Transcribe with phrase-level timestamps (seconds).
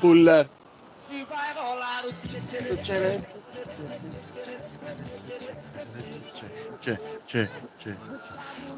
[0.00, 0.48] Pular.
[6.82, 7.48] Che, che,
[7.78, 7.96] che.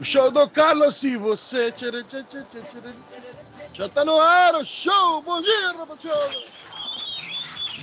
[0.00, 1.72] O show do Carlos e você.
[1.72, 2.92] Tchê, tchê, tchê, tchê.
[3.74, 5.22] Já tá no ar o show.
[5.22, 6.56] Bom dia, rapaziada.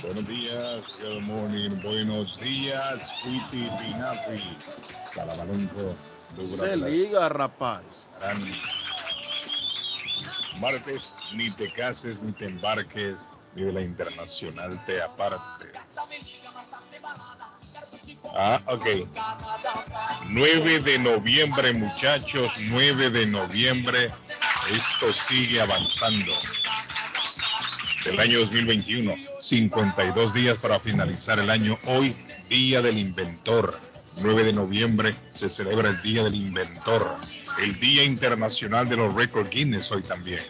[0.00, 4.58] Buenos días, good morning, buenos días, Fuiti Pinafi,
[5.06, 5.96] Salabalonco,
[6.58, 7.84] Se liga, rapaz.
[10.60, 15.70] Martes, ni te cases, ni te embarques, ni de la internacional te apartes.
[18.36, 18.86] Ah, ok.
[20.28, 24.10] 9 de noviembre, muchachos, 9 de noviembre.
[24.72, 26.32] Esto sigue avanzando.
[28.04, 31.78] Del año 2021, 52 días para finalizar el año.
[31.86, 32.14] Hoy,
[32.48, 33.78] Día del Inventor.
[34.20, 37.16] 9 de noviembre se celebra el Día del Inventor.
[37.62, 40.40] El Día Internacional de los Record Guinness hoy también.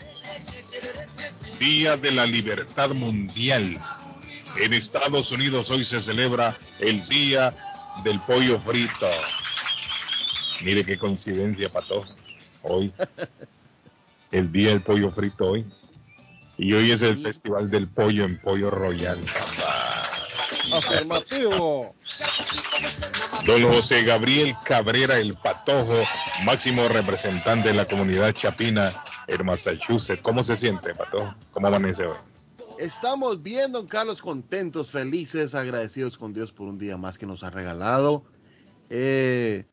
[1.58, 3.78] Día de la Libertad Mundial.
[4.60, 7.54] En Estados Unidos hoy se celebra el Día
[8.02, 9.10] del Pollo Frito.
[10.62, 12.04] Mire qué coincidencia, Pato.
[12.62, 12.92] Hoy.
[14.32, 15.64] El Día del Pollo Frito hoy.
[16.58, 19.20] Y hoy es el Festival del Pollo en Pollo Royal.
[20.72, 21.94] Afirmativo.
[23.46, 26.02] Don José Gabriel Cabrera el Patojo,
[26.44, 28.92] máximo representante de la comunidad chapina
[29.28, 30.22] en Massachusetts.
[30.22, 31.34] ¿Cómo se siente, Patojo?
[31.52, 32.16] ¿Cómo amanece hoy?
[32.78, 37.42] Estamos bien, don Carlos, contentos, felices, agradecidos con Dios por un día más que nos
[37.44, 38.24] ha regalado.
[38.90, 39.64] Eh,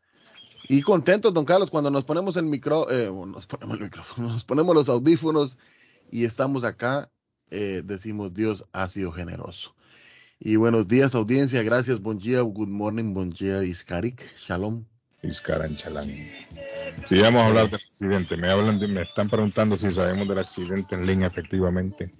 [0.70, 4.46] y contentos, don Carlos, cuando nos ponemos el micro, eh, nos ponemos el micrófono, nos
[4.46, 5.58] ponemos los audífonos
[6.12, 7.12] y estamos acá,
[7.50, 9.76] eh, decimos Dios ha sido generoso.
[10.40, 11.62] Y buenos días, audiencia.
[11.62, 12.02] Gracias.
[12.02, 14.24] Buen día, good morning, buen día, Iskarik.
[14.38, 14.91] Shalom.
[15.24, 16.08] Iscaran Chalán.
[17.06, 20.40] Si vamos a hablar del accidente, me hablan de- me están preguntando si sabemos del
[20.40, 22.12] accidente en línea efectivamente.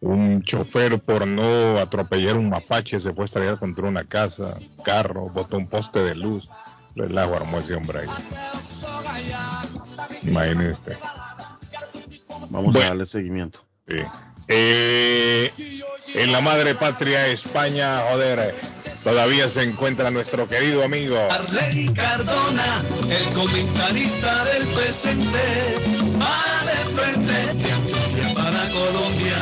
[0.00, 5.28] Un chofer por no atropellar un mapache se fue a estrellar contra una casa, carro,
[5.28, 6.48] botó un poste de luz.
[6.96, 8.08] Relajo armó ese hombre ahí.
[10.22, 10.96] Imagínese usted.
[12.50, 12.80] Vamos Bueno.
[12.80, 13.64] a darle seguimiento.
[13.86, 13.96] Sí.
[14.48, 15.52] Eh,
[16.14, 18.54] en la madre patria España, joder,
[19.04, 21.16] todavía se encuentra nuestro querido amigo.
[21.30, 25.38] Arley Cardona, el comentarista del presente,
[26.20, 29.38] va de frente de Antioquia para Colombia.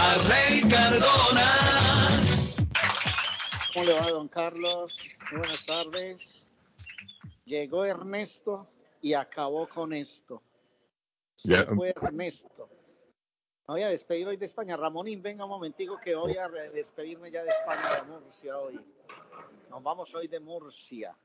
[0.00, 1.50] Arley Cardona.
[3.72, 4.96] ¿Cómo le va, don Carlos?
[5.30, 6.46] Muy buenas tardes.
[7.44, 8.68] Llegó Ernesto
[9.02, 10.42] y acabó con esto.
[11.36, 11.66] Se Ya.
[11.74, 12.68] fue Ernesto.
[13.66, 14.76] Me voy a despedir hoy de España.
[14.76, 18.78] Ramonín, venga un momentico que voy a despedirme ya de España, de Murcia hoy.
[19.70, 21.16] Nos vamos hoy de Murcia.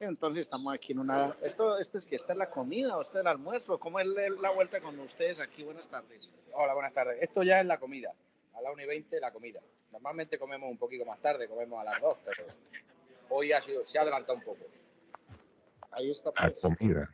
[0.00, 1.36] Entonces estamos aquí en una...
[1.42, 3.78] ¿Esto, esto es que esta es la comida o este es el almuerzo?
[3.78, 5.62] ¿Cómo es la la vuelta con ustedes aquí?
[5.62, 6.28] Buenas tardes.
[6.54, 7.18] Hola, buenas tardes.
[7.22, 8.12] Esto ya es la comida.
[8.54, 9.60] A la 1 y 20 la comida.
[9.92, 12.44] Normalmente comemos un poquito más tarde, comemos a las 2, pero
[13.28, 14.64] hoy ha sido- se ha adelantado un poco.
[15.92, 16.30] Ahí está.
[16.36, 16.60] La Pues.
[16.60, 17.08] comida.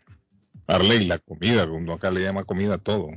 [0.67, 3.09] Arley, la comida, acá le llama comida a todo.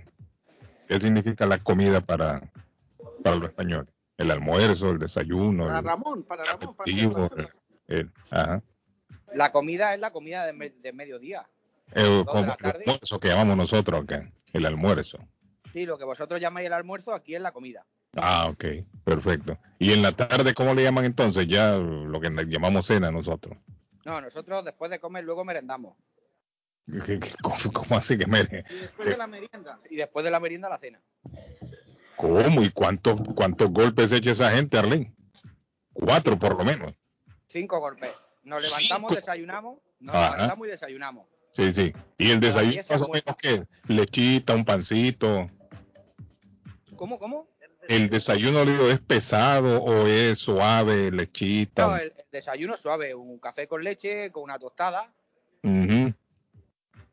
[0.90, 2.42] ¿Qué significa la comida para,
[3.24, 3.94] para los españoles?
[4.18, 6.76] El almuerzo, el desayuno, Para el Ramón, para Ramón.
[6.76, 7.50] Para el-
[8.00, 8.64] el- ajá.
[9.36, 11.48] La comida es la comida de, me- de mediodía.
[11.94, 12.84] El, de la el tarde.
[12.88, 15.20] almuerzo que llamamos nosotros acá, el almuerzo.
[15.74, 17.86] Sí, lo que vosotros llamáis el almuerzo, aquí es la comida.
[18.16, 18.66] Ah, ok,
[19.04, 19.60] perfecto.
[19.78, 21.46] ¿Y en la tarde cómo le llaman entonces?
[21.48, 23.56] Ya lo que llamamos cena nosotros.
[24.06, 25.96] No, nosotros después de comer luego merendamos.
[27.06, 28.40] ¿Qué- qué- ¿Cómo, cómo así que me...
[28.42, 29.80] Y después de la merienda.
[29.90, 31.02] Y después de la merienda, la cena.
[32.16, 32.62] ¿Cómo?
[32.64, 35.14] ¿Y cuántos, cuántos golpes echa esa gente, Arlene?
[35.94, 36.94] Cuatro por lo menos.
[37.48, 38.12] Cinco golpes.
[38.44, 39.16] Nos levantamos, Cinco.
[39.16, 40.32] desayunamos, nos Ajá.
[40.36, 41.28] levantamos y desayunamos.
[41.52, 41.94] Sí, sí.
[42.18, 43.68] ¿Y el desayuno más o menos qué?
[43.88, 45.50] Lechita, un pancito.
[46.96, 47.48] ¿Cómo, cómo?
[47.88, 51.88] ¿El desayuno le digo, es pesado o es suave, lechita?
[51.88, 55.12] No, el, el desayuno suave, un café con leche, con una tostada.
[55.64, 55.99] Ujú.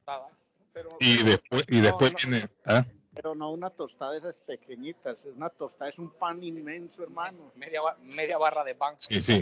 [0.06, 0.28] Tostada.
[0.72, 2.48] Pero, Y después, y no, después no, viene...
[2.66, 2.84] ¿ah?
[3.14, 7.50] pero no una tostada de esas pequeñitas, es una tostada, es un pan inmenso, hermano.
[7.54, 8.94] Media, media barra de pan.
[8.98, 9.40] Sí, sí.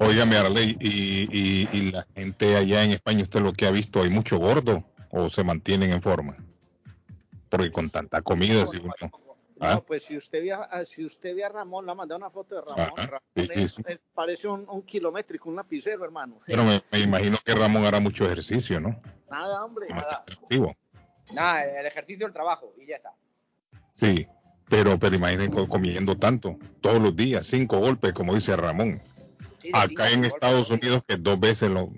[0.00, 4.00] Óigame, Arley, y, y, y la gente allá en España, ¿usted lo que ha visto?
[4.02, 6.36] ¿Hay mucho gordo o se mantienen en forma?
[7.50, 8.94] Porque con tanta comida, si uno...
[9.60, 9.74] Ah.
[9.74, 12.30] No, pues si usted ve a, si usted ve a Ramón, le ha mandado una
[12.30, 13.82] foto de Ramón, Ajá, Ramón sí, sí, es- sí.
[13.86, 16.40] es- parece un, un kilométrico, un lapicero, hermano.
[16.46, 19.00] Pero me, me imagino que Ramón hará mucho ejercicio, ¿no?
[19.32, 19.88] Nada, hombre.
[19.88, 20.24] Nada.
[20.30, 20.76] Activo.
[21.32, 23.12] Nada, el ejercicio, el trabajo y ya está.
[23.94, 24.26] Sí,
[24.68, 29.00] pero, pero imaginen co- comiendo tanto, todos los días, cinco golpes, como dice Ramón.
[29.60, 30.70] Sí, Acá cinco en golpes, Estados.
[30.70, 31.90] Unidos, que dos veces, lo,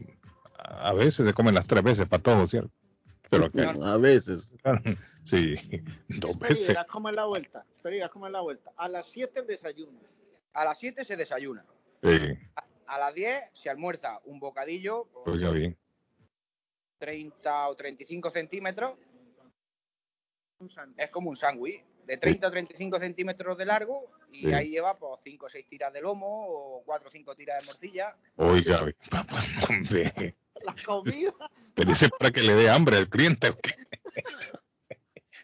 [0.59, 2.71] a veces se comen las tres veces para todos, ¿cierto?
[3.31, 4.53] Pero acá, A veces.
[5.25, 5.57] sí,
[6.09, 6.69] dos veces.
[6.69, 7.65] verá cómo es la vuelta.
[8.13, 8.71] Cómo es la vuelta.
[8.77, 9.99] A las 7 el desayuno.
[10.53, 11.65] A las 7 se desayuna.
[12.03, 12.39] Sí,
[12.87, 15.77] A las 10 se almuerza un bocadillo, pues, oiga bien.
[16.99, 18.95] 30 o 35 centímetros.
[20.61, 20.71] Un.
[20.97, 24.11] Es como un sándwich, de 30 o 35 centímetros de largo.
[24.33, 24.53] Y Sí.
[24.55, 27.67] ahí lleva pues 5 o 6 tiras de lomo o 4 o 5 tiras de
[27.67, 28.17] morcilla.
[28.37, 28.93] Oiga.
[29.11, 30.37] Papá, hombre.
[30.63, 31.33] La comida,
[31.75, 33.51] Pero ese es para que le dé hambre al cliente.
[33.51, 33.75] ¿o qué?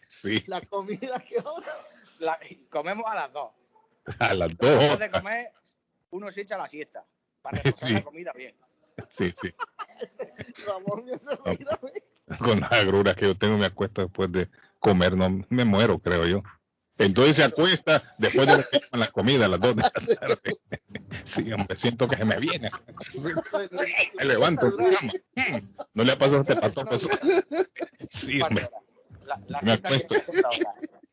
[0.07, 1.77] Sí, la comida que ahora.
[2.19, 2.39] La-
[2.69, 3.51] comemos a las 2.
[4.19, 4.99] a las Después dos.
[4.99, 5.51] de comer,
[6.11, 7.05] uno se echa la siesta.
[7.41, 7.93] Para reposar Sí.
[7.95, 8.55] la comida bien.
[9.09, 9.53] Sí, sí.
[10.67, 11.05] Ramón.
[12.39, 14.49] Con las agruras que yo tengo me acuesto después de
[14.79, 16.43] comer, no me muero, creo yo.
[16.97, 20.37] Entonces se acuesta después de la comida a las dos de la tarde.
[21.23, 22.71] Sí, hombre, siento que se me viene.
[24.17, 24.71] Me levanto.
[25.93, 26.85] No le ha pasado a este pato.
[26.85, 27.07] Pues.
[28.09, 28.67] Sí, hombre,
[29.61, 30.15] Me acuesto.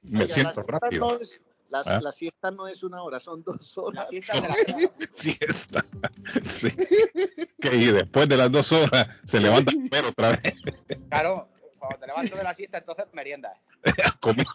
[0.02, 1.20] me siento rápido.
[1.68, 2.00] La, ¿Ah?
[2.00, 4.08] la siesta no es una hora, son dos La horas.
[4.08, 4.54] siesta la
[5.10, 5.84] Sí está.
[6.44, 6.70] Sí.
[7.60, 10.54] Que y después de las dos horas se levanta comer otra vez.
[11.08, 11.42] Claro,
[11.78, 13.56] cuando te levantas de la siesta, entonces meriendas.
[14.20, 14.46] Comer.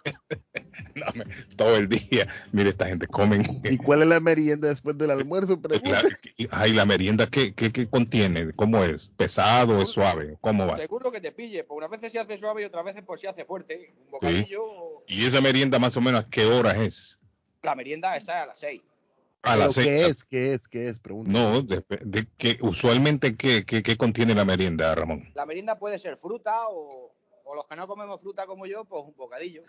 [1.56, 2.28] Todo el día.
[2.52, 3.62] Mire, esta gente comen.
[3.64, 5.60] ¿Y cuál es la merienda después del almuerzo?
[5.62, 8.52] Claro, y- ay, la merienda, ¿qué, qué, qué contiene?
[8.54, 9.10] ¿Cómo es?
[9.18, 9.82] ¿Pesado?
[9.82, 10.38] ¿Es suave?
[10.42, 10.78] ¿Cómo va?
[10.78, 13.28] Seguro que te pille, pues unas veces se hace suave y otras veces pues se
[13.28, 13.94] hace fuerte.
[14.06, 14.64] Un bocadillo,
[15.08, 17.18] ¿Y esa merienda más o menos a qué hora es?
[17.62, 18.82] la merienda esa es a las 6.
[19.46, 19.86] A ¿Pero las seis.
[19.88, 20.24] ¿Qué es?
[20.24, 20.68] ¿Qué es?
[20.68, 21.00] ¿Qué es?
[21.00, 21.32] Pregunta.
[21.32, 25.30] No, de, de que usualmente ¿qué, qué, qué contiene la merienda, Ramón?
[25.36, 29.04] La merienda puede ser fruta o, o los que no comemos fruta como yo, pues
[29.06, 29.64] un bocadillo.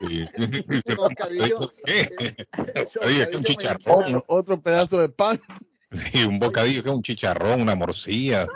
[0.00, 0.24] Y-
[0.96, 1.70] Bocadillo.
[1.86, 4.04] Que un chicharrón.
[4.16, 5.40] Otro, otro pedazo de pan.
[5.92, 8.48] Sí, un bocadillo que es un chicharrón, una morcilla.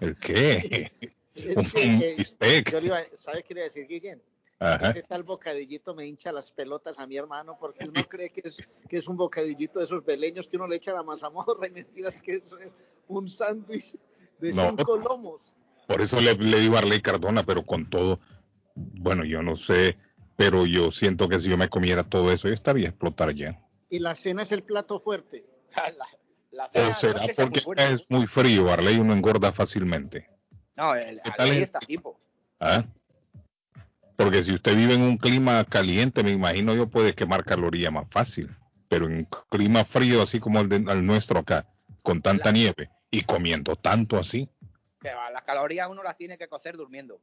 [0.00, 0.92] ¿El qué?
[1.34, 2.70] Es Un, que, un eh, bistec.
[2.70, 4.22] yo le iba, ¿Sabes qué le iba a decir, Guillén?
[4.60, 8.58] Ese tal bocadillito me hincha las pelotas a mi hermano porque uno cree que es,
[8.88, 12.20] que es un bocadillito de esos beleños que uno le echa la mazamorra y mentiras
[12.20, 12.70] que eso es
[13.08, 13.94] un sándwich
[14.38, 14.68] de No.
[14.68, 15.40] cinco lomos.
[15.86, 18.20] Por eso le, le digo a Arley Cardona, pero con todo,
[18.74, 19.98] bueno, yo no sé,
[20.36, 23.60] pero yo siento que si yo me comiera todo eso, yo estaría a explotar ya.
[23.90, 25.44] Y la cena es el plato fuerte.
[26.54, 27.62] La, la O cena no será porque
[27.92, 30.28] es muy frío, Arley uno engorda fácilmente.
[30.76, 31.64] No, el, ¿Qué al tal ley es?
[31.64, 32.20] está tipo.
[32.60, 32.84] ¿Ah?
[34.16, 38.06] Porque si usted vive en un clima caliente, me imagino yo puede quemar calorías más
[38.10, 38.54] fácil.
[38.88, 41.66] Pero en un clima frío, así como el, de- el nuestro acá,
[42.02, 44.48] con tanta nieve y comiendo tanto así.
[45.02, 47.20] Las calorías uno las tiene que cocer durmiendo.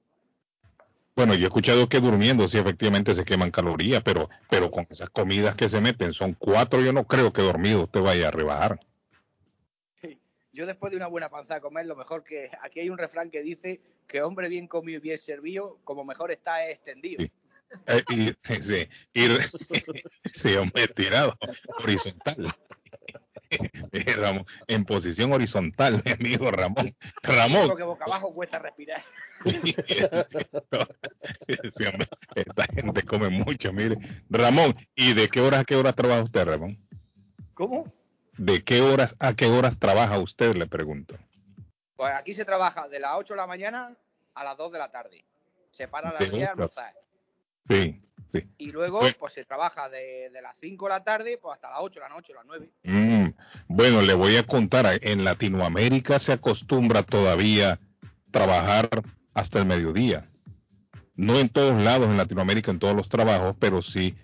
[1.15, 5.09] Bueno, yo he escuchado que durmiendo sí efectivamente se queman calorías, pero, pero con esas
[5.09, 8.79] comidas que se meten, son cuatro, yo no creo que dormido usted vaya a rebajar.
[10.51, 12.49] Yo después de una buena panza comer, lo mejor que...
[12.61, 16.31] Aquí hay un refrán que dice que hombre bien comido y bien servido, como mejor
[16.31, 17.21] está es extendido.
[17.23, 17.31] Sí.
[17.85, 19.49] Eh, y, sí, y re-
[20.33, 21.37] sí, hombre, tirado,
[21.77, 22.51] horizontal.
[23.49, 23.59] Eh,
[24.17, 26.95] Ramón, en posición horizontal, mi amigo Ramón.
[27.23, 29.01] Ramón, Porque boca abajo cuesta respirar.
[31.75, 33.97] Sí, hombre, esta gente come mucho, mire.
[34.29, 36.77] Ramón, ¿y de qué horas a qué horas trabaja usted, Ramón?
[37.53, 37.91] ¿Cómo?
[38.37, 40.55] ¿De qué horas a qué horas trabaja usted?
[40.55, 41.17] Le pregunto.
[41.95, 43.95] Pues aquí se trabaja de las 8 de la mañana
[44.35, 45.25] a las 2 de la tarde.
[45.71, 46.51] Se para a las De 10 a ocho.
[46.53, 46.93] almorzar.
[47.67, 48.01] Sí,
[48.33, 48.47] sí.
[48.57, 51.69] Y luego, Pues- pues se trabaja de, de las 5 de la tarde pues hasta
[51.69, 52.69] las 8 de la noche, las 9.
[52.83, 53.08] Mm,
[53.67, 57.79] bueno, le voy a contar, en Latinoamérica se acostumbra todavía
[58.31, 58.89] trabajar
[59.33, 60.25] hasta el mediodía.
[61.15, 64.15] No en todos lados en Latinoamérica, en todos los trabajos, pero sí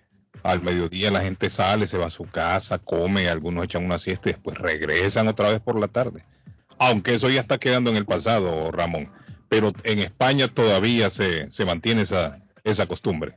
[0.44, 4.30] al mediodía la gente sale, se va a su casa, come, algunos echan una siesta
[4.30, 6.24] y después regresan otra vez por la tarde.
[6.78, 9.12] Aunque eso ya está quedando en el pasado, Ramón.
[9.50, 13.36] Pero en España todavía se, se mantiene esa, esa costumbre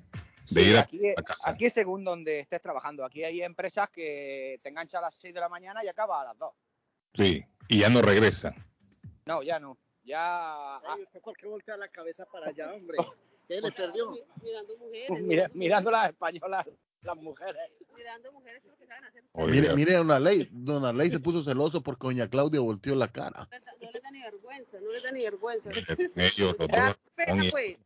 [0.51, 1.51] de Sí, ir a, aquí, a casa.
[1.51, 3.05] aquí es según donde estés trabajando.
[3.05, 6.25] Aquí hay empresas que te enganchan a las 6 de la mañana y acaba a
[6.25, 6.53] las 2.
[7.15, 8.55] Sí, y ya no regresan.
[9.27, 9.77] No, ya no.
[10.05, 10.19] Ya.
[10.21, 12.97] ah, Ay, ¿usted por qué voltea la cabeza para allá, hombre?
[13.49, 14.11] ¿Qué le perdió?
[14.43, 15.21] Mirando mujeres.
[15.23, 16.67] mira- mirando las españolas,
[17.03, 17.57] las mujeres.
[17.95, 19.25] Mirando mujeres lo que saben hacer.
[19.33, 20.49] Oiga, Mire, mire, Dona Ley.
[20.53, 23.49] Dona Ley se puso celoso porque Doña Claudia volteó la cara.
[23.81, 25.71] No les da ni vergüenza, no les da ni vergüenza.
[25.71, 27.77] ellos, los dos, pena, pues.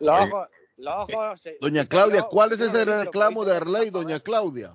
[0.00, 0.48] Los ojos.
[1.36, 4.14] Se- Doña Claudia, yo- ¿cuál es yo no ese reclamo de Arley, "Vamos a Doña
[4.16, 4.22] ver".
[4.22, 4.70] Claudia?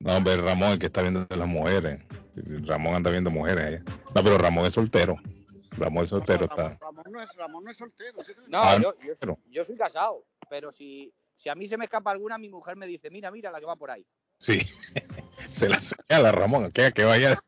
[0.00, 2.00] No, hombre, Ramón, el que está viendo de las mujeres.
[2.66, 3.82] Ramón anda viendo mujeres allá.
[4.14, 5.16] No, pero Ramón es soltero.
[5.70, 6.84] Ramón es soltero, Ramón, está.
[6.86, 8.22] Ramón no es, Ramón no es soltero.
[8.24, 8.32] ¿sí?
[8.48, 12.10] No, Ah, yo, yo- yo soy casado, pero si, si a mí se me escapa
[12.10, 14.04] alguna, mi mujer me dice, mira, mira la que va por ahí.
[14.38, 14.58] Sí.
[15.48, 17.38] Se la señala Ramón, que que vaya.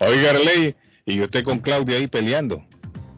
[0.00, 2.64] Oiga, Arley, y usted con Claudia ahí peleando.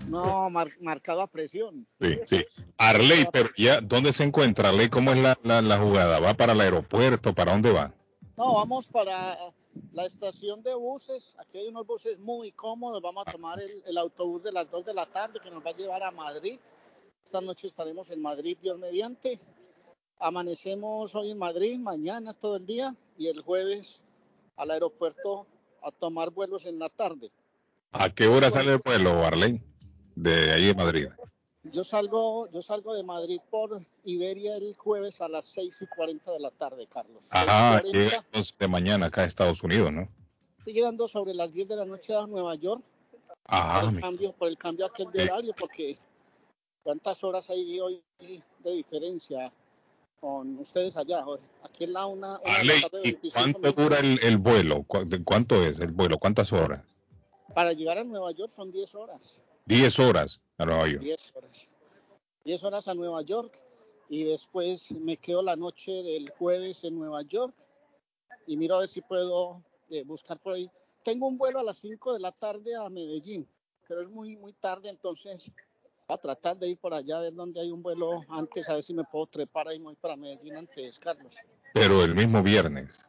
[0.09, 1.87] No, mar- marcado a presión.
[2.01, 2.45] Sí, sí.
[2.77, 4.89] Arley, pero ya, ¿dónde se encuentra Arley?
[4.89, 6.21] ¿Cómo es la, la, la jugada?
[6.21, 7.35] ¿Va para el aeropuerto?
[7.35, 7.93] ¿Para dónde va?
[8.37, 9.37] No, vamos para
[9.93, 11.35] la estación de buses.
[11.39, 13.03] Aquí hay unos buses muy cómodos.
[13.03, 15.71] Vamos a tomar el, el autobús de las 2 de la tarde que nos va
[15.71, 16.59] a llevar a Madrid.
[17.25, 19.39] Esta noche estaremos en Madrid, Dios mediante.
[20.21, 24.03] Amanecemos hoy en Madrid, mañana todo el día y el jueves
[24.57, 25.47] al aeropuerto
[25.83, 27.31] a tomar vuelos en la tarde.
[27.93, 29.61] ¿A qué hora sale el vuelo, Arley?
[30.21, 31.09] De ahí de Madrid.
[31.63, 36.33] Yo salgo, yo salgo de Madrid por Iberia el jueves a las 6 y 40
[36.33, 37.29] de la tarde, Carlos.
[37.31, 37.93] Ajá, 6:40.
[37.93, 40.09] llega entonces de mañana acá a Estados Unidos, ¿no?
[40.59, 42.83] Estoy llegando sobre las 10 de la noche a Nueva York
[43.45, 45.97] Ajá, por, el cambio, por el cambio aquel de horario, porque
[46.83, 49.53] cuántas horas hay hoy de diferencia
[50.21, 51.25] con ustedes allá.
[51.63, 53.85] Aquí en la una, una de tarde, ¿y 25 cuánto minutos.
[53.85, 54.83] dura el, el vuelo?
[54.83, 56.19] ¿Cu- de ¿Cuánto es el vuelo?
[56.19, 56.85] ¿Cuántas horas?
[57.55, 59.41] Para llegar a Nueva York son 10 horas.
[59.69, 61.03] 10 horas a Nueva York.
[61.03, 61.69] 10 horas.
[62.47, 63.63] 10 horas a Nueva York
[64.09, 67.55] y después me quedo la noche del jueves en Nueva York
[68.47, 70.71] y miro a ver si puedo eh, buscar por ahí.
[71.05, 73.47] Tengo un vuelo a las 5 de la tarde a Medellín,
[73.87, 75.51] pero es muy, muy tarde, entonces
[76.09, 78.75] voy a tratar de ir por allá a ver dónde hay un vuelo antes, a
[78.77, 81.37] ver si me puedo trepar ahí, voy para Medellín antes, Carlos.
[81.75, 83.07] Pero el mismo viernes.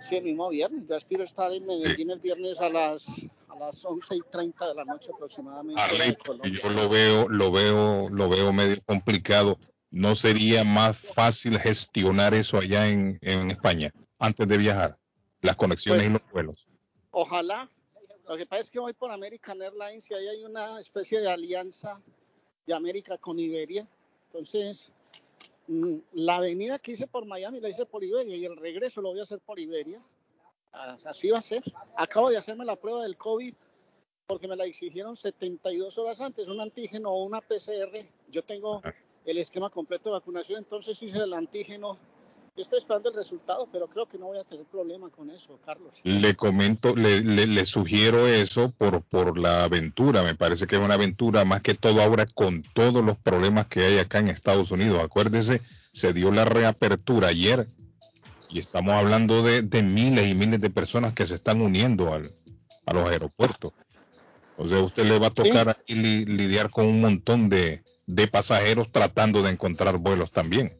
[0.00, 0.86] Sí, el mismo viernes.
[0.88, 3.06] Yo aspiro a estar en Medellín el viernes a las,
[3.48, 5.80] a las 11 y 30 de la noche aproximadamente.
[5.80, 6.16] Arley,
[6.62, 9.58] yo lo veo, lo veo, lo veo medio complicado.
[9.90, 14.98] ¿No sería más fácil gestionar eso allá en, en España antes de viajar?
[15.40, 16.66] Las conexiones Pues- y los vuelos.
[17.10, 17.70] Ojalá.
[18.28, 21.30] Lo que pasa es que voy por American Airlines y ahí hay una especie de
[21.30, 22.00] alianza
[22.66, 23.86] de América con Iberia.
[24.28, 24.90] Entonces,
[26.12, 29.20] la venida que hice por Miami la hice por Iberia y el regreso lo voy
[29.20, 30.02] a hacer por Iberia.
[30.72, 31.62] As- Así va a ser.
[31.96, 33.54] Acabo de hacerme la prueba del COVID
[34.26, 38.06] porque me la exigieron 72 horas antes, un antígeno o una PCR.
[38.30, 38.82] Yo tengo
[39.24, 41.98] el esquema completo de vacunación, entonces hice el antígeno.
[42.56, 45.58] Yo estoy esperando el resultado, pero creo que no voy a tener problema con eso,
[45.66, 45.92] Carlos.
[46.04, 50.22] Le comento, le, le, le sugiero eso por, por la aventura.
[50.22, 53.80] Me parece que es una aventura más que todo ahora con todos los problemas que
[53.84, 55.02] hay acá en Estados Unidos.
[55.02, 55.60] Acuérdese,
[55.92, 57.66] se dio la reapertura ayer
[58.50, 62.30] y estamos hablando de, de miles y miles de personas que se están uniendo al,
[62.86, 63.72] a los aeropuertos.
[64.56, 68.92] O sea, usted le va a tocar li- lidiar con un montón de, de pasajeros
[68.92, 70.72] tratando de encontrar vuelos también.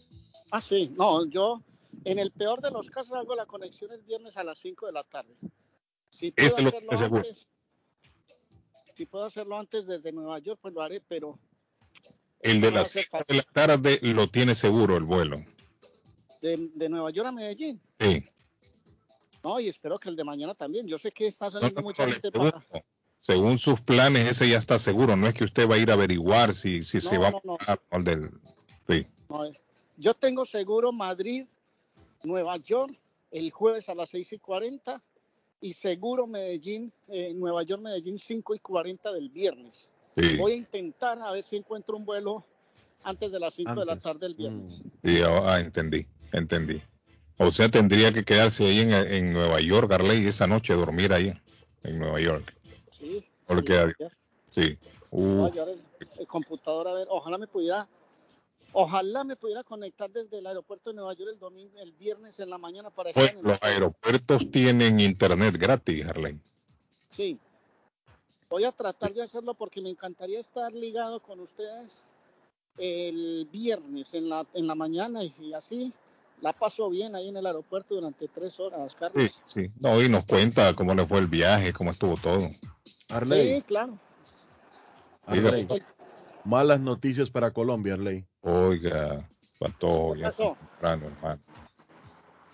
[0.57, 1.61] Ah, sí, no, yo
[2.05, 4.93] en el peor de los casos hago la conexión el viernes a las 5 de
[4.93, 5.35] la tarde.
[6.11, 7.23] Si puedo lo hacerlo seguro.
[7.23, 7.49] antes,
[8.95, 11.41] si puedo hacerlo antes desde Nueva York, pues lo haré, pero
[12.39, 15.39] El de no las ser 5 de la tarde lo tiene seguro el vuelo.
[16.41, 17.81] de, de Nueva York a Medellín.
[17.99, 18.25] Sí.
[19.43, 20.87] No, y espero que el de mañana también.
[20.87, 22.65] Yo sé que está saliendo no, mucha no, le gente para.
[23.23, 25.17] Según sus planes, ese ya está seguro.
[25.17, 27.59] No es que usted va a ir a averiguar si, si se va no, no.
[27.67, 28.31] a al del.
[28.89, 29.05] Sí.
[29.29, 29.64] no, es-
[29.97, 31.47] yo tengo seguro Madrid,
[32.23, 32.95] Nueva York,
[33.31, 35.03] el jueves a las 6 y 40
[35.61, 39.89] y seguro Medellín, eh, Nueva York, Medellín 5 y 40 del viernes.
[40.17, 42.45] Sí, Voy a intentar a ver si encuentro un vuelo
[43.03, 44.81] antes de las 5 de la tarde el viernes.
[45.03, 45.09] Mm.
[45.09, 46.81] sí, ah, entendí, entendí.
[47.39, 51.33] O sea, tendría que quedarse ahí en, en Nueva York, Arley, esa noche, dormir ahí
[51.83, 52.55] en Nueva York.
[52.93, 54.07] Sí, Porque sí.
[54.51, 54.79] Sí.
[55.11, 55.81] Voy Uh, a llevar el,
[56.19, 57.07] el computador a ver.
[57.11, 57.89] Ojalá me pudiera,
[58.75, 62.51] ojalá me pudiera conectar desde el aeropuerto de Nueva York el domingo, el viernes en
[62.51, 66.39] la mañana para estar pues en el los aeropuertos tienen internet gratis, Arley.
[67.09, 67.39] Sí.
[68.51, 72.03] Voy a tratar de hacerlo porque me encantaría estar ligado con ustedes
[72.77, 75.93] el viernes en la, en la mañana y, y así
[76.41, 79.41] la paso bien ahí en el aeropuerto durante tres horas, Sí, Carlos.
[79.47, 79.67] sí.
[79.81, 82.41] No, y nos cuenta cómo le fue el viaje, cómo estuvo todo.
[83.09, 83.99] Arley, Sí, claro.
[85.27, 85.67] Arley.
[86.45, 88.27] Malas noticias para Colombia, Arley.
[88.43, 89.19] Oiga,
[89.55, 90.57] faltó ¿Qué ya pasó?
[90.59, 91.41] temprano, hermano.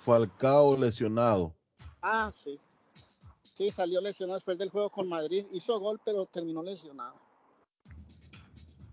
[0.04, 1.54] Falcao lesionado.
[2.02, 2.58] Ah, sí.
[3.42, 5.44] Sí, salió lesionado después del juego con Madrid.
[5.52, 7.14] Hizo gol, pero terminó lesionado.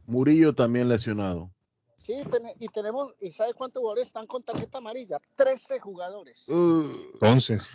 [0.05, 1.51] Murillo también lesionado.
[1.97, 2.13] Sí,
[2.59, 5.19] y tenemos, ¿y sabe cuántos jugadores están con tarjeta amarilla?
[5.35, 6.47] 13 jugadores.
[6.47, 7.67] Uh, Entonces,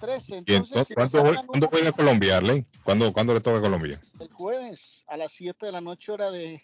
[0.00, 0.34] 13.
[0.34, 2.66] ¿y Entonces, si ¿cuándo, jue- sacan ¿cuándo juega Colombia, Arley?
[2.82, 4.00] ¿Cuándo, ¿Cuándo le toca a Colombia?
[4.18, 6.62] el jueves a las 7 de la noche, hora de,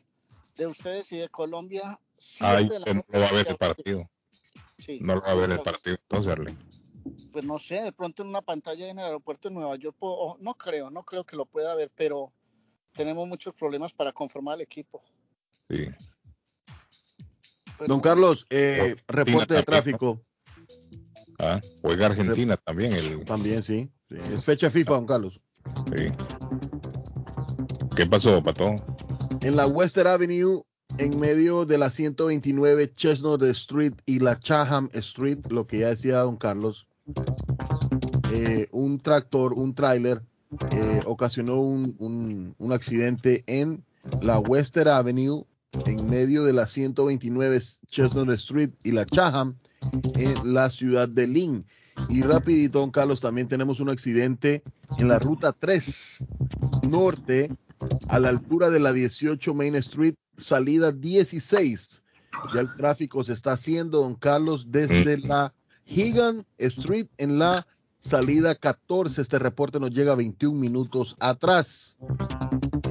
[0.57, 2.01] de ustedes y de Colombia.
[2.19, 4.11] 7 Ay, de la no lo va a ver el partido.
[4.79, 6.57] Sí, No lo va a ver el partido, entonces, Arley.
[7.33, 10.15] Pues no sé, de pronto en una pantalla en el aeropuerto de Nueva York, puedo-
[10.15, 12.33] o- no creo, no creo que lo pueda ver, pero
[12.93, 15.03] tenemos muchos problemas para conformar el equipo.
[15.69, 15.87] Sí.
[17.79, 20.21] Pero Don Carlos, eh, reporte de tráfico.
[21.39, 22.93] Ah, juega Argentina también.
[22.93, 23.91] El, También, sí.
[24.09, 25.43] Sí, Es fecha FIFA, don Carlos.
[25.97, 26.07] sí.
[27.97, 28.75] ¿Qué pasó, Pato?
[29.41, 30.63] En la Western Avenue,
[30.99, 36.19] en medio de la 129 Chestnut Street y la Chatham Street, lo que ya decía
[36.19, 36.87] don Carlos,
[38.33, 40.23] eh, un tractor, un tráiler,
[40.73, 43.85] eh, ocasionó un, un- un accidente en
[44.23, 45.45] la Western Avenue,
[45.87, 49.57] en medio de la 129 Chestnut Street y la Chatham,
[50.15, 51.65] en la ciudad de Lynn.
[52.09, 54.63] Y rapidito, don Carlos, también tenemos un accidente
[54.99, 56.25] en la ruta 3
[56.89, 57.51] norte,
[58.09, 62.03] a la altura de la 18 Main Street, salida 16.
[62.53, 65.55] Ya el tráfico se está haciendo, don Carlos, desde la
[65.87, 67.67] Higan Street en la
[68.01, 69.23] salida 14.
[69.23, 71.97] Este reporte nos llega 21 minutos atrás.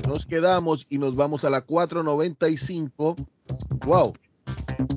[0.08, 3.16] Nos quedamos y nos vamos a la 495.
[3.86, 4.14] Wow.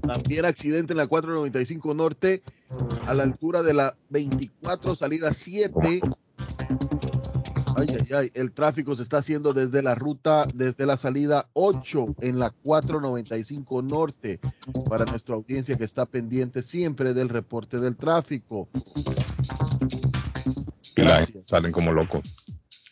[0.06, 2.42] También accidente en la 495 Norte,
[3.06, 6.00] a la altura de la 24, salida 7.
[7.76, 12.16] Ay, ay, ay, el tráfico se está haciendo desde la ruta, desde la salida 8
[12.20, 14.40] en la 495 Norte,
[14.88, 18.68] para nuestra audiencia que está pendiente siempre del reporte del tráfico.
[20.96, 21.28] Gracias.
[21.28, 22.22] gente salen como locos.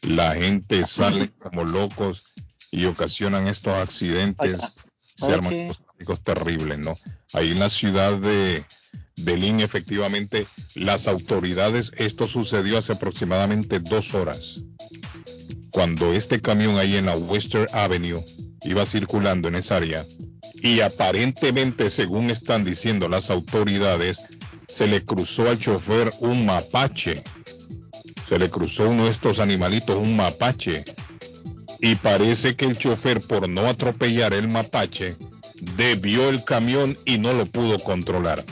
[0.03, 2.25] La gente sale como locos
[2.71, 4.93] y ocasionan estos accidentes.
[5.01, 5.33] Se
[5.97, 6.99] tráficos terribles, ¿no?
[7.33, 8.65] Ahí en la ciudad de,
[9.17, 14.61] de Lynn, efectivamente, las autoridades, esto sucedió hace aproximadamente dos horas.
[15.71, 18.25] Cuando este camión ahí en la Western Avenue
[18.63, 20.05] iba circulando en esa área
[20.55, 24.19] y aparentemente, según están diciendo las autoridades,
[24.69, 27.23] se le cruzó al chofer un mapache
[28.29, 30.85] se le cruzó uno de estos animalitos, un mapache.
[31.81, 35.17] Y parece que el chofer, por no atropellar el mapache,
[35.61, 38.45] debió el camión y no lo pudo controlar.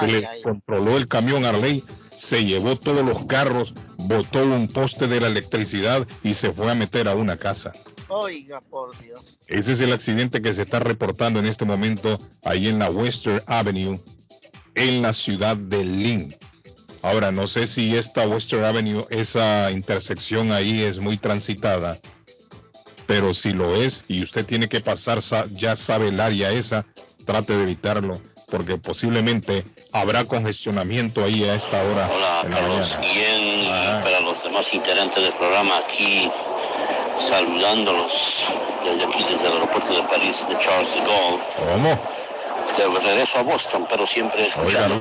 [0.00, 0.42] se le ay.
[0.42, 1.82] controló el camión Arley,
[2.16, 6.74] se llevó todos los carros, botó un poste de la electricidad y se fue a
[6.74, 7.72] meter a una casa.
[8.08, 9.38] Oiga, por Dios.
[9.46, 13.42] Ese es el accidente que se está reportando en este momento ahí en la Western
[13.46, 13.98] Avenue,
[14.74, 16.34] en la ciudad de Lynn.
[17.02, 21.98] Ahora, no sé si esta Western Avenue, esa intersección ahí es muy transitada,
[23.12, 26.86] pero si lo es y usted tiene que pasar, sa- ya sabe el área esa,
[27.26, 28.18] trate de evitarlo,
[28.50, 32.08] porque posiblemente habrá congestionamiento ahí a esta hora.
[32.10, 32.96] Hola Carlos.
[33.02, 34.00] Guillén Ah.
[34.02, 36.30] para los demás integrantes del programa aquí
[37.20, 38.12] saludándolos
[38.82, 42.00] desde aquí desde el aeropuerto de París de Charles de Gaulle ¿Cómo?
[42.78, 45.00] de regreso a Boston pero siempre escuchando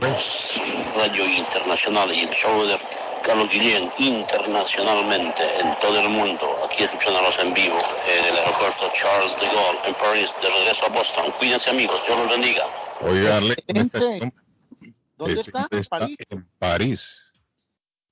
[0.97, 2.77] Radio Internacional y el show de
[3.23, 9.35] Carlos Guillén internacionalmente en todo el mundo aquí escuchándolos en vivo en el aeropuerto Charles
[9.39, 12.63] de Gaulle en París de regreso a Boston cuídense amigos Dios los bendiga
[13.01, 14.33] Oiga, Arley, Excelente.
[15.17, 15.67] ¿Dónde Este está?
[15.71, 16.17] está París.
[16.29, 17.21] En París.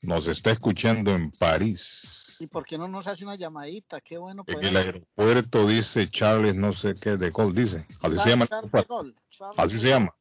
[0.01, 2.37] Nos está escuchando en París.
[2.39, 4.01] ¿Y por qué no nos hace una llamadita?
[4.01, 4.43] Qué bueno.
[4.47, 7.85] En poder el aeropuerto dice Charles, no sé qué, de Gaulle, dice.
[8.01, 8.45] Así se llama.
[8.45, 9.03] el Charles aeropuerto.
[9.03, 10.15] de Gaulle, Charles Así de se llama.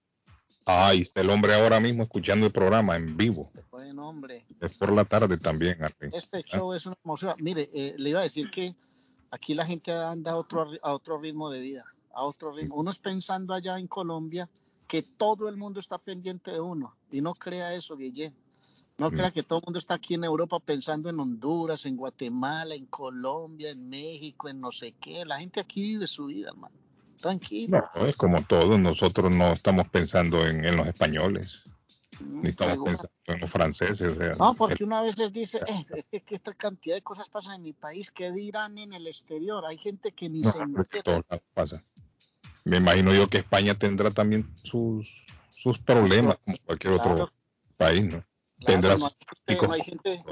[0.71, 3.51] Ah, ahí está el hombre ahora mismo escuchando el programa en vivo.
[3.99, 4.47] Hombre.
[4.61, 6.11] Es por la tarde también, Arley.
[6.13, 7.35] Este show es una emoción.
[7.39, 8.77] Mire, eh, le iba a decir que
[9.31, 12.75] aquí la gente anda a otro, a otro ritmo de vida, a otro ritmo.
[12.77, 14.49] Uno es pensando allá en Colombia
[14.87, 16.97] que todo el mundo está pendiente de uno.
[17.11, 18.35] Y no crea eso, Guille.
[18.99, 19.15] No Mm.
[19.15, 22.87] crea que todo el mundo está aquí en Europa pensando en Honduras, en Guatemala, en
[22.87, 25.25] Colombia, en México, en no sé qué.
[25.25, 26.75] La gente aquí vive su vida, hermano.
[27.21, 27.83] Tranquilo.
[27.95, 31.63] No, es como todos, nosotros no estamos pensando en, en los españoles,
[32.21, 34.13] Mm, ni estamos pensando en los franceses.
[34.13, 37.03] o sea, No, porque una vez les dice, eh, es que, que esta cantidad de
[37.03, 39.65] cosas pasan en mi país, ¿qué dirán en el exterior?
[39.65, 41.23] Hay gente que ni no, se en entera.
[41.55, 41.81] pasa.
[42.65, 45.09] Me imagino yo que España tendrá también sus,
[45.51, 47.31] sus problemas, como cualquier otro Claro,
[47.77, 48.11] país, ¿no?
[48.11, 48.27] claro,
[48.67, 49.87] tendrá no, hay gente, no hay picos.
[49.87, 50.25] gente,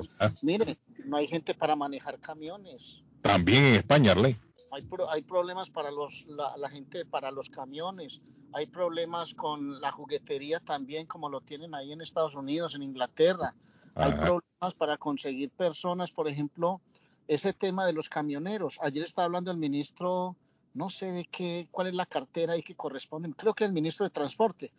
[0.42, 3.00] mire, no hay gente para manejar camiones.
[3.22, 4.36] También en España, Arley.
[4.70, 8.20] Hay, pro- hay problemas para los, la, la gente, para los camiones.
[8.52, 13.54] Hay problemas con la juguetería también, como lo tienen ahí en Estados Unidos, en Inglaterra.
[13.94, 16.80] Hay problemas para conseguir personas, por ejemplo,
[17.28, 18.78] ese tema de los camioneros.
[18.82, 20.36] Ayer estaba hablando el ministro,
[20.74, 24.04] no sé de qué, cuál es la cartera ahí que corresponde, creo que el ministro
[24.04, 24.72] de Transporte.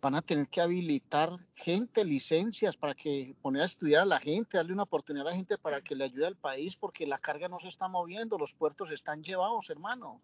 [0.00, 4.56] Van a tener que habilitar gente, licencias, para que poner a estudiar a la gente,
[4.56, 7.48] darle una oportunidad a la gente para que le ayude al país, porque la carga
[7.48, 10.20] no se está moviendo, los puertos están llevados, hermano.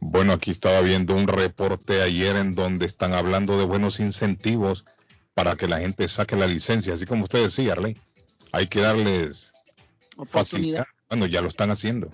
[0.00, 4.84] Bueno, aquí estaba viendo un reporte ayer en donde están hablando de buenos incentivos
[5.34, 7.96] para que la gente saque la licencia, así como usted decía, Arley.
[8.52, 9.52] Hay que darles
[10.26, 10.86] facilidad.
[11.08, 12.08] Bueno, ya lo están haciendo.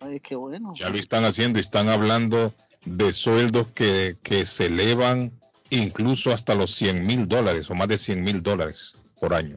[0.00, 0.74] Ay, qué bueno.
[0.74, 2.52] Ya lo están haciendo y están hablando
[2.84, 5.32] de sueldos que, que se elevan
[5.70, 9.56] incluso hasta los 100 mil dólares o más de 100 mil dólares por año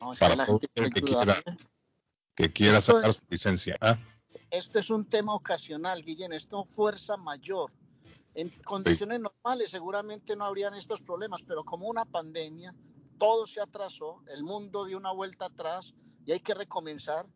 [0.00, 1.58] No, para todo el que ayudarle.
[2.34, 3.76] que quiera Esto sacar es- su licencia.
[3.80, 3.98] Ah,
[4.50, 7.70] esto es un tema ocasional, Guillén, esto es fuerza mayor.
[8.34, 12.74] En condiciones normales seguramente no habrían estos problemas, pero como una pandemia,
[13.18, 15.94] todo se atrasó, el mundo dio una vuelta atrás
[16.26, 17.26] y hay que recomenzar.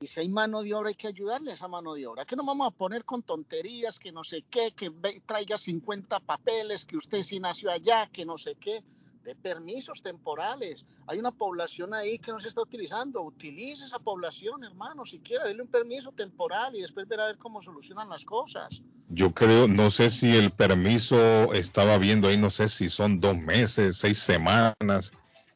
[0.00, 2.24] Y si hay mano de obra, hay que ayudarle a esa mano de obra.
[2.24, 4.90] Que no vamos a poner con tonterías, que no sé qué, que
[5.24, 8.82] traiga 50 papeles, que usted sí nació allá, que no sé qué,
[9.24, 10.84] de permisos temporales.
[11.06, 13.22] Hay una población ahí que no se está utilizando.
[13.22, 17.38] Utilice esa población, hermano, si quiere, dele un permiso temporal y después verá a ver
[17.38, 18.82] cómo solucionan las cosas.
[19.08, 23.36] Yo creo, no sé si el permiso estaba viendo ahí, no sé si son dos
[23.36, 25.12] meses, seis semanas,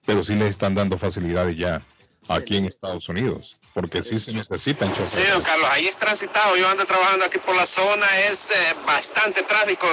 [0.07, 1.83] pero sí les están dando facilidades ya
[2.29, 5.33] aquí en Estados Unidos, porque sí se necesitan Sí, choferes.
[5.33, 6.57] don Carlos, ahí es transitado.
[6.57, 9.87] Yo ando trabajando aquí por la zona, es eh, bastante tráfico.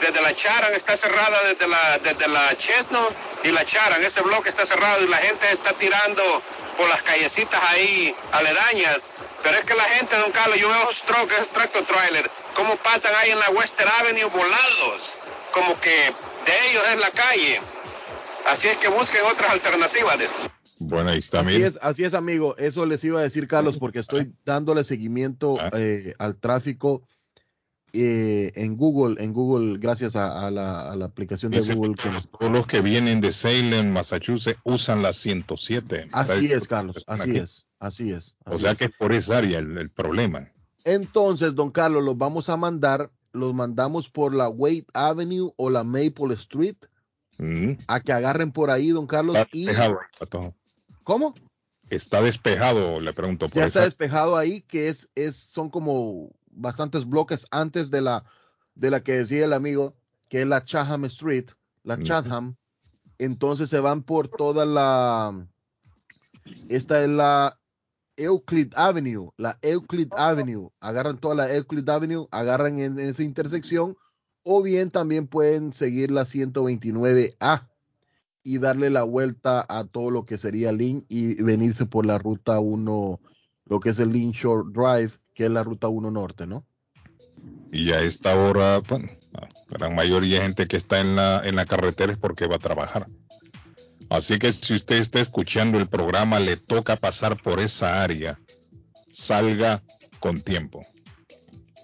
[0.00, 3.10] Desde la Charan está cerrada, desde la, desde la Chestnut
[3.44, 6.22] y la Charan, ese bloque está cerrado y la gente está tirando
[6.78, 9.10] por las callecitas ahí aledañas.
[9.42, 12.76] Pero es que la gente, don Carlos, yo veo esos trucks, esos tractor trailer, cómo
[12.76, 15.18] pasan ahí en la Western Avenue volados,
[15.52, 17.60] como que de ellos es la calle.
[18.48, 20.18] Así es que busquen otras alternativas.
[20.18, 20.28] de-
[20.80, 22.56] Bueno, ahí está, Así es, así es, amigo.
[22.56, 25.70] Eso les iba a decir, Carlos, porque estoy dándole seguimiento Ah.
[25.74, 27.02] eh, al tráfico
[27.92, 31.94] eh, en Google, en Google, gracias a, a la, a la aplicación de Google.
[31.96, 36.08] que nos- todos los que vienen de Salem, Massachusetts, usan la 107.
[36.12, 37.38] Así es, Carlos, así aquí.
[37.38, 38.34] es, así es.
[38.44, 38.76] O así sea es.
[38.78, 40.48] que es por esa área el, el problema.
[40.84, 45.82] Entonces, don Carlos, los vamos a mandar, los mandamos por la Wade Avenue o la
[45.84, 46.76] Maple Street
[47.38, 47.72] Mm.
[47.88, 49.34] a que agarren por ahí, don Carlos.
[49.52, 49.66] Y.
[51.10, 51.34] ¿Cómo?
[51.90, 53.86] Está despejado, le pregunto por Ya está esa.
[53.86, 58.24] despejado ahí, que es, es, son como bastantes bloques antes de la,
[58.76, 59.96] de la que decía el amigo,
[60.28, 61.46] que es la Chatham Street,
[61.82, 61.98] la.
[62.00, 62.54] Chatham.
[63.18, 65.48] Entonces se van por toda la,
[66.68, 67.58] esta es la
[68.16, 70.70] Euclid Avenue, la Euclid Avenue.
[70.78, 73.96] Agarran toda la Euclid Avenue, agarran en, en esa intersección,
[74.44, 77.69] o bien también pueden seguir la 129A
[78.42, 82.58] y darle la vuelta a todo lo que sería Lynn y venirse por la ruta
[82.60, 83.20] 1,
[83.66, 86.64] lo que es el Lynn Shore Drive, que es la ruta 1 norte, ¿no?
[87.72, 89.08] Y a esta hora, bueno,
[89.78, 92.60] la mayoría de gente que está en la, en la carretera es porque va a
[92.60, 93.06] trabajar.
[94.08, 98.40] Así que si usted está escuchando el programa, le toca pasar por esa área,
[99.12, 99.80] salga
[100.18, 100.84] con tiempo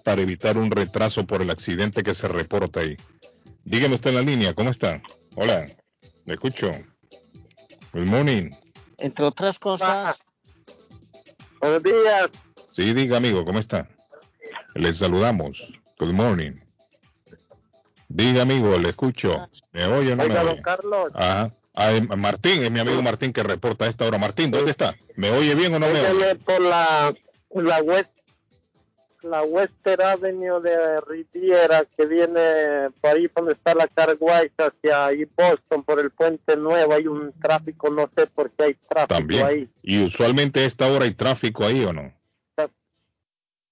[0.03, 2.97] para evitar un retraso por el accidente que se reporta ahí.
[3.63, 5.01] Dígame usted en la línea, ¿cómo está?
[5.35, 5.67] Hola,
[6.27, 6.71] le escucho.
[7.93, 8.51] Good morning.
[8.99, 10.19] Entre otras cosas,
[11.59, 12.29] Buenos días.
[12.71, 13.87] Sí, diga amigo, ¿cómo está?
[14.75, 15.57] Les saludamos.
[15.97, 16.51] Good morning.
[18.09, 19.47] Diga amigo, le escucho.
[19.71, 20.61] ¿Me oye o no me Oiga, don oye?
[20.61, 21.11] Carlos.
[21.15, 21.51] Ajá.
[21.73, 24.17] Ah, eh, Martín, es mi amigo Martín que reporta a esta hora.
[24.17, 24.95] Martín, ¿dónde está?
[25.15, 26.35] ¿Me oye bien o no me oye?
[26.35, 27.13] Por la,
[27.53, 28.11] la West
[29.29, 35.25] la Western Avenue de Riviera que viene por ahí donde está la Carguay hacia ahí
[35.35, 39.45] Boston por el puente nuevo hay un tráfico no sé por qué hay tráfico También.
[39.45, 42.13] ahí Y usualmente a esta hora hay tráfico ahí o no?
[42.57, 42.65] Sí.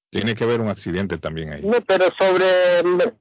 [0.09, 1.61] Tiene que haber un accidente también ahí.
[1.63, 3.13] no pero sobre el,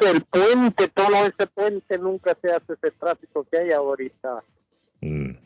[0.00, 4.42] el puente todo ese puente nunca se hace ese tráfico que hay ahorita
[5.02, 5.36] Mm.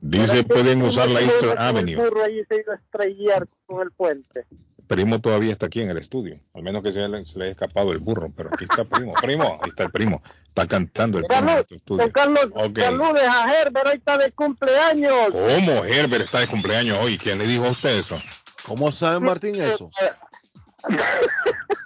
[0.00, 1.92] Dice pueden usar la Eastern Avenue.
[1.92, 4.46] el burro ahí se iba a estrellar con el puente
[4.88, 6.40] Primo todavía está aquí en el estudio.
[6.54, 9.12] Al menos que se le, se le haya escapado el burro, pero aquí está primo.
[9.22, 10.22] Primo, ahí está el primo.
[10.48, 12.10] Está cantando el primo en nuestro estudio.
[12.10, 12.78] Carlos, Ok.
[12.78, 15.30] saludes a Herbert, hoy está de cumpleaños.
[15.30, 17.18] ¿Cómo Herbert está de cumpleaños hoy?
[17.18, 18.18] ¿Quién le dijo a usted eso?
[18.64, 19.90] ¿Cómo sabe Martín eso?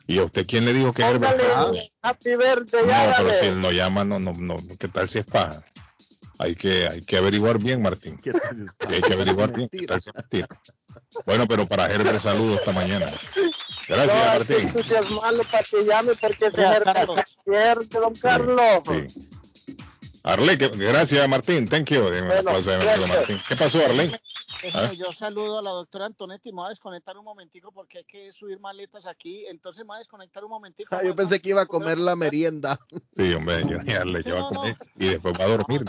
[0.06, 1.40] ¿Y a usted quién le dijo que Herbert?
[2.02, 4.56] Happy birthday, No, pero si él no llama, no, no, no.
[4.78, 5.62] ¿Qué tal si es paja?
[6.42, 8.18] Hay que, hay que averiguar bien, Martín.
[8.22, 9.70] ¿Qué tal si es Hay que averiguar bien.
[11.24, 13.12] Bueno, pero para Herbert saludos esta mañana.
[13.88, 14.68] Gracias, no, Martín.
[14.68, 18.82] entusiasmarlo para que llame porque está pierde, don Carlos.
[18.86, 19.30] Sí.
[20.24, 22.00] Arle, que- gracias Martín, thank you.
[22.02, 23.08] Bueno, gracias.
[23.08, 23.40] Martín.
[23.48, 24.18] ¿Qué pasó, Arlene?
[24.96, 28.32] Yo saludo a la doctora Antonetti, me voy a desconectar un momentico porque hay que
[28.32, 30.94] subir maletas aquí, entonces me voy a desconectar un momentico.
[30.94, 32.78] Ah, yo pensé que iba a comer la merienda.
[33.16, 34.56] Sí, hombre, yo ya le llevo no, a no.
[34.56, 35.84] comer y después va a dormir.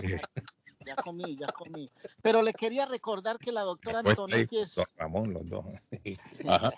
[0.86, 1.90] Ya comí, ya comí.
[2.22, 5.66] Pero le quería recordar que la doctora Antonetti es don Ramón, los dos.
[6.48, 6.74] Ajá.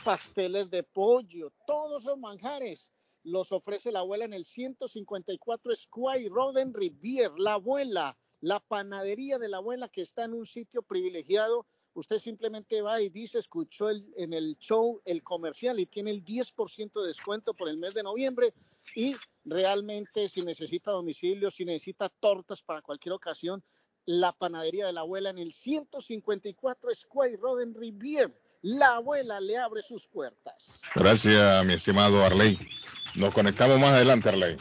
[0.04, 2.90] pasteles de pollo, todos esos manjares
[3.24, 7.32] los ofrece la abuela en el 154 Square Road en Rivier.
[7.38, 11.66] La abuela, la panadería de la abuela que está en un sitio privilegiado.
[11.94, 17.00] Usted simplemente va y dice, escuchó en el show el comercial y tiene el 10%
[17.00, 18.52] de descuento por el mes de noviembre.
[18.94, 23.62] Y realmente si necesita domicilio, si necesita tortas para cualquier ocasión,
[24.06, 28.32] la panadería de la abuela en el 154 Square Road en Rivier.
[28.62, 30.80] La abuela le abre sus puertas.
[30.94, 32.58] Gracias, mi estimado Arley.
[33.14, 34.56] Nos conectamos más adelante, Arley.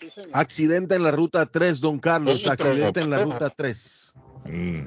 [0.00, 0.20] Sí.
[0.32, 2.40] Accidente en la ruta 3, don Carlos.
[2.40, 2.52] Otro.
[2.52, 4.14] Accidente en la ruta 3.
[4.46, 4.86] Mm.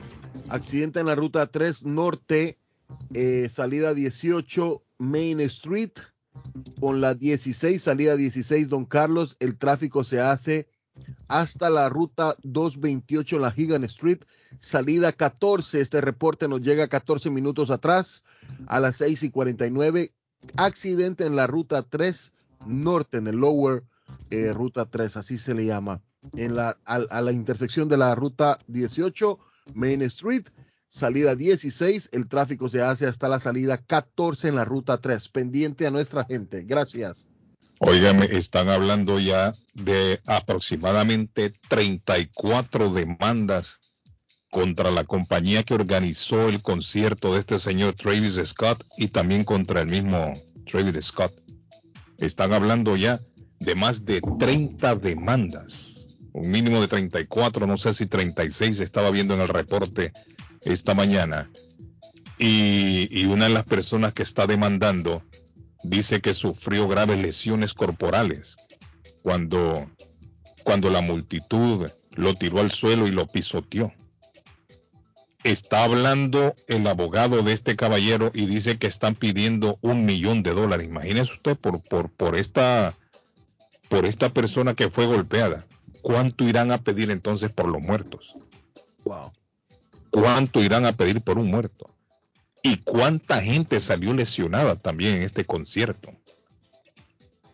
[0.50, 2.58] Accidente en la ruta 3 norte,
[3.14, 5.94] eh, salida 18 Main Street,
[6.80, 10.68] con la 16, salida 16 Don Carlos, el tráfico se hace
[11.28, 14.20] hasta la ruta 228 la Higan Street,
[14.60, 18.24] salida 14, este reporte nos llega 14 minutos atrás,
[18.68, 20.14] a las 6 y 49,
[20.56, 22.32] accidente en la ruta 3
[22.66, 23.84] norte, en el lower
[24.32, 26.02] eh, ruta 3, así se le llama,
[26.36, 29.40] en la, a, a la intersección de la ruta 18
[29.76, 30.48] Main Street,
[30.90, 35.86] salida 16, el tráfico se hace hasta la salida 14 en la ruta 3, pendiente
[35.86, 36.64] a nuestra gente.
[36.64, 37.28] Gracias.
[37.80, 43.80] Óigame, están hablando ya de aproximadamente 34 demandas
[44.50, 49.82] contra la compañía que organizó el concierto de este señor Travis Scott y también contra
[49.82, 50.34] el mismo
[50.66, 51.32] Travis Scott.
[52.18, 53.20] Están hablando ya
[53.60, 55.74] de más de 30 demandas,
[56.34, 60.12] un mínimo de 34, no sé si 36 estaba viendo en el reporte
[60.64, 61.48] esta mañana.
[62.40, 65.24] Y, y una de las personas que está demandando
[65.84, 68.56] dice que sufrió graves lesiones corporales
[69.22, 69.90] cuando,
[70.64, 73.94] cuando la multitud lo tiró al suelo y lo pisoteó.
[75.44, 80.52] Está hablando el abogado de este caballero y dice que están pidiendo un millón de
[80.52, 80.88] dólares.
[80.88, 82.96] Imagínese usted por, por, por, esta,
[83.88, 85.66] por esta persona que fue golpeada.
[86.02, 88.36] ¿Cuánto irán a pedir entonces por los muertos?
[89.04, 89.32] Wow.
[90.10, 91.97] ¿Cuánto irán a pedir por un muerto?
[92.70, 96.12] ¿Y cuánta gente salió lesionada también en este concierto?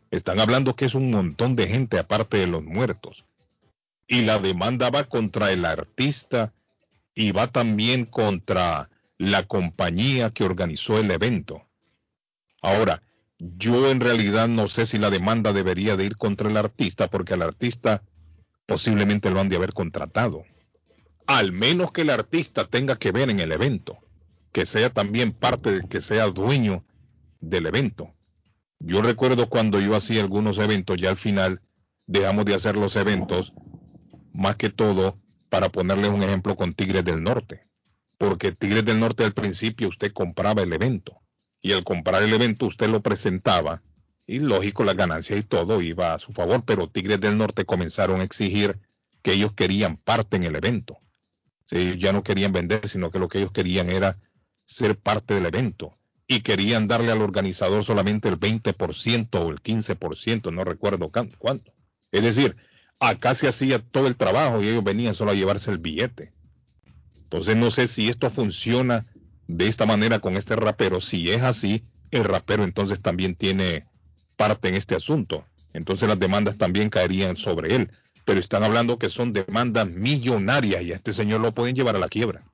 [0.10, 3.24] Están hablando que es un montón de gente aparte de los muertos.
[4.08, 6.52] Y la demanda va contra el artista
[7.14, 11.64] y va también contra la compañía que organizó el evento.
[12.64, 13.04] Ahora,
[13.38, 17.36] yo en realidad no sé si la demanda debería de ir contra el artista porque
[17.36, 18.02] al artista
[18.66, 20.44] posiblemente lo han de haber contratado.
[21.28, 24.03] Al menos que el artista tenga que ver en el evento
[24.54, 26.86] que sea también parte, que sea dueño
[27.42, 28.08] del evento.
[28.80, 31.62] Yo recuerdo cuando yo hacía algunos eventos, ya al final
[32.06, 33.52] dejamos de hacer los eventos,
[34.32, 35.18] más que todo
[35.50, 37.62] para ponerles un ejemplo con Tigres del Norte.
[38.18, 41.20] Porque Tigres del Norte al principio usted compraba el evento.
[41.62, 43.82] Y al comprar el evento usted lo presentaba.
[44.28, 46.64] Y lógico, las ganancias y todo iba a su favor.
[46.66, 48.80] Pero Tigres del Norte comenzaron a exigir
[49.22, 51.00] que ellos querían parte en el evento.
[51.66, 54.18] Sí, ya no querían vender, sino que lo que ellos querían era
[54.66, 55.98] ser parte del evento
[56.28, 61.74] y querían darle al organizador solamente el 20% o el 15%, no recuerdo cuánto.
[62.12, 62.56] Es decir,
[63.00, 66.34] acá se hacía todo el trabajo y ellos venían solo a llevarse el billete.
[67.24, 69.06] Entonces no sé si esto funciona
[69.48, 71.02] de esta manera con este rapero.
[71.02, 73.86] Si es así, el rapero entonces también tiene
[74.38, 75.46] parte en este asunto.
[75.74, 77.92] Entonces las demandas también caerían sobre él.
[78.26, 82.00] Pero están hablando que son demandas millonarias y a este señor lo pueden llevar a
[82.00, 82.46] la quiebra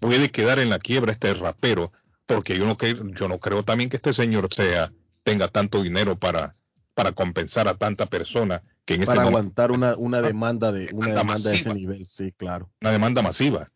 [0.00, 1.92] puede quedar en la quiebra este rapero,
[2.26, 2.76] porque yo no,
[3.18, 6.56] yo no creo también que este señor sea, tenga tanto dinero para,
[6.94, 10.88] para compensar a tanta persona que en este Para momento aguantar una, una demanda de
[10.92, 12.70] una Demanda de ese nivel, sí, claro.
[12.80, 13.70] una demanda masiva.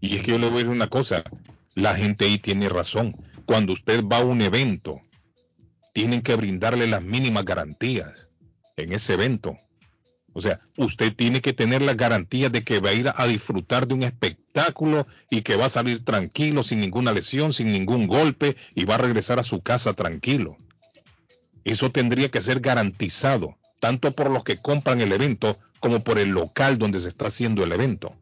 [0.00, 1.24] Y es que yo le voy a decir una cosa,
[1.74, 3.14] la gente ahí tiene razón.
[3.46, 5.00] Cuando usted va a un evento,
[5.94, 8.28] tienen que brindarle las mínimas garantías
[8.76, 9.56] en ese evento.
[10.32, 13.88] O sea, usted tiene que tener la garantía de que va a ir a disfrutar
[13.88, 14.39] de un espectáculo
[15.30, 18.98] y que va a salir tranquilo, sin ninguna lesión, sin ningún golpe y va a
[18.98, 20.56] regresar a su casa tranquilo.
[21.64, 26.30] Eso tendría que ser garantizado, tanto por los que compran el evento como por el
[26.30, 28.14] local donde se está haciendo el evento.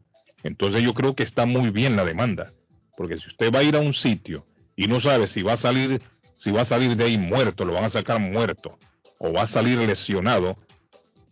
[0.43, 2.47] Entonces yo creo que está muy bien la demanda,
[2.95, 5.57] Porque si usted va a ir a un sitio y no sabe si va a
[5.57, 6.01] salir,
[6.37, 8.77] si va a salir de ahí muerto, lo van a sacar muerto,
[9.19, 10.57] o va a salir lesionado,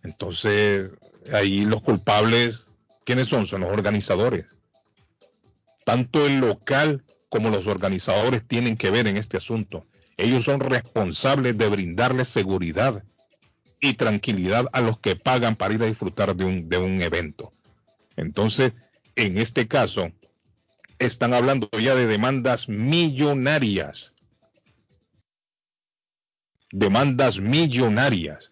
[0.04, 0.92] entonces
[1.34, 2.68] ahí los culpables,
[3.06, 3.46] ¿quiénes son?
[3.46, 4.46] Son los organizadores.
[5.88, 9.88] Tanto el local como los organizadores tienen que ver en este asunto.
[10.18, 13.06] Ellos son responsables de brindarle seguridad
[13.80, 17.54] y tranquilidad a los que pagan para ir a disfrutar de un, de un evento.
[18.18, 18.74] Entonces,
[19.16, 20.12] en este caso,
[21.00, 24.12] están hablando ya de demandas millonarias.
[26.70, 28.52] Demandas millonarias.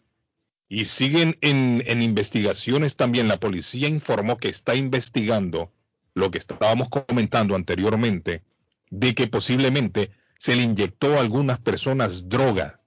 [0.69, 3.27] Y siguen en, en, investigaciones también.
[3.27, 5.74] La policía informó que está investigando
[6.15, 8.41] lo que estábamos comentando anteriormente,
[8.89, 12.81] de que posiblemente se le inyectó a algunas personas droga.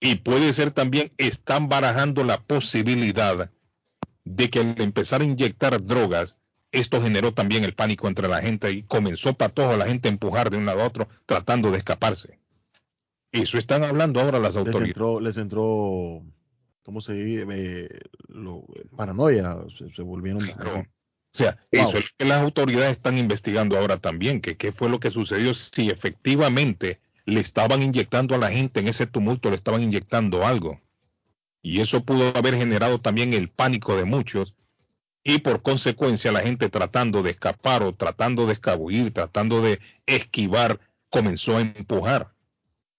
[0.00, 3.50] Y puede ser también, están barajando la posibilidad
[4.24, 6.36] de que al empezar a inyectar drogas,
[6.72, 10.12] esto generó también el pánico entre la gente y comenzó para toda la gente a
[10.12, 12.40] empujar de un lado a otro tratando de escaparse.
[13.30, 14.88] Eso están hablando ahora las autoridades.
[14.88, 16.22] Les entró, les entró
[16.82, 17.46] ¿cómo se dice?
[17.50, 18.64] Eh, lo,
[18.96, 20.42] paranoia, se, se volvieron...
[20.42, 20.86] Claro.
[21.34, 21.82] O sea, wow.
[21.88, 25.10] eso es lo que las autoridades están investigando ahora también, que qué fue lo que
[25.10, 30.46] sucedió, si efectivamente le estaban inyectando a la gente en ese tumulto, le estaban inyectando
[30.46, 30.80] algo.
[31.62, 34.54] Y eso pudo haber generado también el pánico de muchos
[35.24, 40.80] y por consecuencia la gente tratando de escapar o tratando de escabullir, tratando de esquivar,
[41.10, 42.32] comenzó a empujar.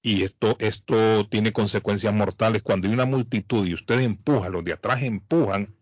[0.01, 2.61] Y esto, esto tiene consecuencias mortales.
[2.61, 5.75] Cuando hay una multitud y usted empuja, los de atrás empujan,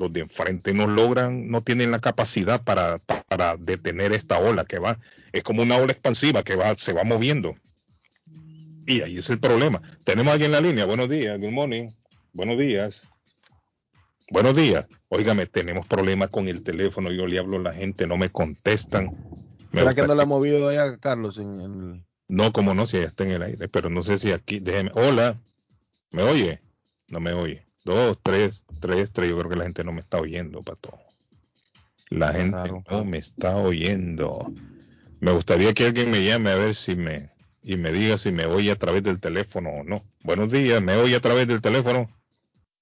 [0.00, 4.78] los de enfrente no logran, no tienen la capacidad para, para detener esta ola que
[4.78, 4.98] va.
[5.32, 7.54] Es como una ola expansiva que va, se va moviendo.
[8.86, 9.82] Y ahí es el problema.
[10.02, 10.86] Tenemos alguien en la línea.
[10.86, 11.90] Buenos días, good morning.
[12.32, 13.02] Buenos días.
[14.30, 14.88] Buenos días.
[15.08, 17.12] Óigame, tenemos problemas con el teléfono.
[17.12, 19.10] Yo le hablo a la gente, no me contestan.
[19.72, 21.36] Me ¿Será que no le ha movido allá, Carlos?
[21.36, 22.04] En.
[22.26, 23.68] No, como no, si ya está en el aire.
[23.68, 24.60] Pero no sé si aquí.
[24.60, 24.92] Déjeme.
[24.94, 25.36] Hola.
[26.10, 26.60] ¿Me oye?
[27.08, 27.69] No me oye.
[27.84, 29.30] Dos, tres, tres, tres.
[29.30, 30.98] Yo creo que la gente no me está oyendo, pato.
[32.10, 32.84] La gente claro.
[32.90, 34.52] no me está oyendo.
[35.20, 37.30] Me gustaría que alguien me llame a ver si me
[37.62, 40.02] y me diga si me oye a través del teléfono o no.
[40.22, 42.10] Buenos días, ¿me oye a través del teléfono?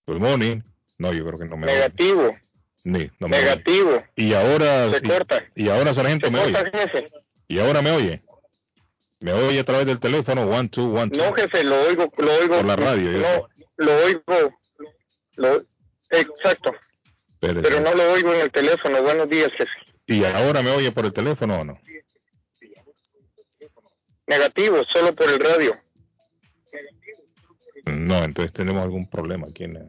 [0.07, 0.61] Good morning.
[0.99, 2.23] No, yo creo que no me Negativo.
[2.29, 2.39] oye.
[2.85, 3.91] Ni, no me Negativo.
[3.91, 4.05] Oye.
[4.17, 5.45] Y ahora Se y, corta.
[5.55, 6.71] y ahora sargento Se me corta, oye.
[6.73, 7.09] jefe.
[7.49, 8.23] Y ahora me oye.
[9.21, 11.23] Me oye a través del teléfono one two one two.
[11.23, 12.57] No, jefe, lo oigo, lo oigo.
[12.57, 13.49] Por la radio, yo No,
[13.85, 14.55] lo oigo.
[15.39, 15.63] Lo,
[16.11, 16.73] exacto.
[17.41, 19.03] Pero no lo oigo en el teléfono.
[19.03, 19.71] Buenos días, jefe.
[20.07, 21.79] ¿Y ahora me oye por el teléfono o no?
[24.27, 25.75] Negativo, solo por el radio.
[27.87, 29.81] No, entonces tenemos algún problema aquí en la,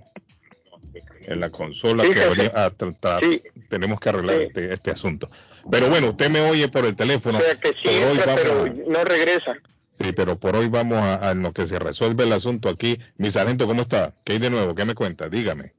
[1.21, 2.51] en la consola Sí, que jefe.
[2.55, 3.41] ah, tra- tra- Sí.
[3.69, 4.43] tenemos que arreglar Sí.
[4.47, 5.29] este, este asunto.
[5.69, 7.39] Pero bueno, usted me oye por el teléfono.
[7.39, 9.57] O sea que sí entra, pero a- no regresa.
[9.99, 12.97] Sí, pero por hoy vamos a, lo que se resuelve el asunto aquí.
[13.17, 14.13] Mi sargento, ¿cómo está?
[14.23, 14.73] ¿Qué hay de nuevo?
[14.73, 15.27] ¿Qué me cuenta?
[15.27, 15.73] Dígame.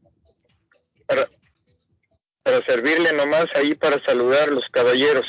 [1.06, 1.26] Para,
[2.42, 5.24] para servirle nomás ahí para saludar a los caballeros.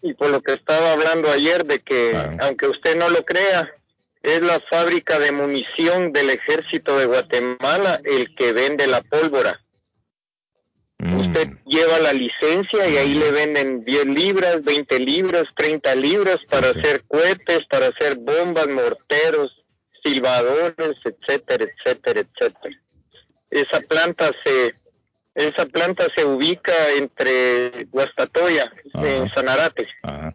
[0.00, 2.36] Y por lo que estaba hablando ayer de que, Ah.
[2.42, 3.68] aunque usted no lo crea,
[4.22, 9.60] es la fábrica de munición del ejército de Guatemala el que vende la pólvora.
[11.00, 16.38] Mm, Usted lleva la licencia y ahí le venden 10 libras, 20 libras, 30 libras
[16.50, 19.64] para hacer cohetes, para hacer bombas, morteros,
[20.02, 22.76] silbadores, etcétera, etcétera, etcétera.
[23.50, 24.74] Esa planta se
[25.34, 29.08] esa planta se ubica entre Guastatoya Ajá.
[29.08, 29.86] en Sanarate.
[30.02, 30.34] ajá.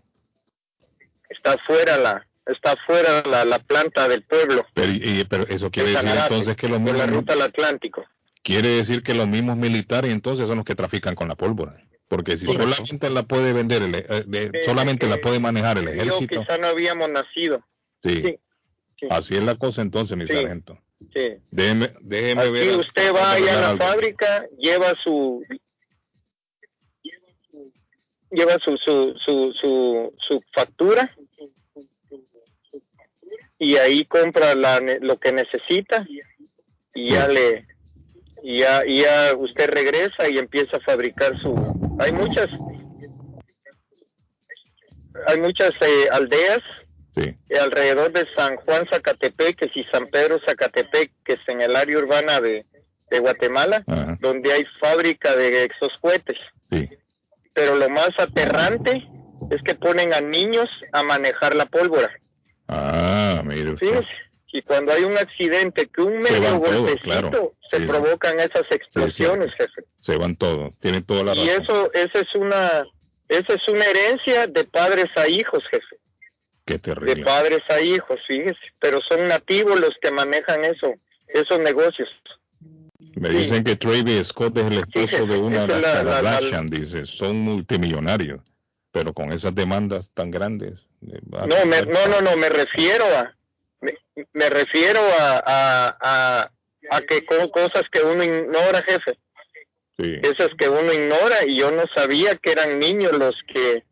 [1.30, 4.66] Está fuera la está fuera la, la planta del pueblo.
[4.74, 7.42] Pero, y- pero eso quiere de decir Sanarate, entonces que los por la ruta al
[7.42, 8.06] Atlántico.
[8.44, 11.78] Quiere decir que los mismos militares entonces son los que trafican con la pólvora.
[12.08, 12.68] Porque si Correcto.
[12.74, 15.92] solamente la puede vender, el, eh, de- Eh, solamente la eh, puede manejar el Yo
[15.92, 16.42] ejército.
[16.42, 17.66] quizá no habíamos nacido.
[18.04, 18.22] Sí.
[18.24, 18.40] Sí,
[19.00, 19.08] sí.
[19.10, 20.34] Así es la cosa entonces, mi Sí.
[20.34, 20.78] sargento.
[21.14, 21.30] Sí.
[21.52, 22.78] Déjeme, déjeme Aquí ver.
[22.78, 23.84] usted va allá a la algo.
[23.86, 25.44] fábrica, lleva su
[28.32, 31.16] lleva su su su su, su factura
[33.60, 36.06] y ahí compra la, ne- lo que necesita
[36.96, 37.66] y ya le
[38.44, 41.56] y ya, y ya usted regresa y empieza a fabricar su
[42.00, 42.50] hay muchas
[45.28, 46.60] hay muchas eh, aldeas
[47.16, 47.36] Sí.
[47.50, 52.00] eh, alrededor de San Juan Zacatepec y San Pedro Zacatepec, que es en el área
[52.00, 52.66] urbana de,
[53.12, 54.18] de Guatemala, Ajá.
[54.20, 56.38] donde hay fábrica de esos cohetes.
[56.72, 56.90] Sí.
[57.54, 59.08] Pero lo más aterrante
[59.52, 62.10] es que ponen a niños a manejar la pólvora.
[62.68, 63.88] Ah, mire usted.
[63.90, 64.08] Fíjese,
[64.54, 67.54] y cuando hay un accidente, que un Se medio todos, golpecito, claro.
[67.72, 69.84] se Sí, provocan esas explosiones, jefe.
[70.00, 70.72] Se van todos.
[70.80, 71.64] Tienen toda la Y razón.
[71.64, 72.86] eso, esa es una,
[73.30, 75.98] esa es una herencia de padres a hijos, jefe.
[76.66, 77.26] Qué De terrible.
[77.26, 78.56] padres a hijos, fíjese.
[78.80, 80.94] Pero son nativos los que manejan eso,
[81.28, 82.08] esos negocios.
[83.16, 86.32] Me dicen que Travis Scott es el esposo de una esa es la- la- la-
[86.32, 88.42] Kardashian, dice, son multimillonarios,
[88.92, 90.74] pero con esas demandas tan grandes.
[91.06, 93.36] eh, No, me, no, no, no, me refiero a,
[93.84, 96.52] me, me refiero a, a, a,
[96.92, 99.18] a que con cosas que uno ignora, jefe.
[99.98, 100.20] Sí.
[100.24, 103.84] Esas que uno ignora y yo no sabía que eran niños los que,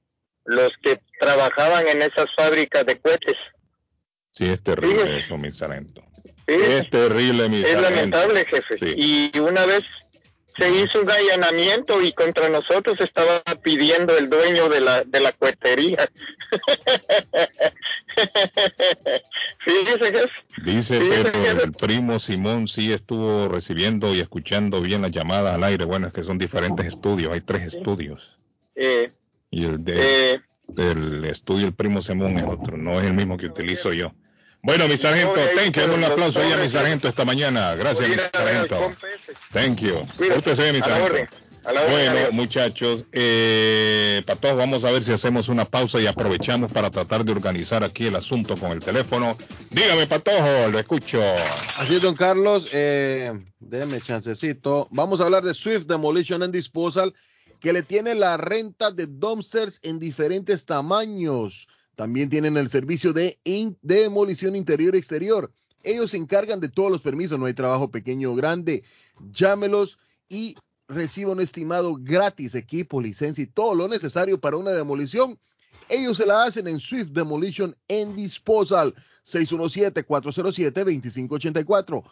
[0.45, 3.35] los que trabajaban en esas fábricas de cohetes.
[4.33, 6.01] Sí, es terrible eso, mi sargento.
[6.47, 7.89] Sí, Es terrible, mi es sargento.
[7.89, 8.77] lamentable, jefe.
[8.79, 9.31] Sí.
[9.35, 9.83] Y una vez
[10.57, 15.33] se hizo un allanamiento y contra nosotros estaba pidiendo el dueño de la, de la.
[19.59, 20.29] Fíjese, jefe.
[20.63, 25.85] Dice Pedro, el primo Simón sí estuvo recibiendo y escuchando bien las llamadas al aire.
[25.85, 28.37] Bueno, es que son diferentes estudios, hay tres estudios.
[28.75, 29.11] Eh,
[29.49, 30.41] Y el de, eh,
[30.77, 34.13] el estudio el primo Simón es otro, no es el mismo que utilizo yo.
[34.63, 35.93] Bueno, mi sargento, thank you.
[35.93, 37.73] un aplauso ahí a mi sargento esta mañana.
[37.75, 38.91] Gracias, mi sargento.
[39.51, 40.05] Thank you.
[40.17, 41.35] Pórtese bien, mi sargento.
[41.63, 46.89] Bueno, muchachos, eh, para todos vamos a ver si hacemos una pausa y aprovechamos para
[46.89, 49.37] tratar de organizar aquí el asunto con el teléfono.
[49.69, 51.21] Dígame, Patojo, lo escucho.
[51.77, 52.67] Así es, don Carlos.
[52.71, 54.87] Eh, déme chancecito.
[54.89, 57.13] Vamos a hablar de Swift Demolition and Disposal,
[57.59, 61.67] que le tiene la renta de dumpsters en diferentes tamaños.
[61.95, 63.39] También tienen el servicio de,
[63.81, 65.51] demolición interior y exterior.
[65.83, 68.83] Ellos se encargan de todos los permisos, no hay trabajo pequeño o grande.
[69.31, 70.55] Llámelos y
[70.87, 75.39] reciba un estimado gratis, equipo, licencia y todo lo necesario para una demolición.
[75.89, 78.95] Ellos se la hacen en Swift Demolition and Disposal.
[79.25, 82.03] 617-407-2584.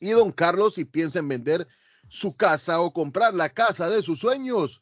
[0.00, 1.68] Y don Carlos, si piensa en vender
[2.08, 4.80] su casa o comprar la casa de sus sueños,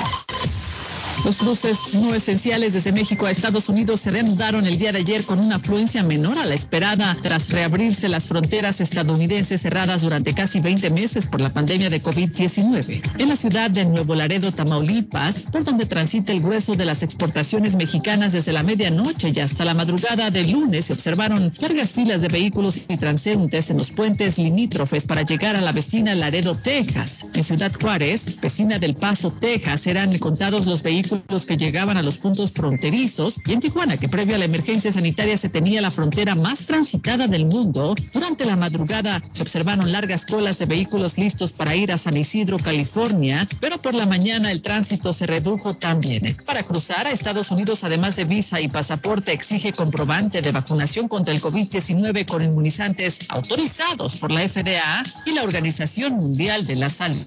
[1.24, 5.24] Los cruces no esenciales desde México a Estados Unidos se reanudaron el día de ayer
[5.24, 10.60] con una afluencia menor a la esperada tras reabrirse las fronteras estadounidenses cerradas durante casi
[10.60, 13.02] 20 meses por la pandemia de COVID-19.
[13.18, 17.74] En la ciudad de Nuevo Laredo, Tamaulipas, por donde transita el grueso de las exportaciones
[17.74, 22.28] mexicanas desde la medianoche y hasta la madrugada del lunes, se observaron largas filas de
[22.28, 27.26] vehículos y transeúntes en los puentes limítrofes para llegar a la vecina Laredo, Texas.
[27.34, 31.05] En Ciudad Juárez, vecina del Paso, Texas, eran contados los vehículos
[31.46, 35.36] que llegaban a los puntos fronterizos y en Tijuana, que previo a la emergencia sanitaria
[35.36, 40.58] se tenía la frontera más transitada del mundo, durante la madrugada se observaron largas colas
[40.58, 45.12] de vehículos listos para ir a San Isidro, California, pero por la mañana el tránsito
[45.12, 46.36] se redujo también.
[46.46, 51.34] Para cruzar a Estados Unidos, además de visa y pasaporte, exige comprobante de vacunación contra
[51.34, 57.24] el COVID-19 con inmunizantes autorizados por la FDA y la Organización Mundial de la Salud.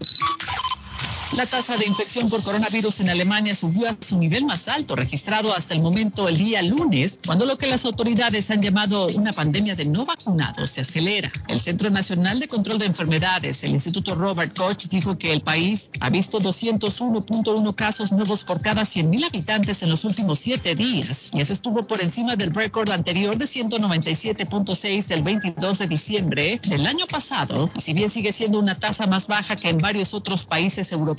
[1.37, 5.53] La tasa de infección por coronavirus en Alemania subió a su nivel más alto registrado
[5.53, 9.75] hasta el momento el día lunes, cuando lo que las autoridades han llamado una pandemia
[9.75, 11.31] de no vacunados se acelera.
[11.47, 15.91] El Centro Nacional de Control de Enfermedades, el Instituto Robert Koch, dijo que el país
[15.99, 21.41] ha visto 201.1 casos nuevos por cada 100.000 habitantes en los últimos siete días, y
[21.41, 27.05] eso estuvo por encima del récord anterior de 197.6 del 22 de diciembre del año
[27.05, 31.18] pasado, si bien sigue siendo una tasa más baja que en varios otros países europeos,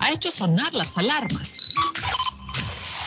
[0.00, 1.62] ha hecho sonar las alarmas.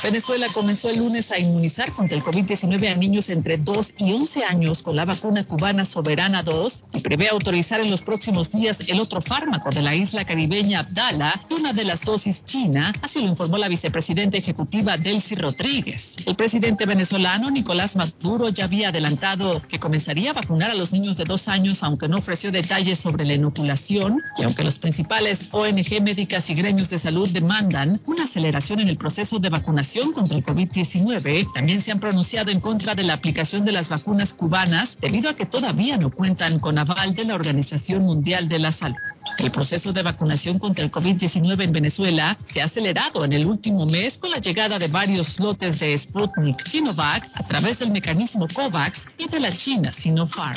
[0.01, 4.45] Venezuela comenzó el lunes a inmunizar contra el COVID-19 a niños entre 2 y 11
[4.45, 9.01] años con la vacuna cubana Soberana 2 y prevé autorizar en los próximos días el
[9.01, 13.57] otro fármaco de la isla caribeña Abdala una de las dosis china, así lo informó
[13.57, 16.15] la vicepresidenta ejecutiva Delcy Rodríguez.
[16.25, 21.17] El presidente venezolano Nicolás Maduro ya había adelantado que comenzaría a vacunar a los niños
[21.17, 26.01] de dos años, aunque no ofreció detalles sobre la inoculación y aunque los principales ONG
[26.01, 30.45] médicas y gremios de salud demandan una aceleración en el proceso de vacunación contra el
[30.45, 35.31] COVID-19 también se han pronunciado en contra de la aplicación de las vacunas cubanas debido
[35.31, 38.97] a que todavía no cuentan con aval de la Organización Mundial de la Salud.
[39.39, 43.87] El proceso de vacunación contra el COVID-19 en Venezuela se ha acelerado en el último
[43.87, 49.07] mes con la llegada de varios lotes de Sputnik Sinovac a través del mecanismo COVAX
[49.17, 50.55] y de la China Sinopharm.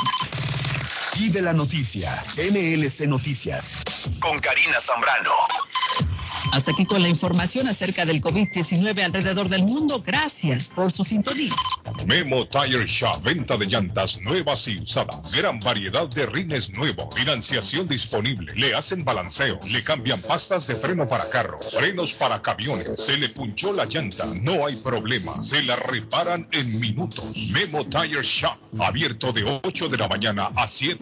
[1.18, 3.76] Y de la noticia, MLC Noticias,
[4.20, 5.30] con Karina Zambrano.
[6.52, 10.02] Hasta aquí con la información acerca del COVID-19 alrededor del mundo.
[10.04, 11.54] Gracias por su sintonía.
[12.06, 15.32] Memo Tire Shop, venta de llantas nuevas y usadas.
[15.32, 17.14] Gran variedad de rines nuevos.
[17.14, 18.52] Financiación disponible.
[18.54, 19.58] Le hacen balanceo.
[19.70, 21.70] Le cambian pastas de freno para carros.
[21.74, 22.92] Frenos para camiones.
[22.96, 24.26] Se le punchó la llanta.
[24.42, 25.42] No hay problema.
[25.42, 27.34] Se la reparan en minutos.
[27.50, 28.58] Memo Tire Shop.
[28.80, 31.01] Abierto de 8 de la mañana a 7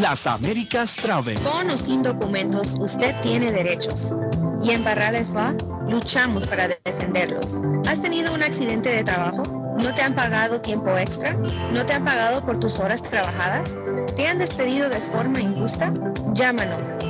[0.00, 1.38] Las Américas Travel.
[1.40, 4.14] Con o sin documentos, usted tiene derechos.
[4.62, 5.56] Y en Barrales Law
[5.88, 7.60] luchamos para defenderlos.
[7.88, 9.42] ¿Has tenido un accidente de trabajo?
[9.82, 11.34] ¿No te han pagado tiempo extra?
[11.72, 13.72] ¿No te han pagado por tus horas trabajadas?
[14.16, 15.92] ¿Te han despedido de forma injusta?
[16.34, 16.88] Llámanos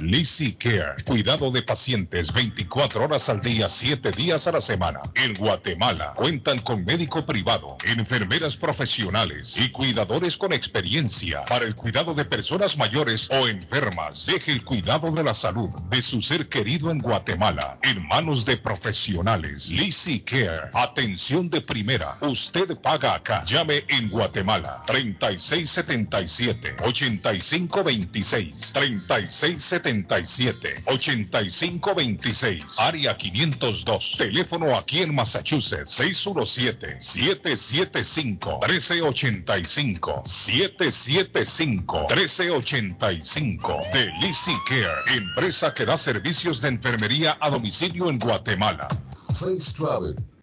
[0.00, 5.00] Lizzy Care, cuidado de pacientes 24 horas al día, 7 días a la semana.
[5.14, 12.14] En Guatemala cuentan con médico privado, enfermeras profesionales y cuidadores con experiencia para el cuidado
[12.14, 14.26] de personas mayores o enfermas.
[14.26, 18.56] Deje el cuidado de la salud de su ser querido en Guatemala en manos de
[18.56, 19.70] profesionales.
[19.70, 22.16] Lizzy Care, atención de primera.
[22.20, 23.44] Usted paga acá.
[23.46, 29.75] Llame en Guatemala 3677 8526 3677
[30.86, 34.16] 8526 área 502.
[34.18, 44.12] Teléfono aquí en Massachusetts 617 775 1385 775 1385 de
[44.68, 48.88] Care, empresa que da servicios de enfermería a domicilio en Guatemala.
[49.34, 50.14] Face Travel.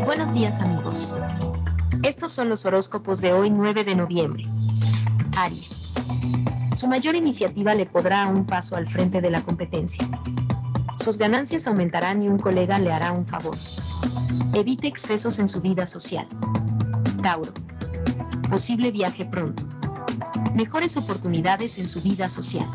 [0.06, 1.16] Buenos días amigos.
[2.04, 4.44] Estos son los horóscopos de hoy 9 de noviembre.
[5.36, 5.85] Aries.
[6.76, 10.06] Su mayor iniciativa le podrá un paso al frente de la competencia.
[11.02, 13.56] Sus ganancias aumentarán y un colega le hará un favor.
[14.54, 16.28] Evite excesos en su vida social.
[17.24, 17.54] Tauro.
[18.50, 19.64] Posible viaje pronto.
[20.54, 22.68] Mejores oportunidades en su vida social.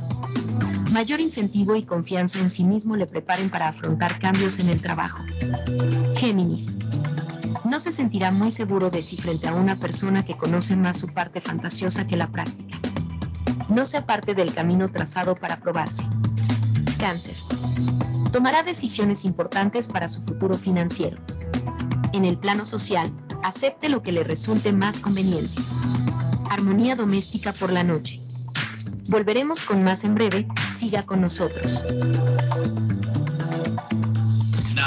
[0.93, 5.23] Mayor incentivo y confianza en sí mismo le preparen para afrontar cambios en el trabajo.
[6.17, 6.75] Géminis.
[7.67, 11.09] No se sentirá muy seguro de sí frente a una persona que conoce más su
[11.09, 12.90] parte fantasiosa que la práctica.
[13.71, 16.03] No se aparte del camino trazado para probarse.
[16.99, 17.37] Cáncer.
[18.33, 21.19] Tomará decisiones importantes para su futuro financiero.
[22.13, 23.11] En el plano social,
[23.45, 25.63] acepte lo que le resulte más conveniente.
[26.51, 28.21] Armonía doméstica por la noche.
[29.09, 31.85] Volveremos con más en breve, siga con nosotros.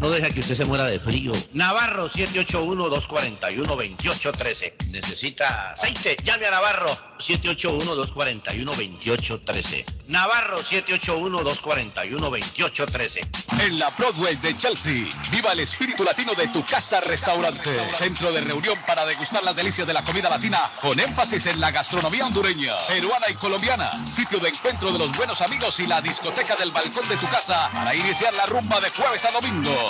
[0.00, 1.30] no deja que usted se muera de frío.
[1.52, 4.88] Navarro 781-241-2813.
[4.90, 6.16] Necesita aceite.
[6.24, 6.88] Llame a Navarro
[7.18, 9.84] 781-241-2813.
[10.08, 13.20] Navarro 781-241-2813.
[13.60, 17.70] En la Broadway de Chelsea, viva el espíritu latino de tu casa restaurante.
[17.94, 21.70] Centro de reunión para degustar las delicias de la comida latina con énfasis en la
[21.70, 24.02] gastronomía hondureña, peruana y colombiana.
[24.10, 27.68] Sitio de encuentro de los buenos amigos y la discoteca del balcón de tu casa
[27.72, 29.89] para iniciar la rumba de jueves a domingo.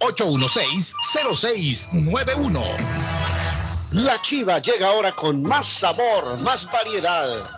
[0.00, 2.64] 781-816-0691.
[3.92, 7.57] La chiva llega ahora con más sabor, más variedad.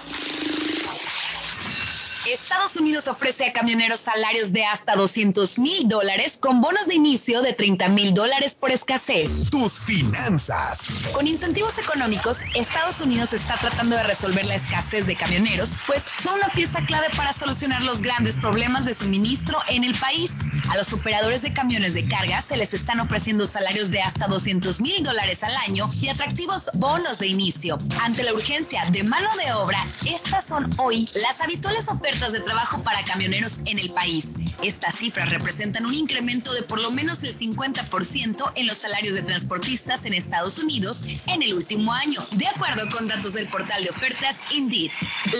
[2.27, 7.41] Estados Unidos ofrece a camioneros salarios de hasta 200 mil dólares con bonos de inicio
[7.41, 9.49] de 30 mil dólares por escasez.
[9.49, 10.87] Tus finanzas.
[11.13, 16.35] Con incentivos económicos, Estados Unidos está tratando de resolver la escasez de camioneros, pues son
[16.35, 20.31] una pieza clave para solucionar los grandes problemas de suministro en el país.
[20.69, 24.79] A los operadores de camiones de carga se les están ofreciendo salarios de hasta 200
[24.81, 27.79] mil dólares al año y atractivos bonos de inicio.
[28.01, 32.83] Ante la urgencia de mano de obra, estas son hoy las habituales ofertas de trabajo
[32.83, 34.35] para camioneros en el país.
[34.61, 39.21] Estas cifras representan un incremento de por lo menos el 50% en los salarios de
[39.21, 43.91] transportistas en Estados Unidos en el último año, de acuerdo con datos del portal de
[43.91, 44.91] ofertas Indeed.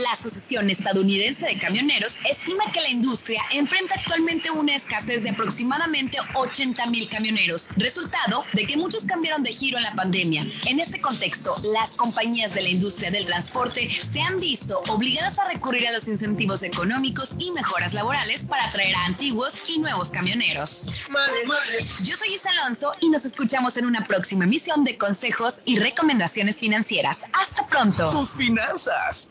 [0.01, 6.19] La Asociación Estadounidense de Camioneros estima que la industria enfrenta actualmente una escasez de aproximadamente
[6.35, 10.45] 80 mil camioneros, resultado de que muchos cambiaron de giro en la pandemia.
[10.67, 15.49] En este contexto, las compañías de la industria del transporte se han visto obligadas a
[15.49, 20.85] recurrir a los incentivos económicos y mejoras laborales para atraer a antiguos y nuevos camioneros.
[22.03, 26.59] Yo soy Isa Alonso y nos escuchamos en una próxima emisión de consejos y recomendaciones
[26.59, 27.25] financieras.
[27.33, 28.11] Hasta pronto.
[28.11, 29.30] Tus finanzas.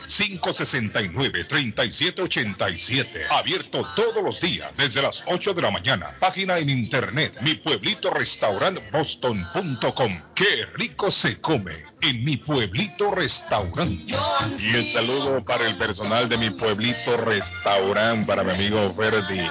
[1.85, 6.11] 569-3787, abierto todos los días desde las 8 de la mañana.
[6.21, 10.23] Página en internet, mi pueblito restaurant boston.com.
[10.35, 14.15] Qué rico se come en mi pueblito restaurante.
[14.59, 19.49] Y el saludo para el personal de mi pueblito restaurante, para mi amigo Ferdi.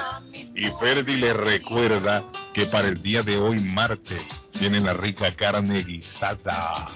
[0.54, 5.82] Y Ferdi le recuerda que para el día de hoy, martes, tienen la rica carne
[5.82, 6.88] guisada.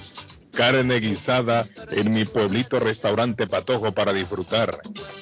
[0.56, 4.70] Carne guisada en mi pueblito restaurante Patojo para disfrutar.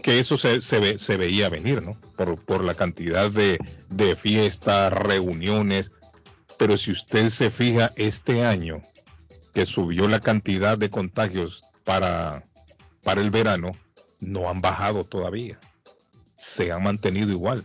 [0.02, 1.98] Que eso se, se, ve- se veía venir, ¿no?
[2.16, 3.58] Por, por la cantidad de,
[3.88, 5.92] de fiestas, reuniones.
[6.58, 8.82] Pero si usted se fija este año,
[9.54, 12.44] que subió la cantidad de contagios para,
[13.02, 13.72] para el verano,
[14.20, 15.58] no han bajado todavía.
[16.36, 17.64] Se han mantenido igual.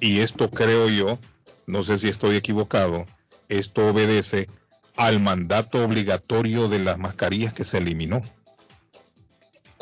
[0.00, 1.18] Y esto creo yo,
[1.66, 3.06] no sé si estoy equivocado,
[3.48, 4.48] esto obedece
[4.96, 8.20] al mandato obligatorio de las mascarillas que se eliminó.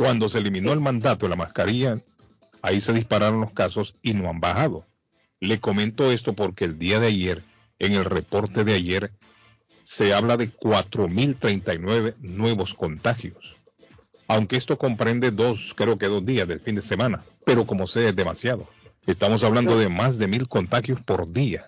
[0.00, 1.98] Cuando se eliminó el mandato de la mascarilla,
[2.62, 4.86] ahí se dispararon los casos y no han bajado.
[5.40, 7.44] Le comento esto porque el día de ayer,
[7.78, 9.12] en el reporte de ayer,
[9.84, 13.56] se habla de 4.039 nuevos contagios.
[14.26, 18.08] Aunque esto comprende dos, creo que dos días del fin de semana, pero como sea
[18.08, 18.66] es demasiado.
[19.06, 21.66] Estamos hablando de más de mil contagios por día.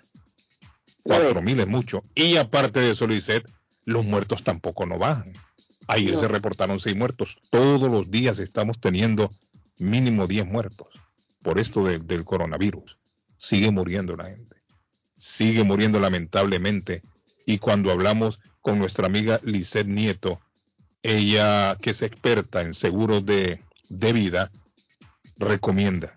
[1.03, 2.03] Cuatro mil es mucho.
[2.15, 3.47] Y aparte de eso, Luiset,
[3.85, 5.35] los muertos tampoco no bajan.
[5.89, 6.21] Ayer No.
[6.21, 7.39] se reportaron seis muertos.
[7.51, 9.31] Todos los días estamos teniendo
[9.79, 10.89] mínimo 10 muertos
[11.43, 12.99] por esto de- del coronavirus.
[13.39, 14.57] Sigue muriendo la gente.
[15.17, 17.03] Sigue muriendo lamentablemente.
[17.47, 20.41] Y cuando hablamos con nuestra amiga Lisette Nieto,
[21.03, 24.53] ella que es experta en seguros de, de vida,
[25.37, 26.15] recomienda.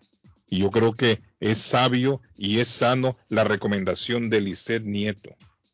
[0.47, 5.32] Y yo creo que es sabio y es sano la recomendación de Lisette Nieto.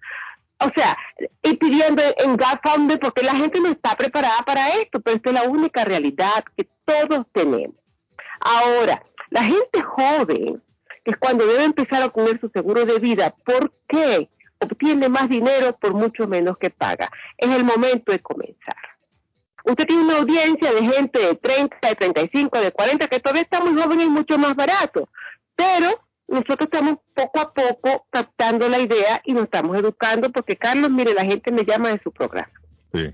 [0.66, 0.98] o sea,
[1.42, 5.36] y pidiendo en GoFundMe porque la gente no está preparada para esto, pero esta es
[5.36, 7.76] la única realidad que todos tenemos.
[8.40, 10.62] Ahora, la gente joven,
[11.04, 15.30] que es cuando debe empezar a obtener su seguro de vida, ¿por qué obtiene más
[15.30, 17.10] dinero por mucho menos que paga?
[17.38, 18.76] Es el momento de comenzar.
[19.66, 23.62] Usted tiene una audiencia de gente de 30, de 35, de 40, que todavía está
[23.62, 25.10] muy joven y mucho más barato,
[25.56, 30.90] pero nosotros estamos poco a poco captando la idea y nos estamos educando porque Carlos,
[30.90, 32.52] mire, la gente me llama de su programa.
[32.94, 33.14] Sí.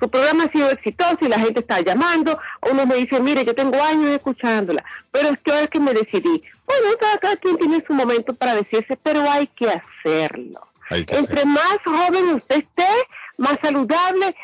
[0.00, 2.38] Su programa ha sido exitoso y la gente está llamando.
[2.70, 6.42] Uno me dice, mire, yo tengo años escuchándola, pero es que ahora que me decidí.
[6.66, 10.66] Bueno, cada, quien tiene su momento para decirse, pero hay que hacerlo.
[10.90, 12.88] Entre más joven usted esté,
[13.38, 14.34] más saludable,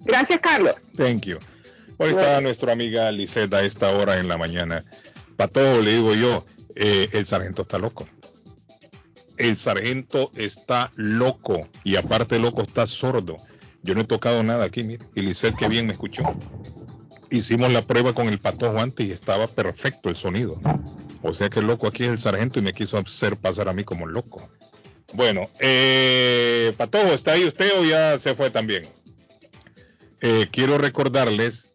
[0.00, 0.74] Gracias, Carlos.
[0.96, 1.38] Thank you.
[1.98, 4.82] Hoy está nuestra amiga Lisset a esta hora en la mañana.
[5.36, 8.08] Para todo le digo yo, eh, el sargento está loco.
[9.36, 13.36] El sargento está loco y aparte loco está sordo.
[13.82, 15.04] Yo no he tocado nada aquí, mire.
[15.14, 16.24] Y Lisset que bien me escuchó.
[17.30, 20.60] Hicimos la prueba con el patojo antes y estaba perfecto el sonido.
[21.22, 23.72] O sea que el loco aquí es el sargento y me quiso hacer pasar a
[23.72, 24.48] mí como loco.
[25.12, 28.86] Bueno, eh, Patojo, ¿está ahí usted o ya se fue también?
[30.20, 31.74] Eh, quiero recordarles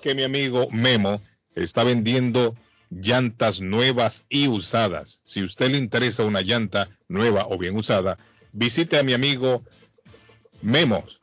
[0.00, 1.20] que mi amigo Memo
[1.54, 2.54] está vendiendo
[2.90, 5.20] llantas nuevas y usadas.
[5.24, 8.18] Si usted le interesa una llanta nueva o bien usada,
[8.52, 9.64] visite a mi amigo
[10.62, 11.20] Memos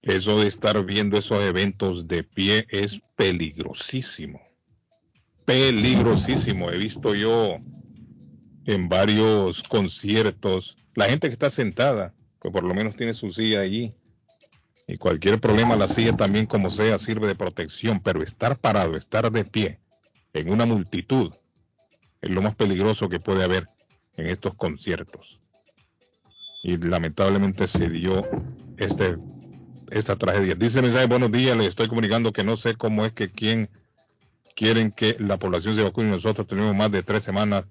[0.03, 4.41] Eso de estar viendo esos eventos de pie es peligrosísimo.
[5.45, 6.71] Peligrosísimo.
[6.71, 7.59] He visto yo
[8.67, 13.61] en varios conciertos la gente que está sentada, que por lo menos tiene su silla
[13.61, 13.95] allí.
[14.87, 19.31] Y cualquier problema, la silla también como sea sirve de protección, pero estar parado, estar
[19.31, 19.79] de pie
[20.33, 21.33] en una multitud
[22.21, 23.67] es lo más peligroso que puede haber
[24.17, 25.41] en estos conciertos.
[26.63, 28.27] Y lamentablemente se dio
[28.77, 29.17] este,
[29.91, 30.55] esta tragedia.
[30.55, 33.71] Dice el mensaje, buenos días, le estoy comunicando que no sé cómo es que quién
[34.55, 36.11] quieren que la población se vacune.
[36.11, 37.67] Nosotros tenemos más de tres semanas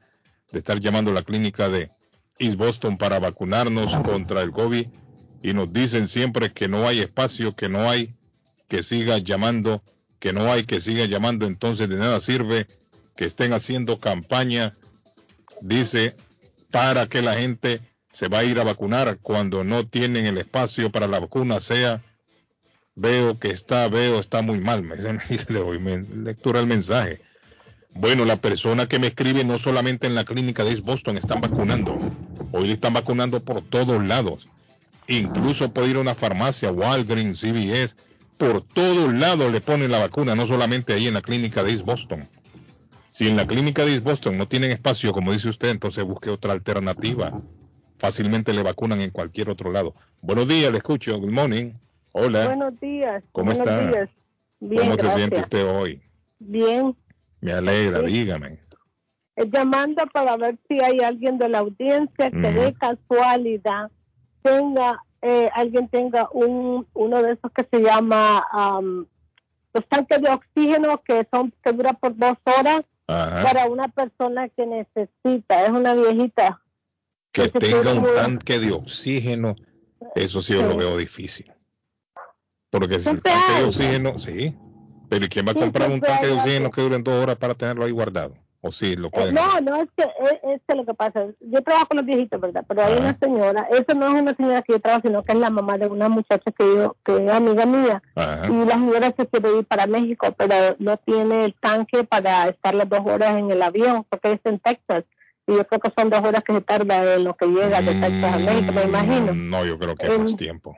[0.52, 1.90] de estar llamando a la clínica de
[2.40, 4.88] East Boston para vacunarnos contra el COVID
[5.44, 8.16] y nos dicen siempre que no hay espacio, que no hay,
[8.68, 9.84] que siga llamando,
[10.20, 11.46] que no hay, que siga llamando.
[11.46, 12.66] Entonces de nada sirve
[13.20, 14.78] que estén haciendo campaña,
[15.60, 16.16] dice,
[16.72, 17.82] para que la gente
[18.14, 22.02] se va a ir a vacunar cuando no tienen el espacio para la vacuna, sea,
[22.96, 24.84] veo que está, veo, está muy mal.
[24.84, 24.96] Me,
[25.50, 25.80] le doy
[26.24, 27.20] lectura el mensaje.
[27.94, 31.41] Bueno, la persona que me escribe no solamente en la clínica de East Boston están
[31.41, 32.00] vacunando.
[32.54, 34.48] Hoy le están vacunando por todos lados.
[35.10, 37.98] Incluso puede ir a una farmacia, Walgreens, CVS,
[38.38, 41.84] por todos lados le ponen la vacuna, no solamente ahí en la clínica de East
[41.84, 42.26] Boston.
[43.11, 46.30] Si en la clínica de East Boston no tienen espacio, como dice usted, entonces busque
[46.30, 47.31] otra alternativa.
[47.98, 49.94] Fácilmente le vacunan en cualquier otro lado.
[50.22, 51.19] Buenos días, le escucho.
[51.19, 51.73] Good morning.
[52.11, 52.45] Hola.
[52.45, 53.23] Buenos días.
[53.31, 53.88] ¿Cómo buenos está?
[53.88, 54.10] días.
[54.61, 56.02] Bien, ¿Cómo se siente usted hoy?
[56.40, 56.95] Bien.
[57.41, 58.06] Me alegra, Sí.
[58.07, 58.60] dígame.
[59.36, 62.60] Eh, Llamando para ver si hay alguien de la audiencia que Ujú.
[62.61, 63.90] de casualidad
[64.41, 69.06] tenga, eh, alguien tenga un, uno de esos que se llama am,
[69.73, 73.44] los tanques de oxígeno que son que dura por dos horas Ajá.
[73.44, 76.61] para una persona que necesita, es una viejita.
[77.31, 79.56] Que tenga un tanque de oxígeno,
[80.15, 81.52] eso sí yo lo veo difícil.
[82.69, 84.56] Porque si el tanque de oxígeno, sí.
[85.10, 87.36] Pero ¿y quién va a Sí, comprar un tanque de oxígeno que duren dos horas
[87.38, 88.36] para tenerlo ahí guardado?
[88.61, 91.36] O sí, lo Eh, no, no, es que es, es que lo que pasa, es-
[91.40, 92.65] yo trabajo con los viejitos, ¿verdad?
[92.68, 95.38] Pero hay una señora, eso no es una señora que yo trabajo, sino que es
[95.40, 98.03] la mamá de una muchacha que yo, que es amiga mía.
[98.15, 98.41] Ajá.
[98.49, 102.76] Y la señora se quiere ir para México, pero no tiene el tanque para estar
[102.76, 105.06] las dos horas en el avión, porque es en Texas.
[105.48, 107.95] Y yo creo que son dos horas que se tarda en lo que llega de
[107.95, 109.34] Texas a México, me imagino.
[109.34, 110.77] No, yo creo que es más Em, tiempo.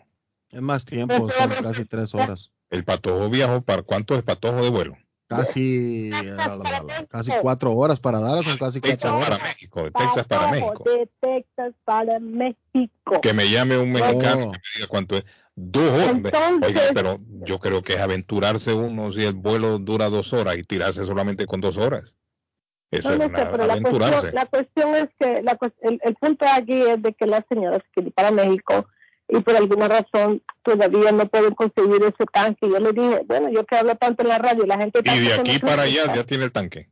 [0.51, 2.51] Es más tiempo, son casi tres horas.
[2.69, 4.97] El patojo viajó para cuánto es patojo de vuelo?
[5.37, 9.39] Casi, la, la, la, casi cuatro horas para Dallas, son casi cuatro horas.
[9.41, 10.83] México, de Texas para México.
[10.85, 13.21] De Texas para México.
[13.21, 14.43] Que me llame un mexicano Oh.
[14.45, 15.25] y me diga cuánto es.
[15.55, 16.33] Dos horas.
[16.65, 20.63] Oiga, pero yo creo que es aventurarse uno si el vuelo dura dos horas y
[20.63, 22.13] tirarse solamente con dos horas.
[22.89, 24.11] Eso No, es una- sé, pero la aventurarse.
[24.31, 27.77] cuestión, la cuestión es que la, el, el punto aquí es de que la señora
[27.77, 28.85] se quiere ir para México
[29.31, 32.69] y por alguna razón todavía no pueden conseguir ese tanque.
[32.69, 34.99] Yo le dije, bueno, yo que hablo tanto en la radio, la gente...
[35.03, 36.89] Y de aquí para allá ya tiene el tanque.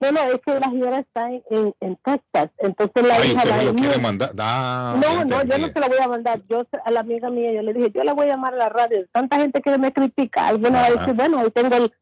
[0.00, 3.36] No, no, es que la señora está en, en, en Texas, entonces la Ay, hija
[3.36, 4.32] usted va me a lo quiere mandar.
[4.38, 6.40] Ah, No, no, yo no se la voy a mandar.
[6.48, 8.68] Yo a la amiga mía, yo le dije, yo la voy a llamar a la
[8.70, 9.06] radio.
[9.12, 11.92] Tanta gente que me critica, alguna va a decir, bueno, ahí tengo el,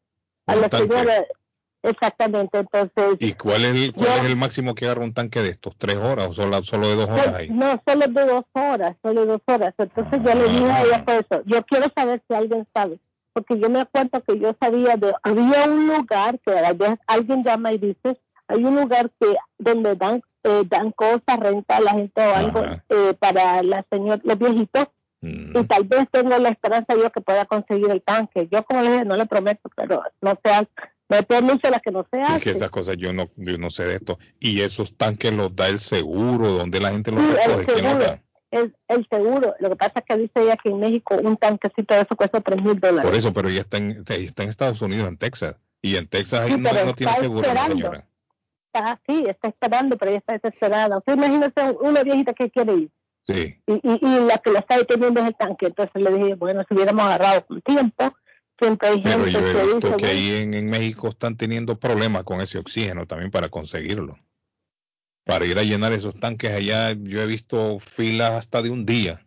[0.47, 1.25] a la señora.
[1.81, 3.15] Exactamente, entonces...
[3.19, 5.75] ¿Y cuál es el, cuál Yo- es el máximo que agarra un tanque de estos?
[5.77, 7.49] ¿Tres horas o solo, solo de dos horas ahí?
[7.49, 9.73] No, solo de dos horas, solo de dos horas.
[9.77, 12.99] Entonces yo le dije a ella por eso, yo quiero saber si alguien sabe,
[13.33, 17.43] porque yo me acuerdo que yo sabía de, había un lugar que a veces alguien
[17.43, 21.91] llama y dice, hay un lugar que donde dan eh, dan cosas, renta a la
[21.91, 24.87] gente o algo eh, para la señora, los viejitos,
[25.21, 28.47] y tal vez tengo la esperanza yo que pueda conseguir el tanque.
[28.49, 30.49] Yo como le dije, no le prometo, pero no se
[31.17, 32.39] hace, no hay permiso la que no se Es hace.
[32.41, 34.19] que esas cosas yo no, yo no sé de esto.
[34.39, 37.83] Y esos tanques los da el seguro, donde la gente los Sí, el recoge, ¿quién
[37.83, 38.05] los seguro.
[38.05, 38.23] da?
[38.51, 39.55] es el seguro.
[39.59, 42.41] Lo que pasa es que dice ella que en México un tanquecito de eso cuesta
[42.41, 43.09] tres mil dólares.
[43.09, 45.55] Por eso, pero ella está en, está en Estados Unidos, en Texas.
[45.81, 47.75] Y en Texas Sí, no, pero no tiene seguro, la esperando.
[47.75, 48.05] señora.
[48.73, 50.97] Está, sí, está esperando, pero ella está desesperada.
[50.97, 52.89] Usted imagínese una viejita que quiere ir
[53.27, 53.61] Sí.
[53.67, 55.67] y, y, y la que la está deteniendo es el tanque.
[55.67, 58.15] Entonces le dije, bueno, si hubiéramos agarrado con tiempo,
[58.59, 62.23] siempre hay Pero gente yo he visto que ahí en, en México están teniendo problemas
[62.23, 64.19] con ese oxígeno también para conseguirlo.
[65.25, 69.25] Para ir a llenar esos tanques allá, yo he visto filas hasta de un día.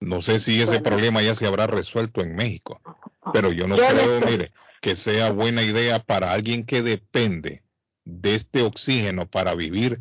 [0.00, 2.80] No sé si ese problema ya se habrá resuelto en México,
[3.32, 4.26] pero yo no Yo no creo, sé.
[4.26, 7.62] mire, que sea buena idea para alguien que depende
[8.04, 10.00] de este oxígeno para vivir.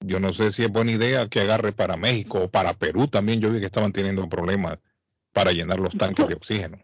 [0.00, 3.40] Yo no sé si es buena idea que agarre para México o para Perú también.
[3.40, 4.78] Yo vi que estaban teniendo problemas
[5.32, 6.78] para llenar los tanques de oxígeno.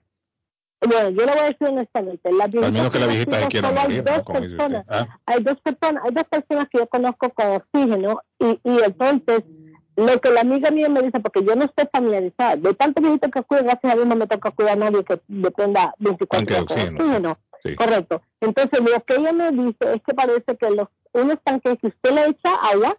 [0.88, 3.50] Bueno, yo le voy a decir honestamente, la Al menos que la viejita se conozco,
[3.50, 4.12] quiera solo hay morir, ¿no?
[4.12, 8.60] dos personas, Ah, hay dos personas, hay dos personas que yo conozco con oxígeno y,
[8.64, 9.42] y entonces
[9.96, 13.30] lo que la amiga mía me dice, porque yo no estoy familiarizada, de tanto viejito
[13.30, 16.54] que cuida, gracias a Dios no me toca cuidar a nadie que dependa 24 Tanque
[16.54, 17.38] de horas con oxígeno, oxígeno.
[17.62, 17.76] sí.
[17.76, 18.22] Correcto.
[18.40, 22.10] Entonces lo que ella me dice es que parece que los unos tanques que usted
[22.12, 22.96] le echa agua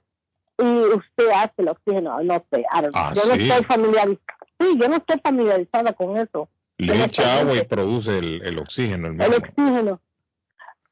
[0.60, 2.64] y usted hace el oxígeno, no sé.
[2.70, 4.38] Ah, yo no estoy familiarizada.
[4.60, 6.50] Sí, yo no estoy familiarizada con eso.
[6.86, 10.02] Le echa agua y produce el, el oxígeno el oxígeno.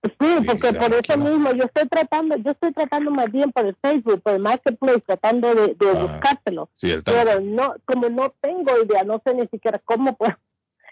[0.02, 3.76] Sí, porque por eso mismo yo estoy tratando, yo estoy tratando más bien por el
[3.82, 6.70] Facebook, por el Marketplace, tratando de, de Ah, buscárselo.
[6.74, 6.96] Sí.
[7.04, 10.38] Pero no, como no tengo idea, no sé ni siquiera cómo puedo.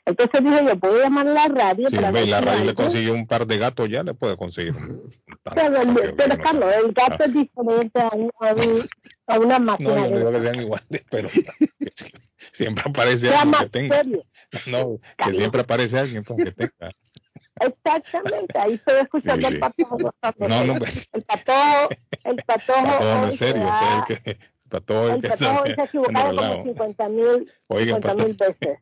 [0.06, 3.14] Entonces dije yo, voy a llamar a la radio Sí, para la radio le consiguió
[3.14, 4.74] un par de gatos, ya le puede conseguir.
[4.76, 5.14] un-
[5.56, 8.32] Pero, Carlos, el gato es diferente a, un-
[9.28, 9.90] a, un- a una No, máquina.
[9.96, 11.30] yo no digo que sean iguales, pero
[12.52, 13.96] siempre aparece alguien que tenga.
[13.98, 14.24] serio.
[14.68, 16.92] No, que siempre aparece alguien pues, que tenga.
[17.60, 19.60] Exactamente, ahí estoy escuchando Sí, el sí.
[19.60, 19.98] patojo.
[19.98, 20.48] gozando.
[20.48, 20.74] No, no,
[21.14, 21.90] el patojo,
[22.24, 22.84] el patojo.
[22.86, 24.40] Patojo no es serio, ha- es el que
[24.70, 28.78] Patojo el el que patojo se ha equivocado como 50 mil Oiga, 50 mil veces.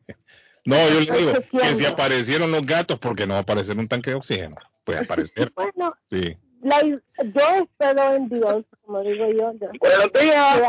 [0.64, 1.32] No, yo le digo
[1.62, 4.56] que si aparecieron los gatos, porque no va a aparecer un tanque de oxígeno?
[4.84, 5.52] Puede aparecer.
[5.54, 6.36] Bueno, Sí.
[6.62, 9.52] La, yo espero en Dios, como digo yo.
[9.54, 10.60] yo- Buenos días.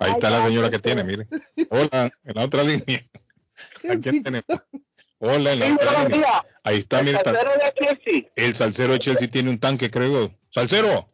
[0.00, 1.26] Ahí está la señora que tiene, mire.
[1.70, 3.04] Hola, en la otra línea.
[3.88, 4.44] ¿A quién tenemos?
[5.20, 6.44] Hola, en la otra línea.
[6.64, 7.18] Ahí está, mire.
[7.18, 7.32] está-
[8.36, 10.32] El salsero de Chelsea tiene un tanque, creo.
[10.50, 11.08] Salsero,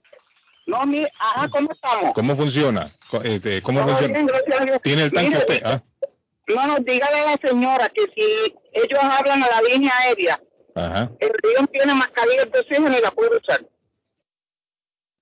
[0.67, 2.13] No, mi, ajá, ¿cómo estamos?
[2.15, 2.95] ¿cómo funciona?
[3.25, 4.19] Este, ¿Cómo funciona?
[4.19, 4.31] bien.
[4.83, 5.63] ¿Tiene el tanque Mire, usted?
[5.65, 5.83] Ah,
[6.47, 10.41] No, no, dígale a la señora que si ellos hablan a la línea aérea,
[10.77, 11.11] ajá.
[11.19, 13.61] el avión tiene mascarilla de oxígeno y la puede usar.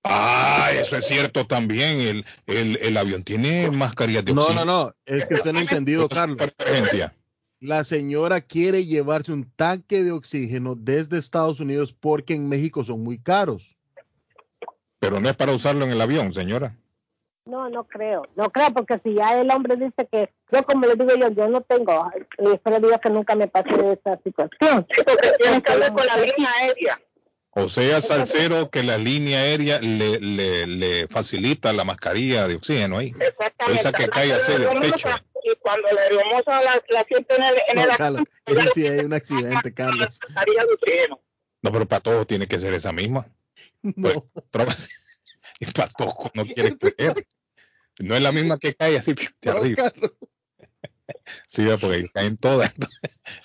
[0.03, 1.99] Ah, eso es cierto también.
[1.99, 4.65] El, el, el avión tiene mascarillas de No, oxígeno.
[4.65, 4.93] no, no.
[5.05, 6.37] Es que usted no ha entendido, Carlos.
[7.59, 13.03] La señora quiere llevarse un tanque de oxígeno desde Estados Unidos porque en México son
[13.03, 13.75] muy caros.
[14.99, 16.75] Pero no es para usarlo en el avión, señora.
[17.45, 20.93] No, no creo, no creo, porque si ya el hombre dice que, yo como le
[20.95, 24.85] digo yo, yo no tengo, le digo que nunca me pasé de esa situación.
[24.91, 27.01] Sí, porque tienen que hablar con la línea aérea.
[27.63, 32.97] O sea, salsero que la línea aérea le, le, le facilita la mascarilla de oxígeno
[32.99, 33.13] ahí.
[33.19, 33.79] Exactamente.
[33.79, 35.09] Esa que cae así del techo.
[35.43, 38.23] Y cuando la hermosa la, la siente en el, en No, el Carlos,
[38.75, 40.19] sí hay un accidente, Carlos.
[40.27, 41.21] mascarilla de oxígeno.
[41.61, 43.27] No, pero para todos tiene que ser esa misma.
[43.81, 44.89] Pues, otra vez.
[45.61, 47.27] Y para todos no quiere creer.
[47.99, 49.91] No es la misma que cae así de arriba.
[51.47, 52.71] Sí, porque ahí caen todas.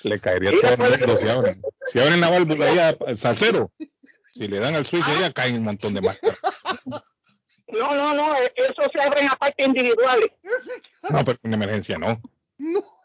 [0.05, 1.63] Le caería todo el mundo si abren.
[1.87, 3.73] Si abren la válvula ya, salsero.
[4.35, 6.41] Si le dan al switch ya caen un montón de máscaras.
[7.69, 10.29] No, no, no, eso se abren a partes individuales.
[11.09, 12.21] No, pero en emergencia no.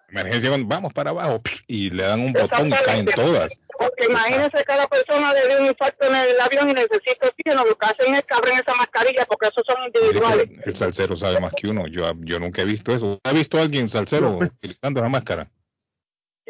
[0.10, 3.54] Emergencia, cuando vamos para abajo y le dan un botón y caen todas.
[3.78, 7.78] Porque imagínense cada persona le dio un infarto en el avión y necesita oxígeno, lo
[7.78, 10.50] que hacen es que abren esa mascarilla porque esos son individuales.
[10.66, 11.88] El salsero sabe más que uno.
[11.88, 13.20] Yo, yo nunca he visto eso.
[13.24, 15.50] ¿Ha visto a alguien salsero utilizando la máscara?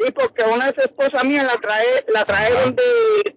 [0.02, 2.82] Sí, porque una de sus esposas mías la trae, la trajeron de,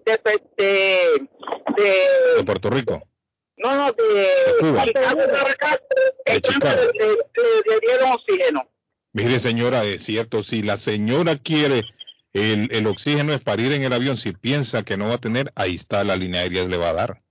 [0.06, 0.20] de,
[0.56, 1.28] de,
[1.76, 3.02] de- De Puerto Rico.
[3.58, 4.28] no, no, de,
[4.60, 4.84] Cuba.
[4.86, 5.80] Chicago para acá,
[6.24, 6.80] De Chicago.
[6.94, 7.14] le, le-
[7.74, 8.68] le dieron oxígeno.
[9.12, 11.82] Mire, señora, es cierto, si la señora quiere
[12.32, 15.18] el, el oxígeno es para ir en el avión, si piensa que no va a
[15.18, 17.22] tener, ahí está, la línea aérea le va a dar.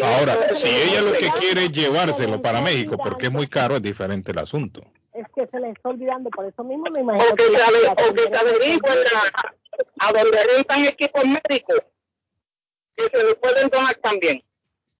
[0.00, 3.82] Ahora, si ella lo que quiere es llevárselo para México, porque es muy caro, es
[3.82, 4.82] diferente el asunto.
[5.14, 7.92] Es que se les está olvidando, por eso mismo me imagino O que se, ave-
[7.92, 11.82] o que se averigüen a, a donde rentan equipos médicos,
[12.96, 14.42] que se le pueden donar también.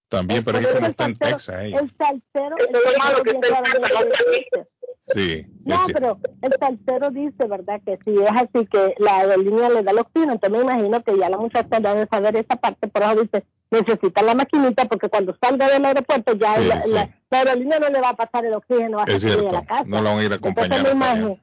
[0.09, 1.79] También, pero ahí como está en Texas, ella.
[1.81, 4.07] el salsero, Eso es lo malo que está en Texas,
[4.55, 4.67] no.
[5.15, 5.47] Sí.
[5.65, 7.81] No, pero el salsero dice, ¿verdad?
[7.85, 11.19] Que si es así que la aerolínea le da el oxígeno, entonces me imagino que
[11.19, 15.37] ya la muchacha debe saber esa parte, por eso dice, necesita la maquinita porque cuando
[15.43, 16.93] salga del aeropuerto ya Sí, la, sí.
[16.93, 19.85] la- la aerolínea no le va a pasar el oxígeno a la casa.
[19.87, 20.83] No la van a ir a Entonces acompañar.
[20.85, 21.39] me imagino,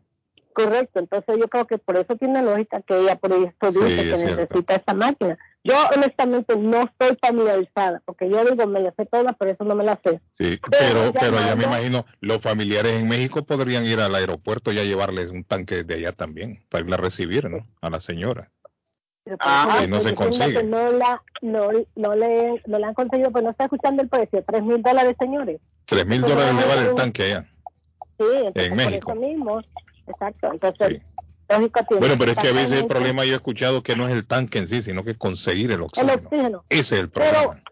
[0.54, 3.96] correcto, entonces yo creo que por eso tiene lógica que ella por eso dice Sí,
[3.96, 5.38] que es necesita esa máquina.
[5.64, 9.76] Yo honestamente no estoy familiarizada, porque yo digo, me la sé toda, pero eso no
[9.76, 10.22] me la sé.
[10.32, 14.80] Sí, pero, pero ya me imagino, los familiares en México podrían ir al aeropuerto y
[14.80, 17.68] a llevarles un tanque de allá también, para irla a recibir, ¿no?
[17.82, 18.52] A la señora.
[19.38, 20.64] Pero Ah, no se consigue.
[20.64, 24.44] No, la, no, no, le, no le han conseguido, pues no está escuchando el precio,
[24.48, 25.60] tres mil dólares, señores.
[25.86, 27.46] Tres mil dólares le vale el tanque allá.
[28.18, 29.12] Sí, En por México.
[29.12, 29.62] eso mismo,
[30.08, 31.02] exacto, entonces,
[31.50, 34.08] lógico tiene Bueno, pero es que a veces el problema yo he escuchado que no
[34.08, 36.14] es el tanque en sí, sino que conseguir el el oxígeno.
[36.14, 36.66] oxígeno.
[36.70, 37.38] Ese es el problema.
[37.40, 37.64] Pero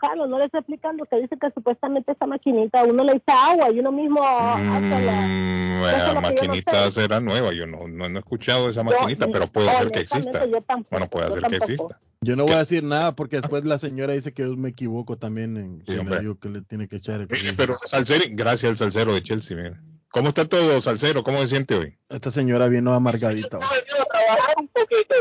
[0.00, 3.70] Carlos, no le estoy explicando que dice que supuestamente esa maquinita uno le echa agua
[3.70, 5.12] y uno mismo hace la...
[5.22, 7.02] Mm, la no maquinita sé.
[7.02, 10.00] será nueva, yo no, no, no he escuchado esa Yo, maquinita, pero puede ser que
[10.00, 10.44] exista.
[10.46, 12.00] yo tampoco, Bueno, puede ser que exista.
[12.22, 15.16] Yo no voy a decir nada porque después la señora dice que yo me equivoco
[15.16, 16.16] también en que hombre.
[16.16, 19.56] le digo que le tiene que echar el Pero Salcero, gracias al Salcero de Chelsea.
[19.56, 19.76] mire.
[20.10, 21.22] ¿Cómo está todo, Salcero?
[21.22, 21.96] ¿Cómo se siente hoy?
[22.08, 23.58] Esta señora vino amargadita.
[23.58, 23.64] hoy.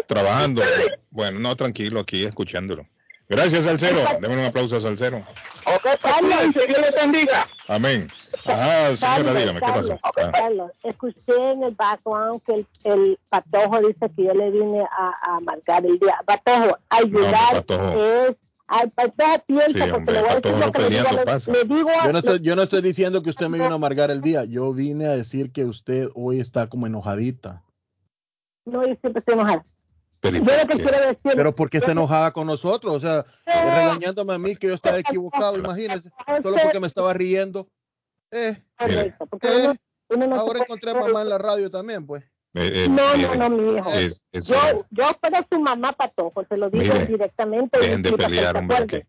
[0.07, 0.61] Trabajando.
[1.11, 2.85] Bueno, no, tranquilo, aquí escuchándolo.
[3.29, 3.99] Gracias, Salcero.
[4.19, 5.17] Deme un aplauso a Salcero.
[5.65, 7.47] Ok, Carlos, que Dios le bendiga.
[7.67, 8.09] Amén.
[8.45, 10.27] Ajá, señora, Carlos, dígame, ¿qué Carlos, pasa?
[10.27, 10.31] Ah.
[10.31, 15.13] Carlos, escuché en el background que el, el patojo dice que yo le vine a,
[15.21, 16.15] a amargar el día.
[16.25, 18.03] Patojo, ayudar Patojo.
[18.03, 18.35] es...
[18.71, 21.89] Al patojo piensa, Sí, porque hombre, le voy a decir lo no que le digo,
[22.05, 24.45] Yo no, estoy, yo no estoy diciendo que usted me vino a amargar el día.
[24.45, 27.63] Yo vine a decir que usted hoy está como enojadita.
[28.65, 29.63] No, yo siempre estoy enojada.
[30.21, 30.43] Pero.
[31.23, 35.57] Pero porque está enojada con nosotros, o sea, regañándome a mí que yo estaba equivocado,
[35.57, 36.09] imagínese,
[36.43, 37.67] solo porque me estaba riendo.
[38.31, 39.75] Eh, Correcto, porque eh, uno-
[40.09, 42.23] uno no se ahora encontré a mamá en la radio también, pues.
[42.55, 43.89] Eh, No, mire, no, no, mi hijo.
[43.91, 44.57] es- es- Yo,
[44.89, 47.79] yo fuera su mamá, Patojo, se lo digo Mire, directamente.
[47.79, 48.87] Dejen de pelear, hombre.
[48.87, 49.07] Que,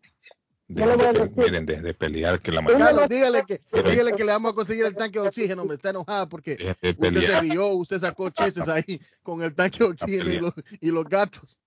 [0.71, 2.65] A de, miren, dejen de pelear, que la.
[2.65, 5.75] Carlos, dígale que, Pero- dígale que le vamos a conseguir el tanque de oxígeno, me
[5.75, 9.85] está enojada porque de usted se rió, usted sacó chistes ahí con el tanque de
[9.85, 11.59] oxígeno y los, y los gatos.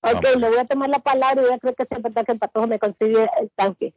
[0.00, 2.38] Ok, le voy a tomar la palabra y yo creo que es verdad que el
[2.38, 3.94] Patojo me consigue el tanque.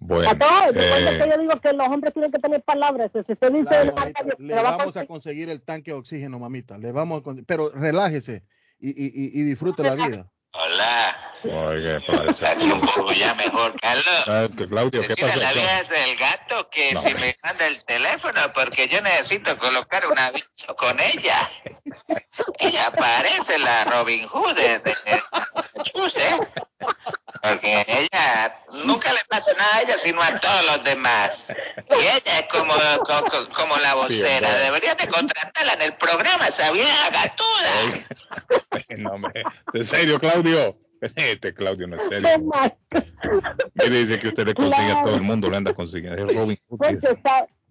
[0.00, 3.10] Bueno, Patojo, recuerda eh, que yo digo que los hombres tienen que tener palabras.
[3.12, 3.64] Si usted dice...
[3.68, 6.76] Claro, mamita, "Pero le va a vamos a conseguir el tanque de oxígeno, mamita.
[6.78, 8.44] Le vamos a pero relájese
[8.78, 10.30] y, y, y, y disfrute la vida.
[10.52, 11.16] Hola.
[12.06, 12.54] Pasa.
[13.16, 14.24] Ya mejor, Carlos.
[14.26, 15.40] Ah, que Claudio, ¿qué Decirle a pasó?
[15.44, 17.02] la vieja esa del gato que No.
[17.02, 21.50] si me manda el teléfono porque yo necesito colocar un aviso con ella.
[22.58, 24.96] Ella parece la Robin Hood de,
[25.54, 26.48] Massachusetts.
[27.42, 31.46] Porque ella nunca le pasa nada a ella sino a todos los demás.
[31.90, 32.72] Y ella es como,
[33.06, 34.48] co- como, la vocera.
[34.48, 34.62] hombre.
[34.62, 38.04] Deberías de contratarla en el programa, esa vieja gatuda.
[38.98, 39.42] No, hombre.
[39.72, 40.76] ¿En serio, Claudio?
[41.16, 42.28] Este Claudio no es serio.
[43.74, 46.24] Mire, dice que usted le consigue a todo el mundo, le anda consiguiendo.
[46.24, 46.78] Es Robin Hood.
[46.78, 47.18] Porque,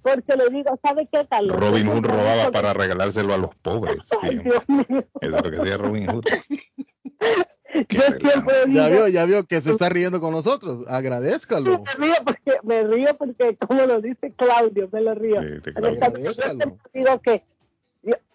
[0.02, 1.58] porque le digo, ¿sabe qué, Carlos?
[1.58, 4.06] Robin Hood robaba para regalárselo a los pobres.
[4.10, 4.86] Sí, Ay, Dios mío.
[5.22, 6.26] eso es lo que hacía Robin Hood.
[7.90, 8.80] Yo siempre digo...
[8.80, 10.86] Ya vio, ya vio que se está riendo con nosotros.
[10.88, 11.84] Agradezcalo.
[11.98, 15.42] Me río porque, me río porque como lo dice Claudio, me lo río.
[15.42, 17.44] Yo siempre digo que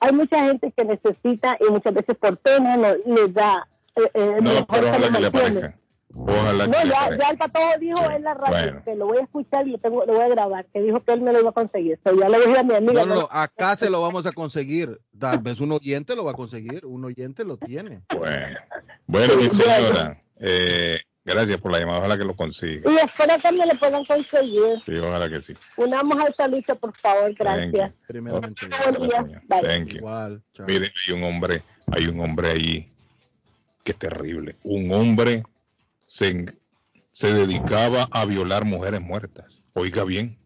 [0.00, 3.68] hay mucha gente que necesita y muchas veces por pena no le da.
[3.98, 5.60] Eh, eh, No, mejor pero que ojalá lo que le mantiene.
[5.60, 5.78] parezca.
[6.14, 8.82] Ojalá No, que ya, ya el patojo dijo en la radio Bueno.
[8.84, 11.12] que lo voy a escuchar y lo, tengo, lo voy a grabar, que dijo que
[11.12, 11.98] él me lo iba a conseguir.
[12.02, 13.04] So, ya le dije a mi amiga.
[13.04, 14.98] No, no, no, acá se lo vamos a conseguir.
[15.18, 18.02] Tal vez un oyente lo va a conseguir, un oyente lo tiene.
[18.16, 18.58] Bueno,
[19.06, 21.98] bueno mi señora, eh, gracias por la llamada.
[21.98, 22.90] Ojalá que lo consiga.
[22.90, 24.82] Y espero que me lo puedan conseguir.
[24.86, 25.54] Sí, ojalá que sí.
[25.76, 27.92] Unamos a esta lucha, por favor, gracias.
[28.06, 28.66] Primeramente.
[28.90, 29.42] Buen día.
[29.46, 29.60] Bye.
[29.68, 29.96] Thank you.
[29.98, 30.42] Igual.
[30.66, 31.62] Miren, hay un hombre,
[31.92, 32.88] hay un hombre ahí
[33.88, 34.54] que terrible.
[34.64, 35.44] Un hombre
[36.06, 36.54] se,
[37.10, 39.62] se dedicaba a violar mujeres muertas.
[39.72, 40.36] Oiga bien,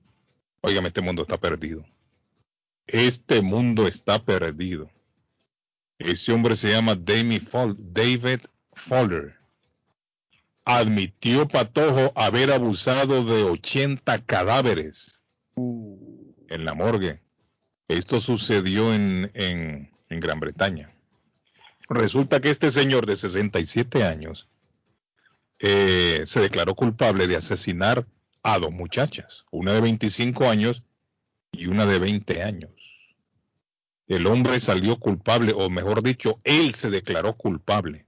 [0.61, 1.85] oígame, este mundo está perdido.
[2.87, 4.93] Este mundo está perdido.
[5.99, 8.43] Ese hombre se llama David,
[8.75, 9.35] Fowler.
[10.65, 15.25] Admitió Patojo haber abusado de 80 cadáveres
[15.57, 17.21] en la morgue.
[17.89, 20.95] Esto sucedió en, en, en Gran Bretaña.
[21.93, 24.49] Resulta que este señor de 67 años
[25.59, 28.07] eh, se declaró culpable de asesinar
[28.43, 30.83] a dos muchachas, una de 25 años
[31.53, 32.71] y una de 20 años.
[34.09, 38.07] El hombre salió culpable, o mejor dicho, él se declaró culpable.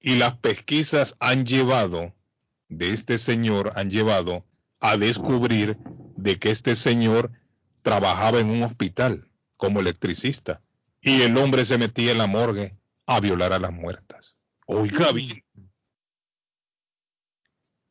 [0.00, 2.12] Y las pesquisas han llevado,
[2.68, 4.44] de este señor, han llevado
[4.80, 5.78] a descubrir
[6.16, 7.30] de que este señor
[7.82, 10.60] trabajaba en un hospital como electricista
[11.00, 12.74] y el hombre se metía en la morgue
[13.06, 14.36] a violar a las muertas.
[14.66, 15.44] Oiga bien,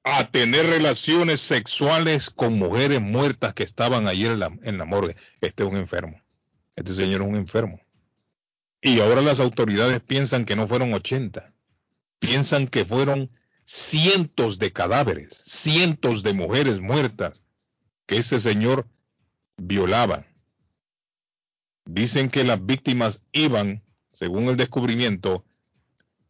[0.06, 5.16] a tener relaciones sexuales con mujeres muertas que estaban ayer en la, en la morgue.
[5.42, 6.22] Este es un enfermo.
[6.76, 7.82] Este señor es un enfermo.
[8.82, 11.52] Y ahora las autoridades piensan que no fueron 80.
[12.20, 13.32] Piensan que fueron
[13.66, 17.42] cientos de cadáveres, cientos de mujeres muertas
[18.06, 18.88] que ese señor
[19.58, 20.28] violaba.
[21.86, 23.82] Dicen que las víctimas iban,
[24.16, 25.44] según el descubrimiento,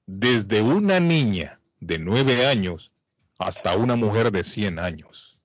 [0.08, 2.92] desde una niña de nueve años
[3.38, 5.38] hasta una mujer de 100 años.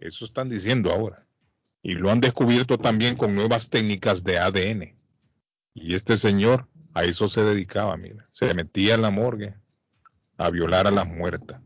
[0.00, 1.26] Eso están diciendo ahora.
[1.80, 4.96] Y lo han descubierto también con nuevas técnicas de ADN.
[5.74, 8.26] Y este señor a eso se dedicaba, mira.
[8.32, 9.54] Se metía en la morgue
[10.38, 11.60] a violar a las muertas.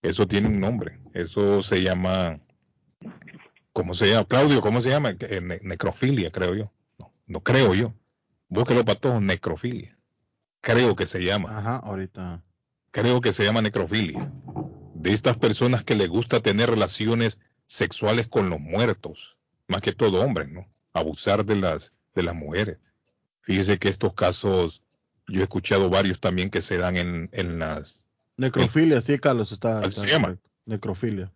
[0.00, 1.00] Eso tiene un nombre.
[1.12, 2.38] Eso se llama.
[3.72, 4.26] ¿Cómo se llama?
[4.26, 5.16] Claudio, ¿cómo se llama?
[5.62, 6.72] Necrofilia, creo yo.
[6.98, 7.94] No, no creo yo.
[8.52, 9.98] Búsquelo para todos, necrofilia.
[10.60, 11.58] Creo que se llama.
[11.58, 12.42] Ajá, ahorita
[12.92, 14.30] creo que se llama necrofilia,
[14.94, 20.20] de estas personas que les gusta tener relaciones sexuales con los muertos, más que todo
[20.20, 20.68] hombres, ¿no?
[20.92, 22.78] Abusar de las, de las mujeres.
[23.40, 24.82] Fíjese que estos casos,
[25.26, 28.04] yo he escuchado varios también que se dan en, en las...
[28.36, 29.90] Necrofilia, sí, Carlos, está...
[29.90, 30.36] se llama.
[30.66, 31.32] Necrofilia.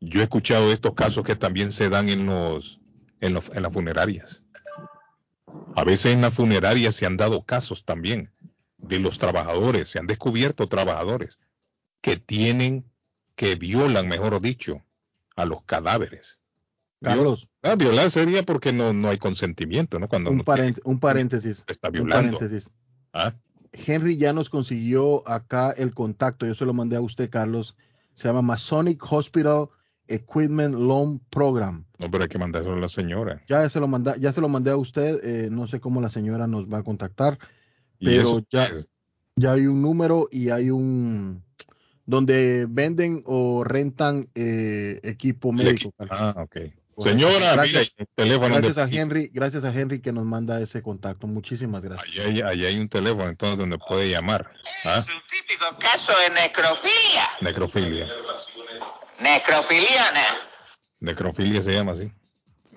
[0.00, 2.80] Yo he escuchado estos casos que también se dan en los,
[3.20, 4.42] en, los, en las funerarias.
[5.74, 8.30] A veces en las funerarias se han dado casos también
[8.78, 11.38] de los trabajadores, se han descubierto trabajadores
[12.00, 12.84] que tienen,
[13.34, 14.82] que violan, mejor dicho,
[15.34, 16.38] a los cadáveres.
[17.02, 17.48] Carlos.
[17.62, 20.08] Ah, violar sería porque no, no hay consentimiento, ¿no?
[20.08, 20.42] Cuando un,
[20.84, 21.64] un paréntesis.
[21.66, 22.38] Está violando.
[23.12, 23.34] ¿Ah?
[23.72, 27.76] Henry ya nos consiguió acá el contacto, yo se lo mandé a usted, Carlos.
[28.14, 29.68] Se llama Masonic Hospital
[30.08, 31.84] Equipment Loan Program.
[31.98, 33.42] No, pero hay que mandárselo a la señora.
[33.48, 36.08] Ya se lo mandé, ya se lo mandé a usted, eh, no sé cómo la
[36.08, 37.38] señora nos va a contactar
[38.00, 38.70] pero ya,
[39.36, 41.42] ya hay un número y hay un
[42.04, 45.92] donde venden o rentan eh, equipo médico.
[46.10, 46.56] Ah, ok.
[46.98, 51.26] Señora, gracias, teléfono gracias a Henry, gracias a Henry que nos manda ese contacto.
[51.26, 52.26] Muchísimas gracias.
[52.26, 54.50] Allí hay, hay un teléfono entonces donde puede llamar.
[54.84, 55.04] ¿ah?
[55.06, 57.28] Es un típico caso de necrofilia.
[57.42, 58.06] Necrofilia.
[59.20, 60.24] Necrofiliana.
[61.00, 62.10] Necrofilia se llama así.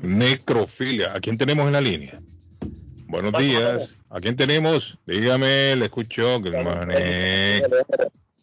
[0.02, 1.14] Necrofilia.
[1.14, 2.20] ¿A quién tenemos en la línea?
[3.08, 3.96] Buenos días.
[4.10, 4.98] ¿A quién tenemos?
[5.06, 6.42] Dígame, le escucho.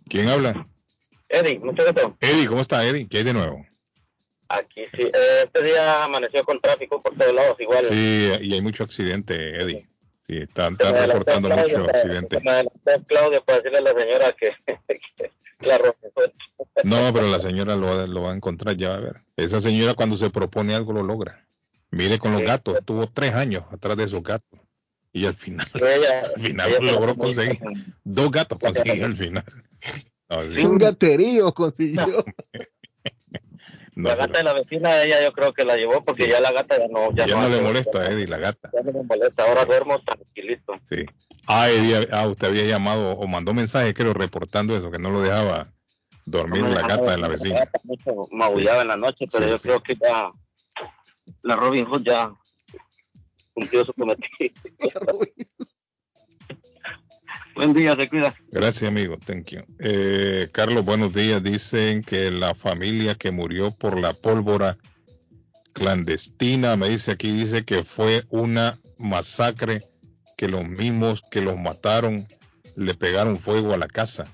[0.08, 0.66] ¿Quién habla?
[1.28, 2.16] Eddie, mucho gusto.
[2.20, 3.08] Eddie, ¿cómo está, Eddie?
[3.08, 3.66] ¿Qué hay de nuevo?
[4.48, 5.02] Aquí sí.
[5.02, 7.86] Eh, este día amaneció con tráfico por todos lados, igual.
[7.88, 9.88] Sí, y hay mucho accidente, Eddie.
[10.26, 11.86] Sí, están, están reportando mucho
[12.90, 13.14] accidente.
[13.14, 14.52] Claudia, para decirle a la señora que,
[15.58, 15.96] claro.
[16.84, 19.16] No, pero la señora lo, lo va a encontrar, ya va a ver.
[19.36, 21.46] Esa señora cuando se propone algo lo logra.
[21.90, 24.60] Mire con los gatos, tuvo tres años atrás de esos gatos.
[25.12, 25.66] Y al final,
[26.34, 27.58] al final logró conseguir
[28.04, 29.44] dos gatos, consiguió al final.
[30.62, 32.24] un gaterío consiguió.
[33.96, 36.78] la gata de la vecina, ella yo creo que la llevó porque ya la gata
[36.78, 37.12] ya no.
[37.14, 38.70] Ya, no, le molesta Eddie, la gata.
[38.72, 40.74] Ya no le molesta, ahora duermo tranquilito.
[40.88, 41.04] Sí.
[41.46, 45.22] Ah, Eddie, ah, usted había llamado o mandó mensaje, creo, reportando eso, que no lo
[45.22, 45.68] dejaba
[46.26, 47.70] dormir la gata de la vecina.
[47.84, 50.30] Mucho maullaba en la noche, pero yo creo que ya
[51.42, 52.32] la Robin Hood ya
[53.54, 54.54] cumplió su cometido.
[57.56, 58.34] Buen día, se cuida.
[58.52, 59.16] Gracias, amigo.
[59.16, 59.62] Thank you.
[59.78, 61.42] Eh, Carlos, buenos días.
[61.42, 64.76] Dicen que la familia que murió por la pólvora
[65.72, 69.82] clandestina, me dice aquí, dice que fue una masacre,
[70.36, 72.26] que los mismos que los mataron
[72.76, 74.26] le pegaron fuego a la casa.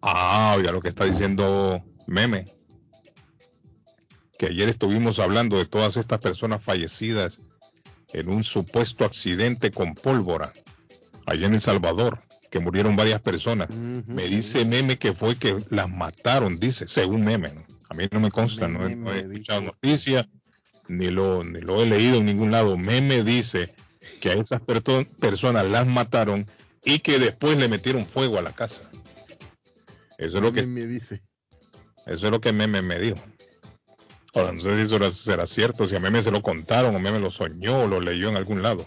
[0.00, 2.46] Ah, ya lo que está diciendo Meme
[4.42, 7.38] que ayer estuvimos hablando de todas estas personas fallecidas
[8.12, 10.52] en un supuesto accidente con pólvora
[11.26, 12.18] allá en El Salvador,
[12.52, 13.70] que murieron varias personas.
[13.74, 17.50] Me dice Meme que fue que las mataron, dice, según Meme.
[17.88, 20.28] A mí no me consta, no, he escuchado noticias,
[20.86, 22.76] ni lo, ni lo he leído en ningún lado.
[22.76, 23.74] Meme dice
[24.20, 24.60] que a esas
[25.18, 26.46] personas las mataron
[26.84, 28.82] y que después le metieron fuego a la casa.
[30.18, 31.22] Eso es lo que me dice.
[32.04, 33.18] Eso es lo que Meme me dijo.
[34.34, 37.18] Ahora, no sé si eso será cierto, si a Meme se lo contaron o Meme
[37.18, 38.86] lo soñó o lo leyó en algún lado.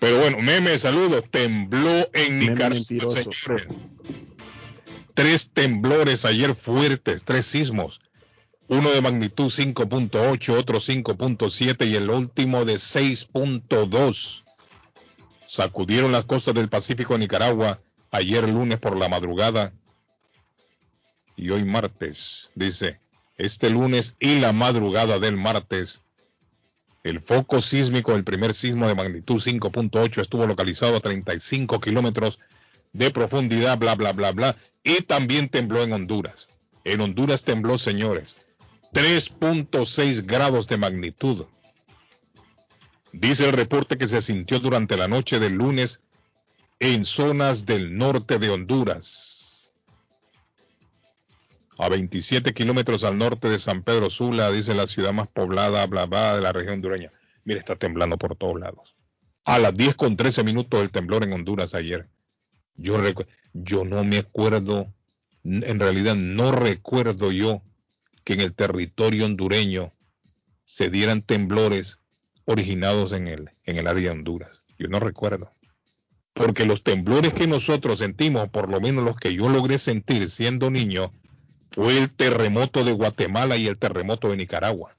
[0.00, 1.24] Pero bueno, Meme, saludos.
[1.30, 2.80] Tembló en Nicaragua.
[5.14, 8.00] Tres temblores ayer fuertes, tres sismos.
[8.68, 14.42] Uno de magnitud 5.8, otro 5.7 y el último de 6.2.
[15.46, 19.72] Sacudieron las costas del Pacífico de Nicaragua ayer lunes por la madrugada
[21.36, 23.00] y hoy martes, dice
[23.38, 26.02] este lunes y la madrugada del martes.
[27.02, 32.38] El foco sísmico, el primer sismo de magnitud 5.8, estuvo localizado a 35 kilómetros
[32.92, 34.56] de profundidad, bla, bla, bla, bla.
[34.84, 36.48] Y también tembló en Honduras.
[36.84, 38.36] En Honduras tembló, señores,
[38.92, 41.46] 3.6 grados de magnitud.
[43.12, 46.00] Dice el reporte que se sintió durante la noche del lunes
[46.78, 49.29] en zonas del norte de Honduras.
[51.80, 56.04] A 27 kilómetros al norte de San Pedro Sula, dice la ciudad más poblada, bla,
[56.04, 57.10] bla, de la región hondureña.
[57.44, 58.94] Mire, está temblando por todos lados.
[59.46, 62.06] A las 10 con 13 minutos el temblor en Honduras ayer.
[62.76, 62.98] Yo,
[63.54, 64.92] yo no me acuerdo,
[65.42, 67.62] en realidad no recuerdo yo
[68.24, 69.94] que en el territorio hondureño
[70.64, 71.98] se dieran temblores
[72.44, 74.60] originados en el, en el área de Honduras.
[74.78, 75.50] Yo no recuerdo.
[76.34, 80.70] Porque los temblores que nosotros sentimos, por lo menos los que yo logré sentir siendo
[80.70, 81.10] niño,
[81.70, 84.96] fue el terremoto de Guatemala y el terremoto de Nicaragua.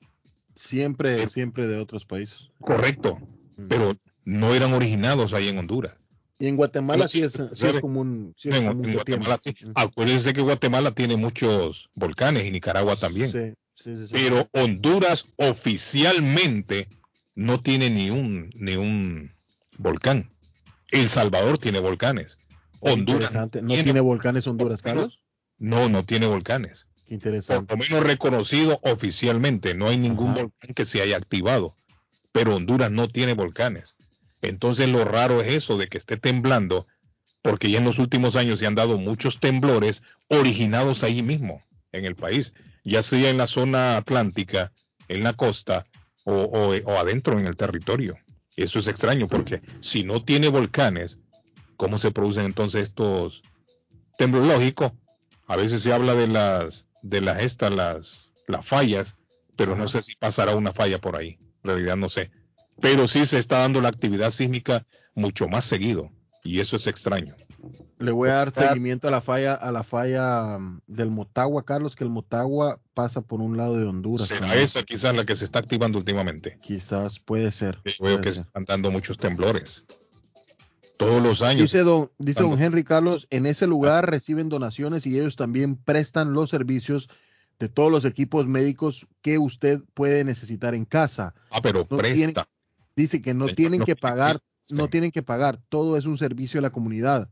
[0.56, 2.50] Siempre, siempre de otros países.
[2.60, 3.20] Correcto,
[3.58, 3.68] mm.
[3.68, 5.96] pero no eran originados ahí en Honduras.
[6.40, 8.34] Y en Guatemala sí es, sí es común.
[8.36, 8.98] Sí es común
[9.76, 13.32] Acuérdense que Guatemala tiene muchos volcanes y Nicaragua también.
[13.32, 16.88] Sí, pero Honduras oficialmente
[17.36, 19.32] no tiene ni un, ni un
[19.78, 20.32] volcán.
[20.90, 22.38] El Salvador tiene volcanes.
[22.80, 23.34] Honduras.
[23.34, 25.21] ¿No tiene, volcanes Honduras, Carlos?
[25.62, 26.88] No, no tiene volcanes.
[27.08, 27.68] Qué interesante.
[27.68, 29.76] Por lo menos reconocido oficialmente.
[29.76, 31.76] No hay ningún volcán que se haya activado.
[32.32, 33.94] Pero Honduras no tiene volcanes.
[34.42, 36.88] Entonces lo raro es eso de que esté temblando,
[37.44, 41.62] porque ya en los últimos años se han dado muchos temblores originados ahí mismo,
[41.92, 44.72] en el país, ya sea en la zona atlántica,
[45.10, 45.86] en la costa,
[46.24, 48.18] o, adentro en el territorio.
[48.56, 51.20] Eso es extraño porque si no tiene volcanes,
[51.78, 53.44] ¿cómo se producen entonces estos
[54.18, 54.94] temblores lógicos?
[55.52, 59.18] A veces se habla de las de las estas las las fallas,
[59.58, 61.40] pero no sé si pasará una falla por ahí.
[61.64, 62.32] En realidad no sé.
[62.80, 66.10] Pero sí se está dando la actividad sísmica mucho más seguido
[66.42, 67.36] y eso es extraño.
[68.00, 71.98] Le voy a dar seguimiento a la falla, a la falla mm, del Motagua, Carlos,
[71.98, 74.28] que el Motagua pasa por un lado de Honduras.
[74.28, 76.60] ¿Será esa quizás la que se está activando últimamente?
[76.62, 77.82] Quizás puede ser.
[78.00, 79.84] veo que se están dando muchos temblores.
[81.06, 81.64] Todos los años.
[81.64, 86.34] Dice don, dice don Henry Carlos, en ese lugar reciben donaciones y ellos también prestan
[86.34, 87.10] los servicios
[87.60, 91.36] de todos los equipos médicos que usted puede necesitar en casa.
[91.50, 92.48] Ah, pero presta.
[92.96, 94.42] dice que no tienen que pagar
[94.72, 97.30] no tienen que pagar, todo es un servicio de la comunidad.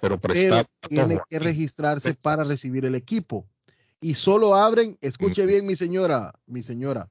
[0.00, 3.46] Pero, prestar, tiene que registrarse para recibir el equipo.
[4.00, 7.08] Y solo abren, escuche bien mi señora, mi señora,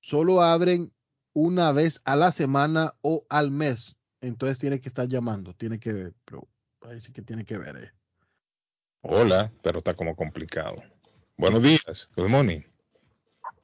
[0.00, 0.92] solo abren
[1.32, 3.96] una vez a la semana o al mes.
[4.20, 7.76] Entonces tiene que estar llamando, tiene que, pero parece que tiene que ver.
[7.76, 7.92] Eh.
[9.02, 10.76] Hola, pero está como complicado.
[11.36, 12.60] Buenos días, good morning.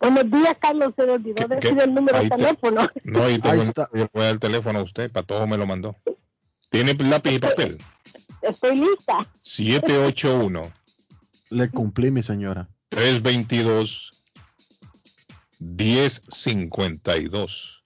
[0.00, 0.92] Buenos días, Carlos.
[0.96, 2.88] Se le olvidó decir el número de teléfono.
[3.04, 3.88] No, ahí, está.
[3.92, 5.10] Yo le voy a dar el teléfono a usted.
[5.10, 5.96] Para todo me lo mandó.
[6.68, 7.78] ¿Tiene lápiz y papel?
[8.42, 9.26] Estoy lista.
[9.42, 10.70] 781.
[11.50, 12.68] Le cumplí, mi señora.
[12.90, 14.10] 322
[15.60, 17.83] 1052.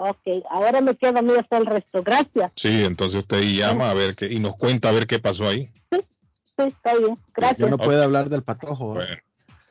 [0.00, 2.04] Ok, ahora me queda a mí hasta el resto.
[2.04, 2.52] Gracias.
[2.54, 5.72] Sí, entonces usted llama a ver qué y nos cuenta a ver qué pasó ahí.
[5.90, 7.18] Sí, sí está bien.
[7.34, 7.58] Gracias.
[7.58, 8.94] Ya no puede hablar del patojo.
[8.94, 9.16] Bueno.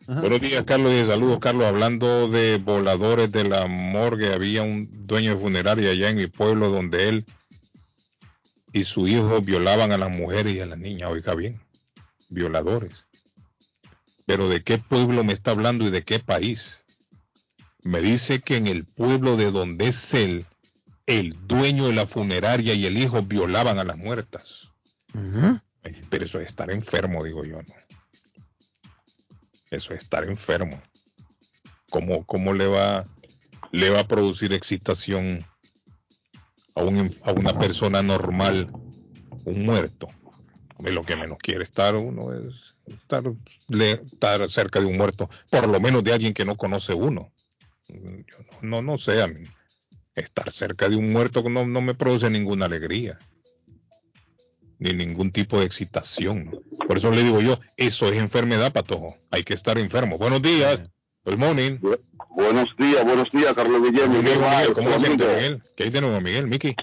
[0.07, 1.65] Buenos días, Carlos, y saludos, Carlos.
[1.65, 6.69] Hablando de voladores de la morgue, había un dueño de funeraria allá en mi pueblo
[6.69, 7.25] donde él
[8.73, 11.09] y su hijo violaban a las mujeres y a las niñas.
[11.09, 11.61] Oiga bien,
[12.29, 13.05] violadores.
[14.25, 16.76] Pero ¿de qué pueblo me está hablando y de qué país?
[17.83, 20.45] Me dice que en el pueblo de donde es él,
[21.05, 24.69] el dueño de la funeraria y el hijo violaban a las muertas.
[26.09, 27.73] Pero eso es estar enfermo, digo yo, ¿no?
[29.71, 30.81] Eso es estar enfermo.
[31.89, 33.05] ¿Cómo, cómo le, va,
[33.71, 35.45] le va a producir excitación
[36.75, 38.69] a, un, a una persona normal
[39.45, 40.09] un muerto?
[40.79, 43.23] De lo que menos quiere estar uno es estar,
[43.69, 47.31] estar cerca de un muerto, por lo menos de alguien que no conoce uno.
[47.89, 49.45] Yo no, no, sé, a mí,
[50.15, 53.19] estar cerca de un muerto no, no me produce ninguna alegría
[54.79, 56.59] ni ningún tipo de excitación.
[56.87, 59.17] Por eso le digo yo, eso es enfermedad, Patojo.
[59.31, 60.17] Hay que estar enfermo.
[60.17, 60.83] Buenos días.
[61.25, 61.79] Good morning.
[62.29, 64.21] buenos días, buenos días, Carlos Guillermo.
[64.21, 64.39] Miguel,
[64.73, 65.63] ¿Cómo se siente, Miguel?
[65.75, 66.47] ¿Qué hay de nuevo, Miguel?
[66.47, 66.75] Miki.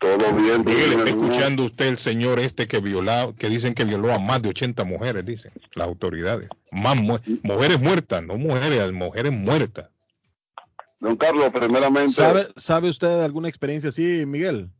[0.00, 0.64] Todo bien.
[0.64, 4.42] Miguel, está escuchando usted el señor este que violó, que dicen que violó a más
[4.42, 6.48] de 80 mujeres, dicen las autoridades.
[6.72, 9.90] Más mujeres muertas, no mujeres, mujeres muertas.
[11.00, 12.12] Don Carlos, primeramente.
[12.14, 14.70] ¿Sabe, ¿Sabe usted de alguna experiencia así, Miguel?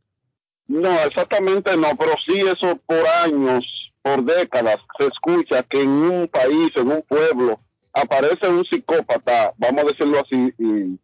[0.67, 3.63] No, exactamente no, pero sí eso por años,
[4.01, 7.59] por décadas, se escucha que en un país, en un pueblo,
[7.93, 10.99] aparece un psicópata, vamos a decirlo así, y,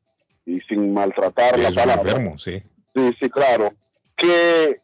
[0.51, 2.11] y sin maltratar la palabra.
[2.11, 2.61] enfermo, sí.
[2.95, 3.73] Sí, sí, claro.
[4.17, 4.77] Que,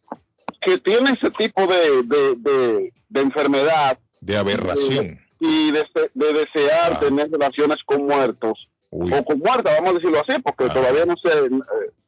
[0.61, 5.19] que tiene ese tipo de, de, de, de enfermedad De aberración.
[5.39, 5.83] y de,
[6.13, 6.99] de desear Ah.
[6.99, 8.67] tener relaciones con muertos.
[8.91, 9.13] Uy.
[9.13, 10.73] O con muertas, vamos a decirlo así, porque Ah.
[10.73, 11.49] todavía no sé, eh,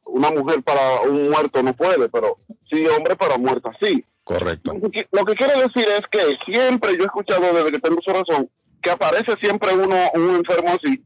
[0.04, 2.38] una mujer para un muerto no puede, pero
[2.70, 4.04] sí hombre para muerta sí.
[4.24, 4.72] Correcto.
[4.80, 8.00] Lo que, lo que quiero decir es que siempre yo he escuchado desde que tengo
[8.02, 8.48] su razón
[8.80, 11.02] que aparece siempre uno, un enfermo así,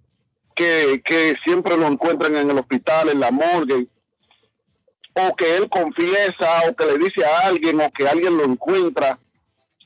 [0.55, 3.87] que, que siempre lo encuentran en el hospital, en la morgue,
[5.13, 9.19] o que él confiesa, o que le dice a alguien, o que alguien lo encuentra.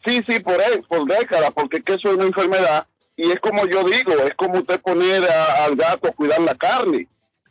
[0.07, 2.87] Sí, sí, por, él, por décadas, porque es que eso es una enfermedad,
[3.23, 6.55] y es como yo digo, es como usted poner a- al gato a cuidar la
[6.55, 7.07] carne.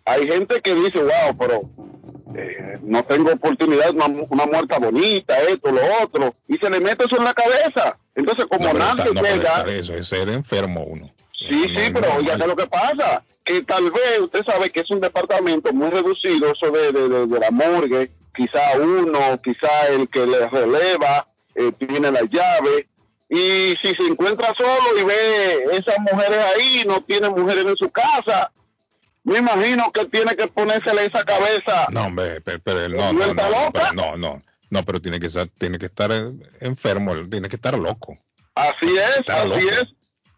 [0.05, 1.61] Hay gente que dice, wow, pero
[2.35, 7.05] eh, no tengo oportunidad, una, una muerta bonita, esto, lo otro, y se le mete
[7.05, 7.97] eso en la cabeza.
[8.15, 11.09] Entonces, como No, nadie no, llega, eso es ser enfermo uno.
[11.49, 13.23] sí, sí, pero oiga, ¿qué es lo que pasa?
[13.43, 17.25] Que tal vez usted sabe que es un departamento muy reducido, eso de, de, de-
[17.27, 22.87] de la morgue, quizá uno, quizá el que le releva, eh, tiene la llave,
[23.29, 27.89] y si se encuentra solo y ve esas mujeres ahí, no tiene mujeres en su
[27.91, 28.51] casa,
[29.23, 31.87] me imagino que tiene que ponérsele esa cabeza.
[31.91, 34.39] No, hombre, pero, pero no, ¿No no, pero no, no,
[34.69, 36.31] no, pero tiene que estar, tiene que estar eh,
[36.61, 38.17] enfermo, él tiene que estar loco.
[38.55, 39.57] Así es, así loco.
[39.59, 39.87] es.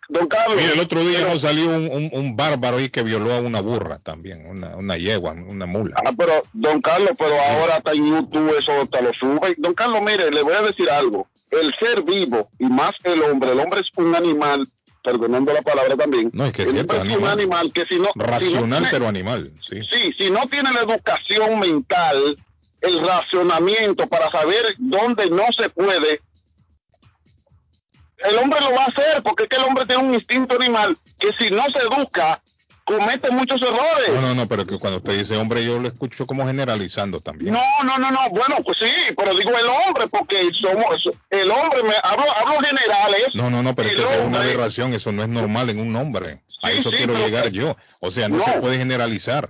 [0.09, 0.57] Don Carlos.
[0.57, 3.39] Mira, el otro día pero- nos salió un, un, un bárbaro ahí que violó a
[3.39, 5.95] una burra también, una, una yegua, una mula.
[6.05, 9.55] Ah, pero, don Carlos, pero ahora está en YouTube, eso te lo sube.
[9.57, 11.29] Don Carlos, mire, le voy a decir algo.
[11.51, 14.65] El ser vivo, y más el hombre, el hombre es un animal,
[15.03, 16.29] perdonando la palabra también.
[16.33, 17.71] No, es que el hombre es un animal.
[17.73, 18.05] que si no...
[18.13, 19.81] si no Racional, tiene- pero animal, sí.
[19.91, 22.37] Sí, si no tiene la educación mental,
[22.81, 26.21] el racionamiento para saber dónde no se puede,
[28.29, 30.95] el hombre lo va a hacer, porque es que el hombre tiene un instinto animal
[31.19, 32.41] que si no se educa,
[32.97, 34.09] comete muchos errores.
[34.13, 37.53] No, no, no, pero que cuando usted dice hombre, yo lo escucho como generalizando también.
[37.53, 40.85] No, no, no, no, bueno, pues sí, pero digo el hombre, porque somos,
[41.29, 43.27] el hombre, me hablo, hablo generales.
[43.33, 45.69] No, no, no, pero es que eso es una hombre- aberración, eso no es normal
[45.69, 46.41] en un hombre.
[46.63, 47.75] A Sí, eso sí, quiero llegar yo.
[47.99, 48.45] O sea, no, No.
[48.45, 49.49] se puede generalizar.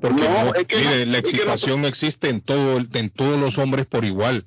[0.00, 2.76] Porque No, no, es que mire, la es que no- excitación no, existe en todo,
[2.78, 4.44] el- en todos los hombres por igual.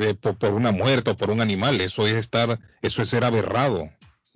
[0.00, 3.24] Eh, por, por una muerte o por un animal, eso es estar, eso es ser
[3.24, 3.88] aberrado.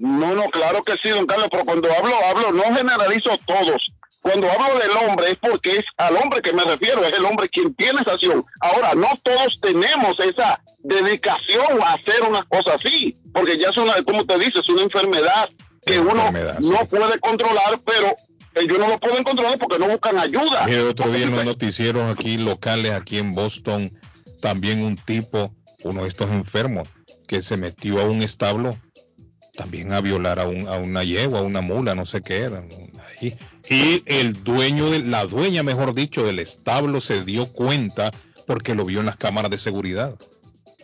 [0.03, 3.93] No, no, claro que sí, don Carlos, pero cuando hablo, hablo, no generalizo todos.
[4.21, 7.49] Cuando hablo del hombre es porque es al hombre que me refiero, es el hombre
[7.49, 8.45] quien tiene esa acción.
[8.61, 13.95] Ahora, no todos tenemos esa dedicación a hacer una cosa así, porque ya es una,
[14.03, 15.49] como te dice, es una enfermedad
[15.87, 18.13] que uno no puede controlar, pero
[18.57, 20.67] ellos no lo pueden controlar porque no buscan ayuda.
[20.67, 23.93] Mire, otro día en los noticieros aquí locales, aquí en Boston,
[24.41, 25.55] también un tipo,
[25.85, 26.89] uno de estos enfermos,
[27.29, 28.77] que se metió a un establo
[29.55, 32.65] también a violar a, un, a una yegua, a una mula, no sé qué era.
[33.21, 33.37] ahí.
[33.69, 38.13] Y el dueño, de, la dueña, mejor dicho, del establo se dio cuenta
[38.47, 40.17] porque lo vio en las cámaras de seguridad.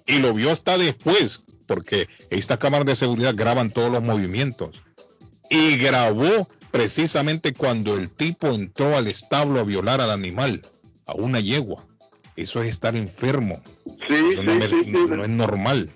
[0.06, 4.82] Y lo vio hasta después, porque estas cámaras de seguridad graban todos los movimientos.
[5.50, 10.62] Y grabó precisamente cuando el tipo entró al establo a violar al animal,
[11.06, 11.86] a una yegua.
[12.36, 13.60] Eso es estar enfermo.
[14.06, 15.90] Sí, no es normal.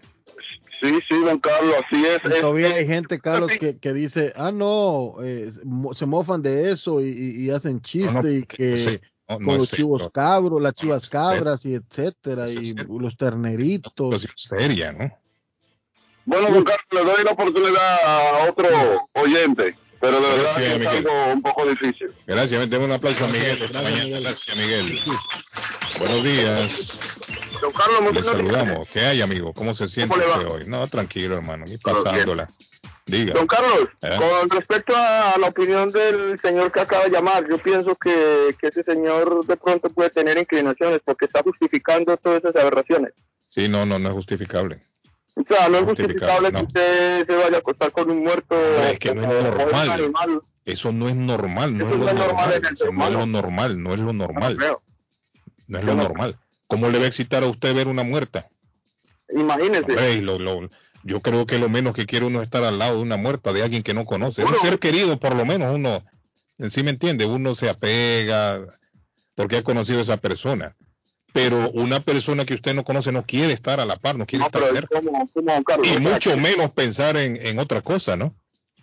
[0.82, 2.20] Sí, sí, don Carlos, así es.
[2.24, 5.52] Y todavía hay gente, Carlos, que, que dice, ah, no, eh,
[5.94, 9.46] se mofan de eso y, y- y hacen chiste no, y que sí, no, no
[9.46, 10.10] con los chivos serio.
[10.10, 14.26] cabros, las chivas cabras y etcétera, y los terneritos.
[14.34, 15.16] Seria, ¿no?
[16.24, 18.68] Bueno, don Carlos, le doy la oportunidad a otro
[19.14, 22.12] oyente, pero de verdad Gracias, que es algo un poco difícil.
[22.26, 24.04] Gracias, demos un aplauso a Miguel Gracias, mañana.
[24.04, 24.22] Miguel.
[24.24, 25.00] Gracias, Miguel.
[26.00, 26.88] Buenos días.
[27.60, 28.26] Don Carlos, días.
[28.26, 28.88] saludamos.
[28.88, 29.52] ¿Qué hay, amigo?
[29.52, 30.64] ¿Cómo se siente ¿Cómo usted hoy?
[30.66, 31.66] No, tranquilo, hermano.
[31.68, 32.48] Y pasándola.
[33.06, 33.34] Diga.
[33.34, 34.16] Don Carlos, ¿Eh?
[34.18, 38.66] con respecto a la opinión del señor que acaba de llamar, yo pienso que, que
[38.66, 43.12] ese señor de pronto puede tener inclinaciones porque está justificando todas esas aberraciones.
[43.46, 44.80] Sí, no, no, no es justificable.
[45.34, 48.54] O sea, no es Justificable, justificable que usted se vaya a acostar con un muerto
[48.54, 49.90] Hombre, es que no es normal.
[49.90, 50.40] animal.
[50.64, 53.82] Eso no es normal, no es lo no es normal en no es lo normal,
[53.82, 54.56] no es lo normal.
[55.68, 56.38] No es lo normal.
[56.66, 58.48] ¿Cómo le va a excitar a usted ver una muerta?
[59.30, 59.80] Imagínese.
[59.82, 60.68] Hombre, y lo- lo-
[61.02, 63.52] yo creo que lo menos que quiere uno es estar al lado de una muerta,
[63.52, 64.44] de alguien que no conoce.
[64.44, 66.04] Un ser querido, por lo menos, uno,
[66.68, 68.60] sí me entiende, uno se apega
[69.34, 70.76] porque ha conocido a esa persona.
[71.32, 74.44] Pero una persona que usted no conoce no quiere estar a la par, no quiere
[74.44, 75.00] estar cerca.
[75.00, 75.86] como, como Carlos.
[75.88, 78.34] Y mucho menos pensar en, en otra cosa, ¿no?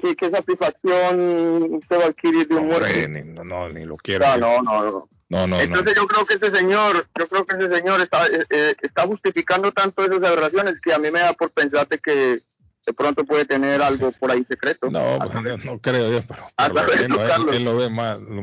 [0.02, 2.86] Sí, qué satisfacción usted va a adquirir de un muerto.
[2.86, 4.26] Hombre, ni, no, no, ni lo quiero.
[4.26, 5.10] Ah, no, no, no.
[5.32, 5.62] No, no, no.
[5.62, 9.06] Entonces yo creo que ese señor, yo creo que ese señor está, eh, eh, está
[9.06, 12.40] justificando tanto esas aberraciones que a mí me da por pensar de que
[12.86, 14.90] de pronto puede tener algo por ahí secreto.
[14.90, 18.20] No, pues, no, no creo yo, pero, pero él, lo- él- él lo ve más,
[18.20, 18.42] lo-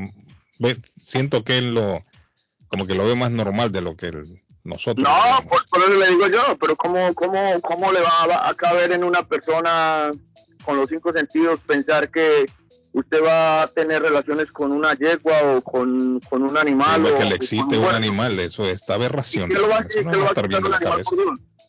[0.61, 2.05] ve- siento que él lo,
[2.69, 5.07] como que lo ve más normal de lo que él- nosotros.
[5.09, 8.93] No, por, por eso le digo yo, pero ¿cómo, cómo, cómo le va, a caber
[8.93, 10.11] en una persona
[10.65, 12.47] con los cinco sentidos pensar que
[12.93, 17.03] usted va a tener relaciones con una yegua o con, con un animal?
[17.03, 19.49] Lo que le excite un animal, eso es esta aberración.
[19.49, 21.11] ¿Qué lo va a- Eso qué no lo es estar bien de la cabeza.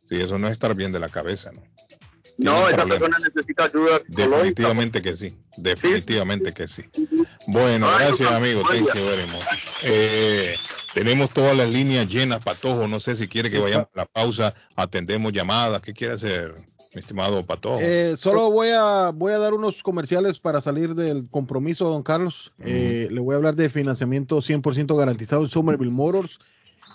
[0.09, 1.61] Sí, eso no es estar bien de la cabeza, ¿no?
[2.39, 3.99] No, esa persona necesita ayuda.
[4.07, 6.83] Definitivamente que sí, definitivamente que sí.
[7.47, 9.43] Bueno, gracias amigo, thank you very much.
[9.83, 10.55] Eh,
[10.97, 14.55] tenemos todas las líneas llenas, Patojo, no sé si quiere que vayamos a la pausa,
[14.75, 16.55] atendemos llamadas, ¿qué quiere hacer,
[16.95, 17.77] mi estimado Patojo?
[17.79, 22.51] Eh, solo voy a, voy a dar unos comerciales para salir del compromiso, don Carlos.
[22.65, 26.39] Eh, le voy a hablar de financiamiento 100% garantizado en Somerville Motors.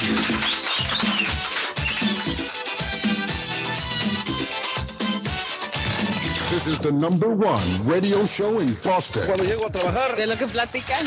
[0.00, 0.37] This
[6.68, 9.22] is the number one radio show in Boston.
[9.26, 11.06] Cuando llego a trabajar, De lo que platican.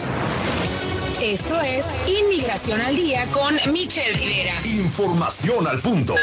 [1.22, 4.56] Esto es Inmigración al Día con Michelle Rivera.
[4.66, 6.16] Información al punto.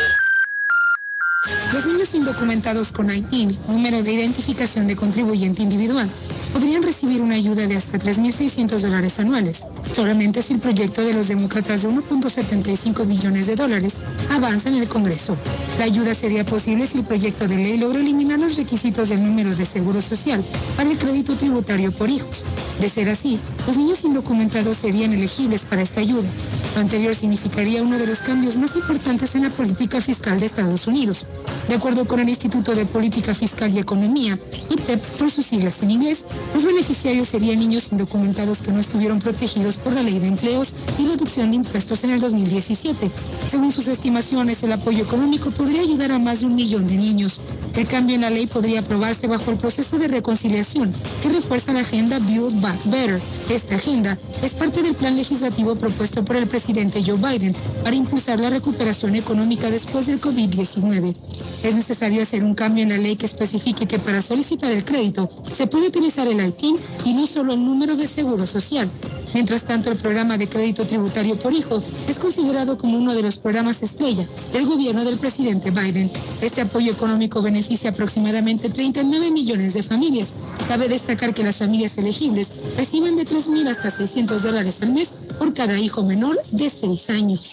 [1.72, 6.10] Los niños indocumentados con ITIN, número de identificación de contribuyente individual,
[6.52, 9.62] podrían recibir una ayuda de hasta 3.600 dólares anuales,
[9.94, 14.00] solamente si el proyecto de los demócratas de 1.75 billones de dólares
[14.30, 15.36] avanza en el Congreso.
[15.78, 19.54] La ayuda sería posible si el proyecto de ley logra eliminar los requisitos del número
[19.54, 20.44] de seguro social
[20.76, 22.44] para el crédito tributario por hijos.
[22.80, 26.28] De ser así, los niños indocumentados serían elegibles para esta ayuda.
[26.74, 30.86] Lo anterior significaría uno de los cambios más importantes en la política fiscal de Estados
[30.86, 31.26] Unidos.
[31.70, 34.36] De acuerdo con el Instituto de Política Fiscal y Economía,
[34.70, 39.76] ITEP por sus siglas en inglés, los beneficiarios serían niños indocumentados que no estuvieron protegidos
[39.76, 43.10] por la ley de empleos y reducción de impuestos en el 2017.
[43.48, 47.40] Según sus estimaciones, el apoyo económico podría ayudar a más de un millón de niños.
[47.76, 50.92] El cambio en la ley podría aprobarse bajo el proceso de reconciliación
[51.22, 53.20] que refuerza la agenda Build Back Better.
[53.48, 57.54] Esta agenda es parte del plan legislativo propuesto por el presidente Joe Biden
[57.84, 61.14] para impulsar la recuperación económica después del COVID-19.
[61.62, 65.28] Es necesario hacer un cambio en la ley que especifique que para solicitar el crédito
[65.52, 68.90] se puede utilizar el ITIN y no solo el número de seguro social.
[69.34, 73.38] Mientras tanto, el programa de crédito tributario por hijo es considerado como uno de los
[73.38, 76.10] programas estrella del gobierno del presidente Biden.
[76.40, 80.34] Este apoyo económico beneficia aproximadamente 39 millones de familias.
[80.66, 85.52] Cabe destacar que las familias elegibles reciben de 3.000 hasta 600 dólares al mes por
[85.52, 87.52] cada hijo menor de 6 años.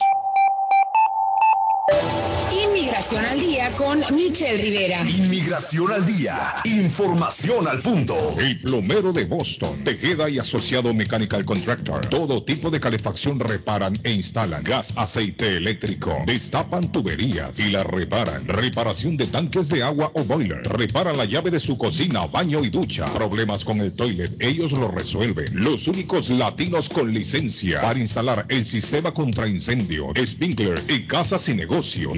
[2.52, 5.02] Inmigración al día con Michelle Rivera.
[5.02, 6.38] Inmigración al día.
[6.64, 8.16] Información al punto.
[8.40, 9.84] El plomero de Boston.
[9.84, 12.06] Tejeda y asociado Mechanical Contractor.
[12.08, 14.64] Todo tipo de calefacción reparan e instalan.
[14.64, 16.24] Gas, aceite eléctrico.
[16.26, 18.48] Destapan tuberías y la reparan.
[18.48, 20.64] Reparación de tanques de agua o boiler.
[20.70, 23.06] Reparan la llave de su cocina, baño y ducha.
[23.14, 24.32] Problemas con el toilet.
[24.40, 25.48] Ellos lo resuelven.
[25.64, 31.54] Los únicos latinos con licencia para instalar el sistema contra incendio, sprinkler en casas y
[31.54, 32.18] negocios.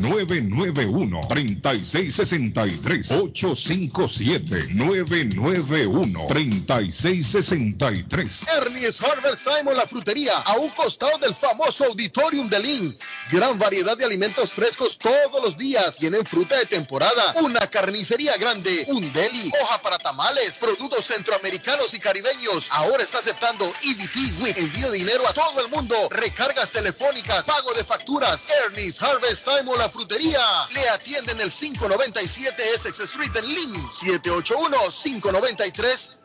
[0.00, 11.84] 991 3663 857 991 3663 Ernie's Harvest Time la frutería, a un costado del famoso
[11.84, 12.98] Auditorium de Lynn.
[13.30, 15.98] Gran variedad de alimentos frescos todos los días.
[15.98, 22.00] Tienen fruta de temporada, una carnicería grande, un deli, hoja para tamales, productos centroamericanos y
[22.00, 22.68] caribeños.
[22.70, 27.84] Ahora está aceptando EBT WIC, envío dinero a todo el mundo, recargas telefónicas, pago de
[27.84, 28.46] facturas.
[28.66, 30.40] Ernie's Harvest Time o la frutería.
[30.72, 33.90] Le atienden el 597 Essex Street en Lynn.
[33.90, 34.90] 781-593.
[35.20, 36.19] 2997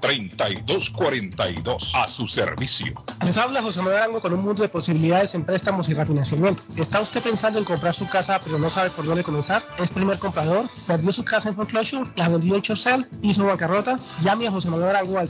[0.02, 1.92] 366-3242.
[1.94, 3.04] A su servicio.
[3.24, 6.64] Les habla José Manuel Arango con un mundo de posibilidades en préstamos y refinanciamiento.
[6.78, 9.64] ¿Está usted pensando en comprar su casa pero no sabe por dónde comenzar?
[9.80, 10.66] ¿Es primer comprador?
[10.88, 12.10] ¿Perdió su casa en foreclosure?
[12.16, 13.08] ¿La vendió en Chorcel?
[13.22, 14.00] ¿Hizo bancarrota?
[14.24, 15.30] Llame a José Manuel Arango al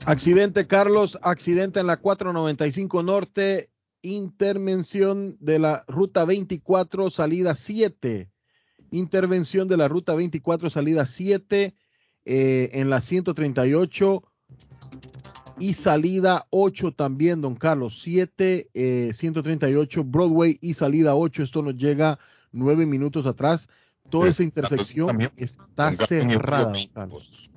[0.06, 3.70] Accidente, Carlos, accidente en la 495 Norte,
[4.04, 8.30] intervención de la ruta 24, salida 7.
[8.90, 11.74] Intervención de la ruta 24, salida 7,
[12.26, 14.22] eh, en la 138
[15.58, 18.00] y salida 8 también, don Carlos.
[18.02, 21.42] 7, eh, 138 Broadway y salida 8.
[21.42, 22.18] Esto nos llega
[22.52, 23.68] nueve minutos atrás.
[24.10, 27.50] Toda esa intersección está cerrada, don Carlos.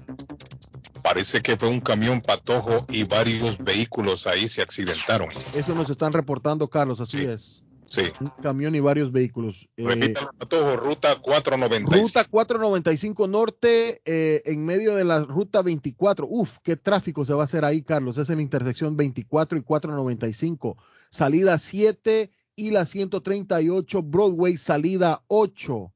[1.08, 5.30] Parece que fue un camión patojo y varios vehículos ahí se accidentaron.
[5.54, 7.64] Eso nos están reportando, Carlos, así es.
[7.90, 8.02] Sí.
[8.20, 9.70] Un camión y varios vehículos.
[9.78, 11.94] Eh, Repítalo, patojo, ruta 495.
[11.94, 16.28] Ruta 495 Norte, eh, en medio de la ruta 24.
[16.30, 18.18] Uf, qué tráfico se va a hacer ahí, Carlos.
[18.18, 20.76] Es en la intersección 24 y 495.
[21.10, 25.94] Salida 7 y la 138 Broadway, salida 8.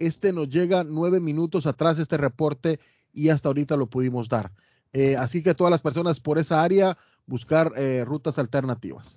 [0.00, 2.80] Este nos llega nueve minutos atrás, este reporte,
[3.14, 4.52] y hasta ahorita lo pudimos dar.
[4.92, 9.16] Eh, así que todas las personas por esa área, buscar eh, rutas alternativas.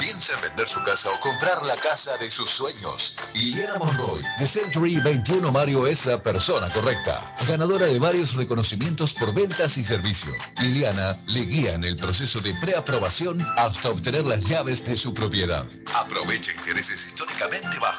[0.00, 3.14] Piensa en vender su casa o comprar la casa de sus sueños.
[3.34, 7.36] Liliana Monroy, de Century 21 Mario es la persona correcta.
[7.46, 10.32] Ganadora de varios reconocimientos por ventas y servicio.
[10.60, 15.64] Liliana le guía en el proceso de preaprobación hasta obtener las llaves de su propiedad.
[15.94, 17.91] Aprovecha intereses históricamente bajos.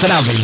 [0.00, 0.36] Travel.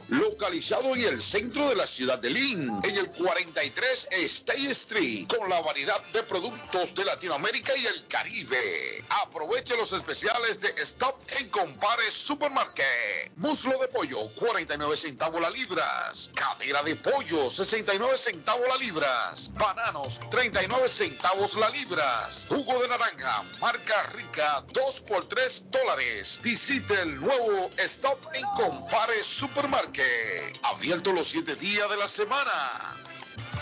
[0.09, 2.79] Localizado en el centro de la ciudad de Lynn.
[2.83, 5.27] En el 43 State Street.
[5.27, 9.03] Con la variedad de productos de Latinoamérica y el Caribe.
[9.23, 13.31] Aproveche los especiales de Stop en Compare Supermarket.
[13.35, 16.29] Muslo de pollo, 49 centavos la libras.
[16.71, 19.51] Cadera de pollo, 69 centavos la libras.
[19.55, 22.45] Bananos, 39 centavos la libras.
[22.47, 26.39] Jugo de naranja, marca rica, 2 por 3 dólares.
[26.41, 30.59] Visite el nuevo Stop en Compare Supermarket.
[30.63, 33.00] Abierto los 7 días de la semana.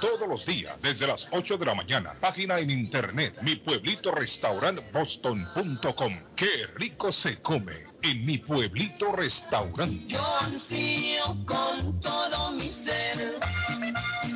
[0.01, 2.15] todos los días desde las 8 de la mañana.
[2.19, 6.13] Página en internet, mi pueblito restaurant boston.com.
[6.35, 10.07] Qué rico se come en mi pueblito restaurante.
[10.07, 13.39] Yo ansío con todo mi ser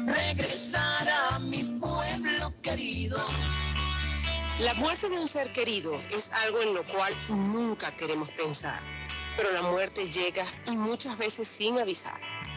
[0.06, 3.18] regresar a mi pueblo querido.
[4.60, 8.82] La muerte de un ser querido es algo en lo cual nunca queremos pensar,
[9.36, 12.35] pero la muerte llega y muchas veces sin avisar.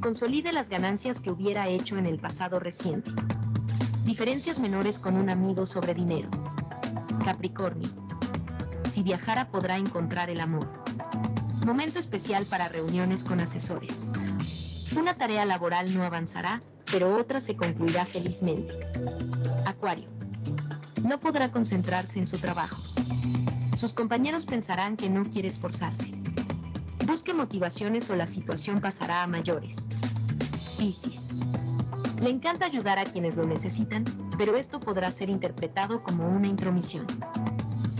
[0.00, 3.10] Consolide las ganancias que hubiera hecho en el pasado reciente.
[4.04, 6.28] Diferencias menores con un amigo sobre dinero.
[7.24, 7.88] Capricornio.
[8.90, 10.68] Si viajara podrá encontrar el amor.
[11.66, 14.06] Momento especial para reuniones con asesores.
[14.96, 16.60] Una tarea laboral no avanzará,
[16.90, 18.72] pero otra se concluirá felizmente.
[19.66, 20.08] Acuario.
[21.02, 22.80] No podrá concentrarse en su trabajo.
[23.76, 26.12] Sus compañeros pensarán que no quiere esforzarse.
[27.08, 29.88] Busque motivaciones o la situación pasará a mayores.
[30.76, 31.28] Piscis.
[32.20, 34.04] Le encanta ayudar a quienes lo necesitan,
[34.36, 37.06] pero esto podrá ser interpretado como una intromisión.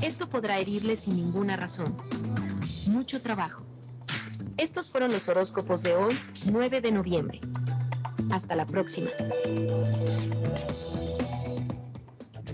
[0.03, 1.97] Esto podrá herirle sin ninguna razón.
[2.89, 3.65] Mucho trabajo.
[4.59, 6.15] Estos fueron los horóscopos de hoy,
[6.53, 7.41] 9 de noviembre.
[8.31, 9.09] Hasta la próxima.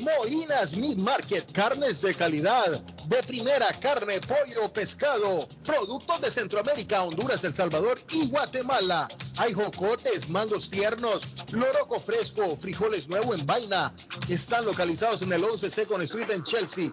[0.00, 7.44] Molinas Meat Market, carnes de calidad, de primera carne, pollo, pescado, productos de Centroamérica, Honduras,
[7.44, 9.08] El Salvador y Guatemala.
[9.38, 13.92] Hay jocotes, mangos tiernos, loroco fresco, frijoles nuevo en vaina.
[14.28, 16.92] Están localizados en el 11 Second Street en Chelsea,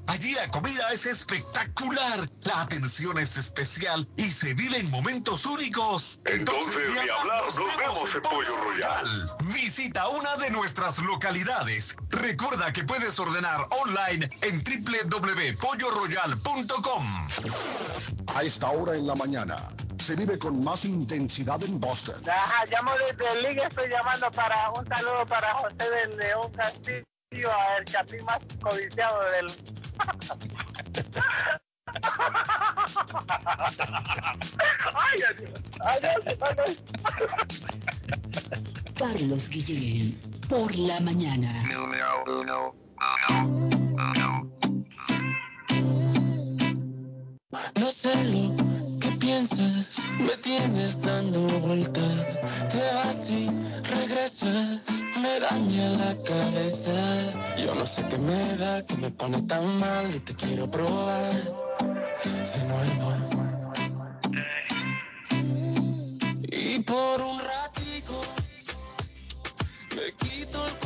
[0.11, 6.19] Allí la comida es espectacular, la atención es especial y se viven momentos únicos.
[6.25, 9.33] Entonces, ni hablar, nos vemos en Pollo Royal.
[9.53, 11.95] Visita una de nuestras localidades.
[12.09, 17.27] Recuerda que puedes ordenar online en www.polloroyal.com.
[18.35, 19.55] A esta hora en la mañana
[19.97, 22.21] se vive con más intensidad en Boston.
[22.29, 27.05] Ajá, llamo desde el Liga, estoy llamando para un saludo para José del León Castillo,
[27.31, 29.47] el chapín más codiciado del...
[34.93, 35.35] ay, ay,
[35.85, 35.99] ay,
[36.65, 36.77] ay,
[38.97, 41.51] Carlos Guillén, por la mañana.
[47.75, 48.55] No sé lo
[48.99, 52.01] que piensas, me tienes dando vuelta.
[52.69, 53.60] Te vas y
[53.91, 54.81] regresas,
[55.21, 57.55] me daña la cabeza.
[57.57, 61.33] Yo no sé qué me da, que me pone tan mal y te quiero probar
[62.53, 63.13] de nuevo.
[66.51, 68.21] Y por un ratico
[69.95, 70.80] me quito el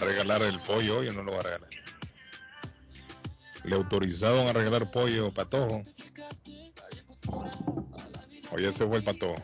[0.00, 1.70] regalar el pollo hoy o no lo va a regalar?
[3.64, 5.82] le autorizaron a regalar pollo patojo.
[8.50, 9.36] Oye, se fue el patojo.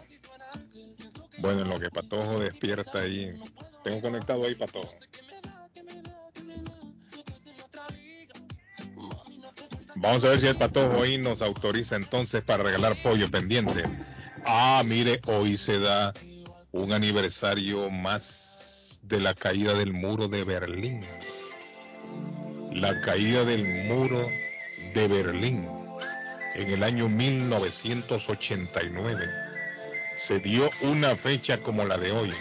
[1.38, 3.32] Bueno, en lo que patojo despierta ahí.
[3.82, 4.90] Tengo conectado ahí patojo.
[9.96, 13.84] Vamos a ver si el patojo ahí nos autoriza entonces para regalar pollo pendiente.
[14.46, 16.12] Ah, mire, hoy se da
[16.72, 18.49] un aniversario más
[19.02, 21.04] de la caída del muro de Berlín.
[22.72, 24.28] La caída del muro
[24.94, 25.68] de Berlín
[26.54, 29.28] en el año 1989.
[30.16, 32.32] Se dio una fecha como la de hoy,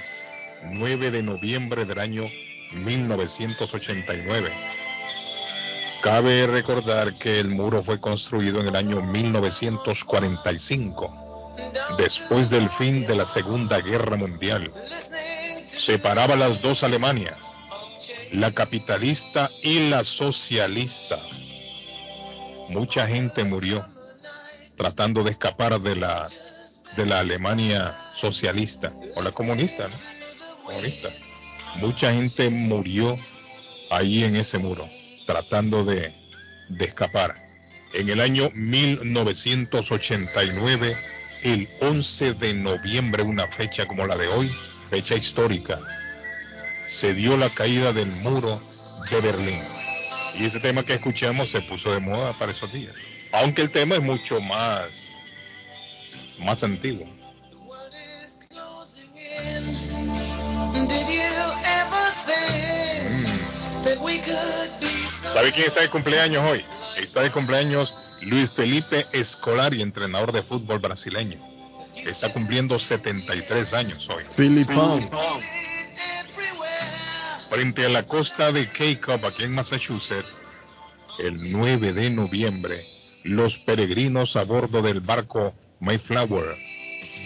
[0.64, 2.30] 9 de noviembre del año
[2.73, 4.52] 1989.
[6.03, 11.56] Cabe recordar que el muro fue construido en el año 1945,
[11.98, 14.72] después del fin de la Segunda Guerra Mundial.
[15.80, 17.38] Separaba las dos Alemanias,
[18.34, 21.18] la capitalista y la socialista.
[22.68, 23.86] Mucha gente murió
[24.76, 26.28] tratando de escapar de la
[26.98, 29.96] de la Alemania socialista o la comunista, ¿no?
[30.66, 31.08] comunista.
[31.78, 33.18] Mucha gente murió
[33.90, 34.86] ahí en ese muro
[35.26, 36.14] tratando de,
[36.68, 37.36] de escapar.
[37.94, 40.98] En el año 1989,
[41.44, 44.52] el 11 de noviembre, una fecha como la de hoy,
[44.90, 45.80] fecha histórica,
[46.88, 48.61] se dio la caída del muro
[49.10, 49.61] de Berlín.
[50.36, 52.95] Y ese tema que escuchamos se puso de moda para esos días.
[53.32, 54.90] Aunque el tema es mucho más,
[56.40, 57.07] más antiguo.
[65.07, 66.66] ¿Sabe quién está de cumpleaños hoy?
[66.98, 71.38] Está de cumpleaños Luis Felipe Escolari, entrenador de fútbol brasileño.
[72.06, 74.24] Está cumpliendo 73 años hoy.
[74.36, 75.10] Filipón.
[77.50, 80.30] Frente a la costa de Cape Cod, aquí en Massachusetts,
[81.18, 82.86] el 9 de noviembre,
[83.24, 86.56] los peregrinos a bordo del barco Mayflower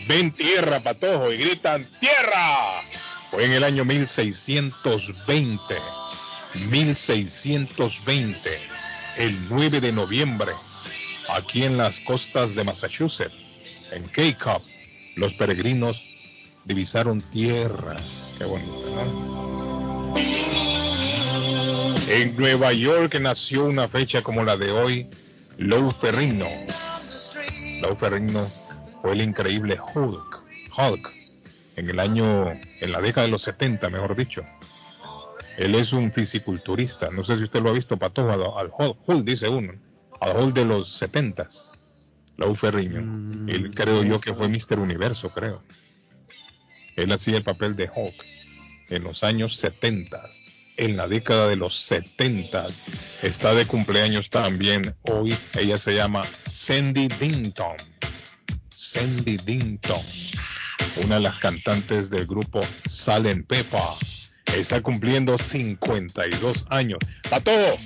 [0.08, 2.82] ven tierra, patojo, y gritan ¡Tierra!
[3.30, 5.76] Fue en el año 1620.
[6.70, 8.60] 1620,
[9.18, 10.52] el 9 de noviembre,
[11.30, 13.34] aquí en las costas de Massachusetts,
[13.94, 14.62] en Cape Cod,
[15.16, 16.04] los peregrinos
[16.66, 17.96] divisaron tierra.
[18.38, 20.18] Qué bonito, ¿no?
[22.10, 25.08] En Nueva York nació una fecha como la de hoy,
[25.58, 26.48] Lou Ferrigno.
[27.82, 28.46] Lou Ferrigno
[29.02, 30.42] fue el increíble Hulk,
[30.78, 31.12] Hulk,
[31.76, 34.44] en el año, en la década de los 70, mejor dicho.
[35.58, 37.10] Él es un fisiculturista.
[37.12, 39.74] No sé si usted lo ha visto, Patojo, al, al Hulk, Hulk, dice uno,
[40.20, 41.73] al Hulk de los 70s.
[42.38, 43.00] Lau Ferriño.
[43.48, 44.80] Él creo yo que fue Mr.
[44.80, 45.64] Universo, creo.
[46.96, 48.26] Él hacía el papel de Hulk
[48.90, 50.30] en los años 70.
[50.78, 52.66] En la década de los 70
[53.22, 55.36] está de cumpleaños también hoy.
[55.60, 57.78] Ella se llama Sandy Dinton.
[58.70, 60.02] Sandy Dinton,
[61.06, 63.82] una de las cantantes del grupo Salen Pepa
[64.56, 67.00] está cumpliendo 52 años.
[67.32, 67.78] A todo,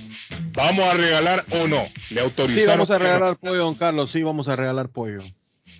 [0.52, 1.86] ¿vamos a regalar o no?
[2.10, 2.62] ¿Le autorizaron?
[2.62, 4.10] Sí, vamos a regalar pollo, don Carlos.
[4.10, 5.20] Sí, vamos a regalar pollo.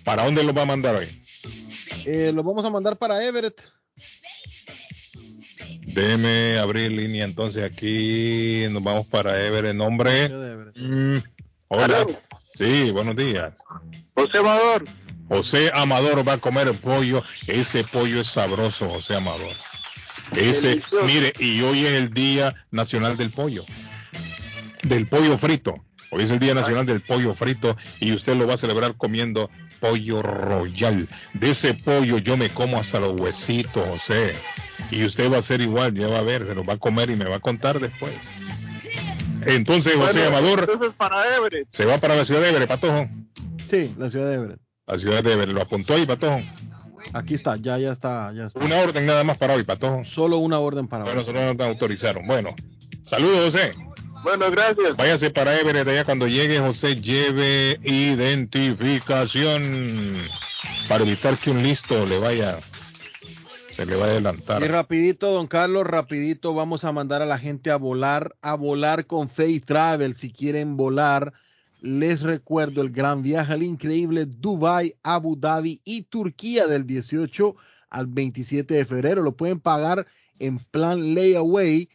[0.03, 1.07] ¿Para dónde lo va a mandar hoy?
[2.05, 3.61] Eh, lo vamos a mandar para Everett.
[5.81, 8.65] Déjeme abrir línea entonces aquí.
[8.71, 9.75] Nos vamos para Everett.
[9.75, 10.29] Nombre.
[10.75, 11.17] Mm,
[11.67, 12.07] hola.
[12.57, 13.53] Sí, buenos días.
[14.13, 14.85] José Amador.
[15.27, 17.23] José Amador va a comer pollo.
[17.47, 19.51] Ese pollo es sabroso, José Amador.
[20.35, 21.05] Ese, Delicioso.
[21.05, 23.63] mire, y hoy es el Día Nacional del Pollo.
[24.83, 25.75] Del pollo frito.
[26.11, 29.49] Hoy es el Día Nacional del Pollo Frito y usted lo va a celebrar comiendo
[29.79, 31.07] pollo royal.
[31.33, 34.33] De ese pollo yo me como hasta los huesitos, José.
[34.89, 37.11] Y usted va a hacer igual, ya va a ver, se lo va a comer
[37.11, 38.11] y me va a contar después.
[39.45, 41.67] Entonces, José Bueno, Amador Entonces para Everett.
[41.69, 43.07] se va para la ciudad de Everett, Patojo.
[43.69, 44.59] Sí, la ciudad de Everett.
[44.87, 46.41] La ciudad de Everett, lo apuntó ahí, Patojo.
[47.13, 48.59] Aquí está, ya, ya está, ya está.
[48.59, 50.03] Una orden nada más para hoy, Patojo.
[50.03, 51.25] Solo una orden para Bueno, hoy.
[51.25, 52.25] solo nos autorizaron.
[52.27, 52.55] Bueno,
[53.03, 53.73] saludos, José.
[54.23, 54.97] Bueno, gracias.
[54.97, 60.15] Váyase para Everett allá cuando llegue José lleve identificación
[60.87, 62.59] para evitar que un listo le vaya
[63.73, 64.61] se le vaya a adelantar.
[64.61, 69.05] Y rapidito, don Carlos, rapidito vamos a mandar a la gente a volar, a volar
[69.05, 70.15] con Faith Travel.
[70.15, 71.31] Si quieren volar,
[71.81, 77.55] les recuerdo el gran viaje al increíble Dubai, Abu Dhabi y Turquía del 18
[77.89, 79.21] al 27 de febrero.
[79.21, 80.07] Lo pueden pagar
[80.39, 81.87] en plan layaway.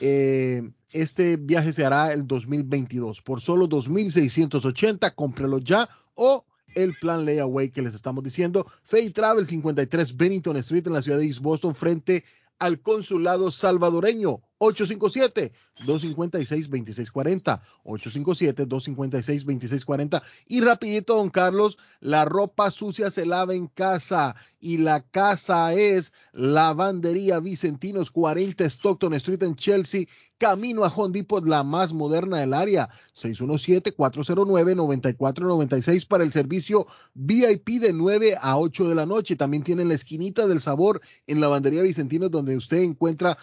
[0.00, 5.14] Eh, este viaje se hará el 2022 por solo 2.680.
[5.14, 6.44] Cómprelo ya o
[6.74, 8.66] el plan layaway que les estamos diciendo.
[8.82, 12.24] Fay Travel 53 Bennington Street en la ciudad de East Boston frente
[12.58, 17.60] al consulado salvadoreño 857-256-2640.
[17.84, 20.22] 857-256-2640.
[20.46, 26.12] Y rapidito, don Carlos, la ropa sucia se lava en casa y la casa es
[26.32, 30.06] Lavandería Vicentinos 40 Stockton Street en Chelsea.
[30.38, 32.88] Camino a Home Depot, la más moderna del área.
[33.14, 39.36] 617-409-9496 para el servicio VIP de 9 a 8 de la noche.
[39.36, 43.38] También tienen la esquinita del sabor en Lavandería Vicentinos, donde usted encuentra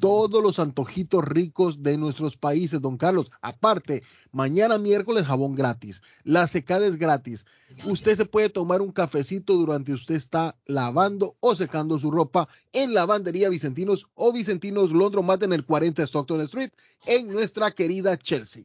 [0.00, 3.30] todos los antojitos ricos de nuestros países, don Carlos.
[3.40, 4.02] Aparte,
[4.32, 7.46] mañana miércoles jabón gratis, la secada es gratis.
[7.84, 12.94] Usted se puede tomar un cafecito durante usted está lavando o secando su ropa en
[12.94, 16.70] Lavandería Vicentinos o Vicentinos Londromat en el 40 Stockton Street
[17.06, 18.64] en nuestra querida Chelsea.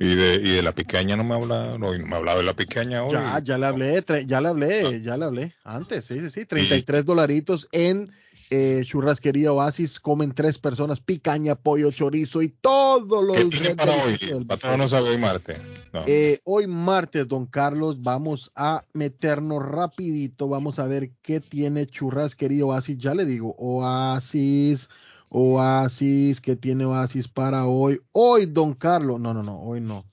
[0.00, 2.44] Y de, y de la picaña no me habla, no, no me ha hablado de
[2.44, 3.12] la picaña hoy.
[3.12, 7.04] Ya, ya le hablé, ya le hablé, ya le hablé antes, sí, sí, sí, 33
[7.04, 8.12] dolaritos en
[8.50, 14.18] eh, churrasquería Oasis, comen tres personas, picaña, pollo, chorizo y todos los ¿Qué para hoy?
[14.46, 15.58] Patrón no sabe hoy martes.
[15.92, 16.00] No.
[16.06, 22.64] eh, hoy martes, don Carlos, vamos a meternos rapidito, vamos a ver qué tiene churrasquería
[22.64, 24.88] Oasis, ya le digo, Oasis,
[25.28, 28.00] Oasis, ¿qué tiene Oasis para hoy?
[28.12, 30.06] Hoy, don Carlos, no, no, no, hoy no.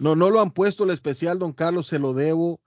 [0.00, 2.61] No, no lo han puesto el especial, don Carlos, se lo debo,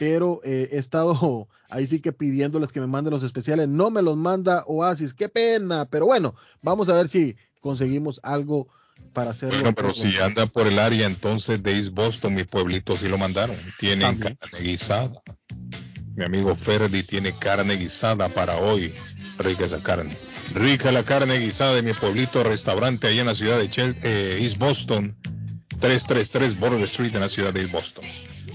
[0.00, 4.00] pero eh, he estado ahí sí que pidiéndoles que me manden los especiales, no me
[4.00, 8.66] los manda Oasis, qué pena, pero bueno, vamos a ver si conseguimos algo
[9.12, 9.60] para hacerlo.
[9.60, 13.18] Bueno, pero si anda por el área entonces de East Boston, mi pueblito sí lo
[13.18, 13.54] mandaron.
[13.78, 14.36] Tienen También.
[14.36, 15.22] carne guisada.
[16.16, 18.94] Mi amigo Ferdi tiene carne guisada para hoy.
[19.38, 20.16] Rica esa carne.
[20.54, 24.38] Rica la carne guisada de mi pueblito restaurante allá en la ciudad de Chel eh,
[24.40, 25.14] East Boston.
[25.80, 28.04] 333 Border Street en la ciudad de East Boston.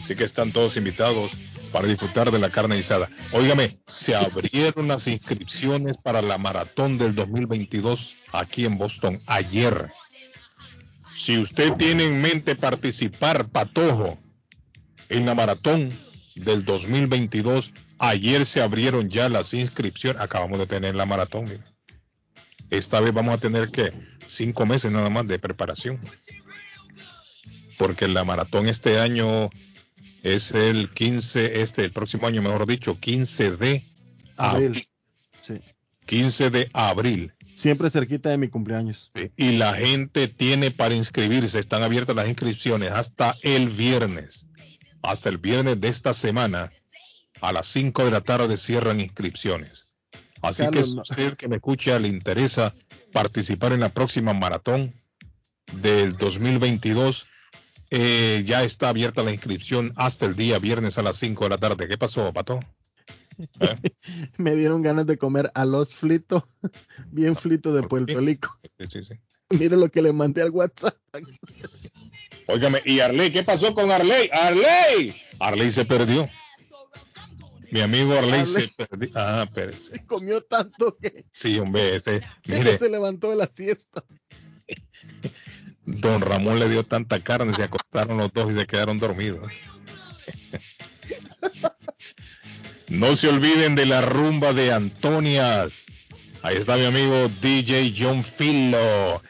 [0.06, 1.32] Así que están todos invitados
[1.72, 3.10] para disfrutar de la carne guisada.
[3.32, 9.91] Óigame, se abrieron las inscripciones para la maratón del 2022 aquí en Boston ayer.
[11.15, 14.19] Si usted tiene en mente participar, Patojo,
[15.10, 15.90] en la maratón
[16.36, 20.22] del 2022, ayer se abrieron ya las inscripciones.
[20.22, 21.52] Acabamos de tener la maratón.
[22.69, 23.91] Esta vez vamos a tener que
[24.27, 25.99] cinco meses nada más de preparación.
[27.80, 29.49] Porque la maratón este año
[30.26, 33.84] es el 15, este, el próximo año, mejor dicho, 15 de
[34.38, 34.68] Abril.
[34.69, 34.88] abril.
[35.45, 35.61] Sí.
[36.07, 37.31] 15 de abril.
[37.56, 39.11] Siempre cerquita de mi cumpleaños.
[39.38, 44.45] Y la gente tiene para inscribirse, están abiertas las inscripciones hasta el viernes.
[45.03, 46.72] Hasta el viernes de esta semana,
[47.41, 49.95] a las 5 de la tarde cierran inscripciones.
[50.41, 52.73] Así que si no- usted que me escucha le interesa
[53.14, 54.93] participar en la próxima maratón
[55.81, 57.26] del 2022,
[57.91, 61.57] eh, ya está abierta la inscripción hasta el día viernes a las 5 de la
[61.57, 61.88] tarde.
[61.88, 62.60] ¿Qué pasó, Pato?
[64.38, 66.48] Me dieron ganas de comer a los flito,
[67.12, 68.57] bien flito de Puerto Rico.
[68.80, 69.16] Sí, sí, sí.
[69.49, 70.95] Mire lo que le mandé al WhatsApp.
[72.48, 73.32] Óigame, ¿y Arley?
[73.32, 74.30] ¿Qué pasó con Arley?
[74.32, 75.16] ¡Arley!
[75.40, 76.28] Arley se perdió.
[77.72, 78.45] Mi amigo Arley, Arley.
[78.45, 79.10] se perdió.
[79.16, 79.72] Ah, pero.
[80.07, 82.22] Comió tanto que, Sí, hombre, ese.
[82.45, 84.03] Mire, se levantó de la siesta.
[85.86, 89.48] Don Ramón le dio tanta carne, se acostaron los dos y se quedaron dormidos.
[92.88, 95.74] No se olviden de la rumba de Antonias.
[96.44, 99.22] Ahí está mi amigo DJ John Filo.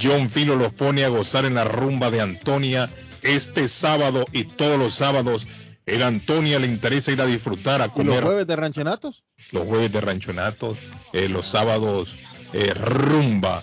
[0.00, 2.88] John Filo los pone a gozar en la rumba de Antonia
[3.22, 5.46] este sábado y todos los sábados.
[5.84, 9.24] En Antonia le interesa ir a disfrutar, a ¿Y los comer jueves de ranchenatos?
[9.50, 10.78] los jueves de ranchonatos,
[11.12, 12.14] eh, los sábados
[12.52, 13.62] eh, rumba,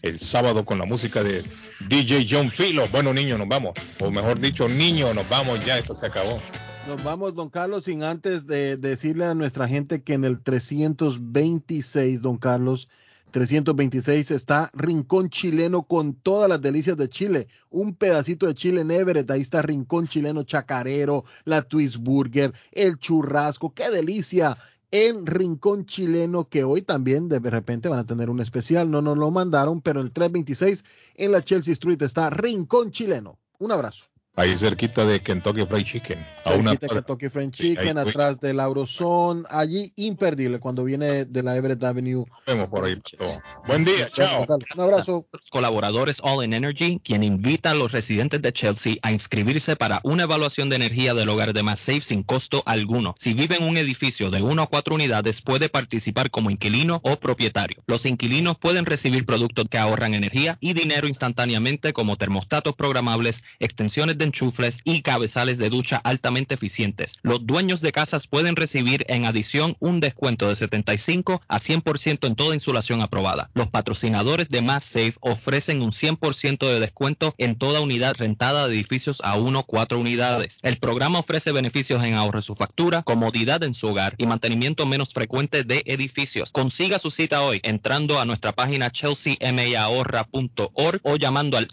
[0.09, 1.43] el sábado con la música de
[1.89, 2.87] DJ John Filo.
[2.91, 3.73] Bueno, niño, nos vamos.
[4.01, 6.41] O mejor dicho, niño, nos vamos ya, esto se acabó.
[6.89, 12.23] Nos vamos, don Carlos, sin antes de decirle a nuestra gente que en el 326,
[12.23, 12.89] don Carlos,
[13.33, 17.49] 326 está Rincón Chileno con todas las delicias de Chile.
[17.71, 22.99] Un pedacito de Chile en Everett, ahí está Rincón Chileno Chacarero, la Twist Burger, el
[22.99, 24.57] churrasco, qué delicia.
[24.91, 29.19] En Rincón Chileno, que hoy también de repente van a tener un especial, no nos
[29.19, 30.85] lo mandaron, pero el 326
[31.17, 33.39] en la Chelsea Street está Rincón Chileno.
[33.59, 34.07] Un abrazo.
[34.39, 36.19] Ahí cerquita de Kentucky Fried Chicken.
[36.45, 41.25] A una Cerquita de Kentucky Fried Chicken, ahí atrás del Aurozone, allí imperdible cuando viene
[41.25, 42.27] de la Everett Avenue.
[42.47, 43.01] Vemos por ahí.
[43.17, 43.41] todo.
[43.67, 44.45] Buen día, chao.
[44.75, 45.27] Un abrazo.
[45.51, 50.25] colaboradores All in Energy, quien invita a los residentes de Chelsea a inscribirse para una
[50.25, 53.15] evaluación de energía del hogar de MassSafe sin costo alguno.
[53.19, 57.17] Si vive en un edificio de 1 a 4 unidades, puede participar como inquilino o
[57.17, 57.83] propietario.
[57.87, 64.19] Los inquilinos pueden recibir productos que ahorran energía y dinero instantáneamente como termostatos programables, extensiones
[64.19, 67.15] de enchufles y cabezales de ducha altamente eficientes.
[67.23, 72.35] Los dueños de casas pueden recibir en adición un descuento de 75 a 100% en
[72.35, 73.51] toda insulación aprobada.
[73.55, 79.21] Los patrocinadores de MassSafe ofrecen un 100% de descuento en toda unidad rentada de edificios
[79.23, 80.59] a 1 o 4 unidades.
[80.63, 84.87] El programa ofrece beneficios en ahorro de su factura, comodidad en su hogar y mantenimiento
[84.87, 86.53] menos frecuente de edificios.
[86.53, 91.69] Consiga su cita hoy entrando a nuestra página chelseameahorra.org o llamando al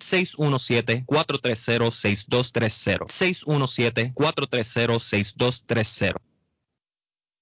[2.44, 4.14] 617-430-6230.
[4.16, 6.33] 617-430-6230.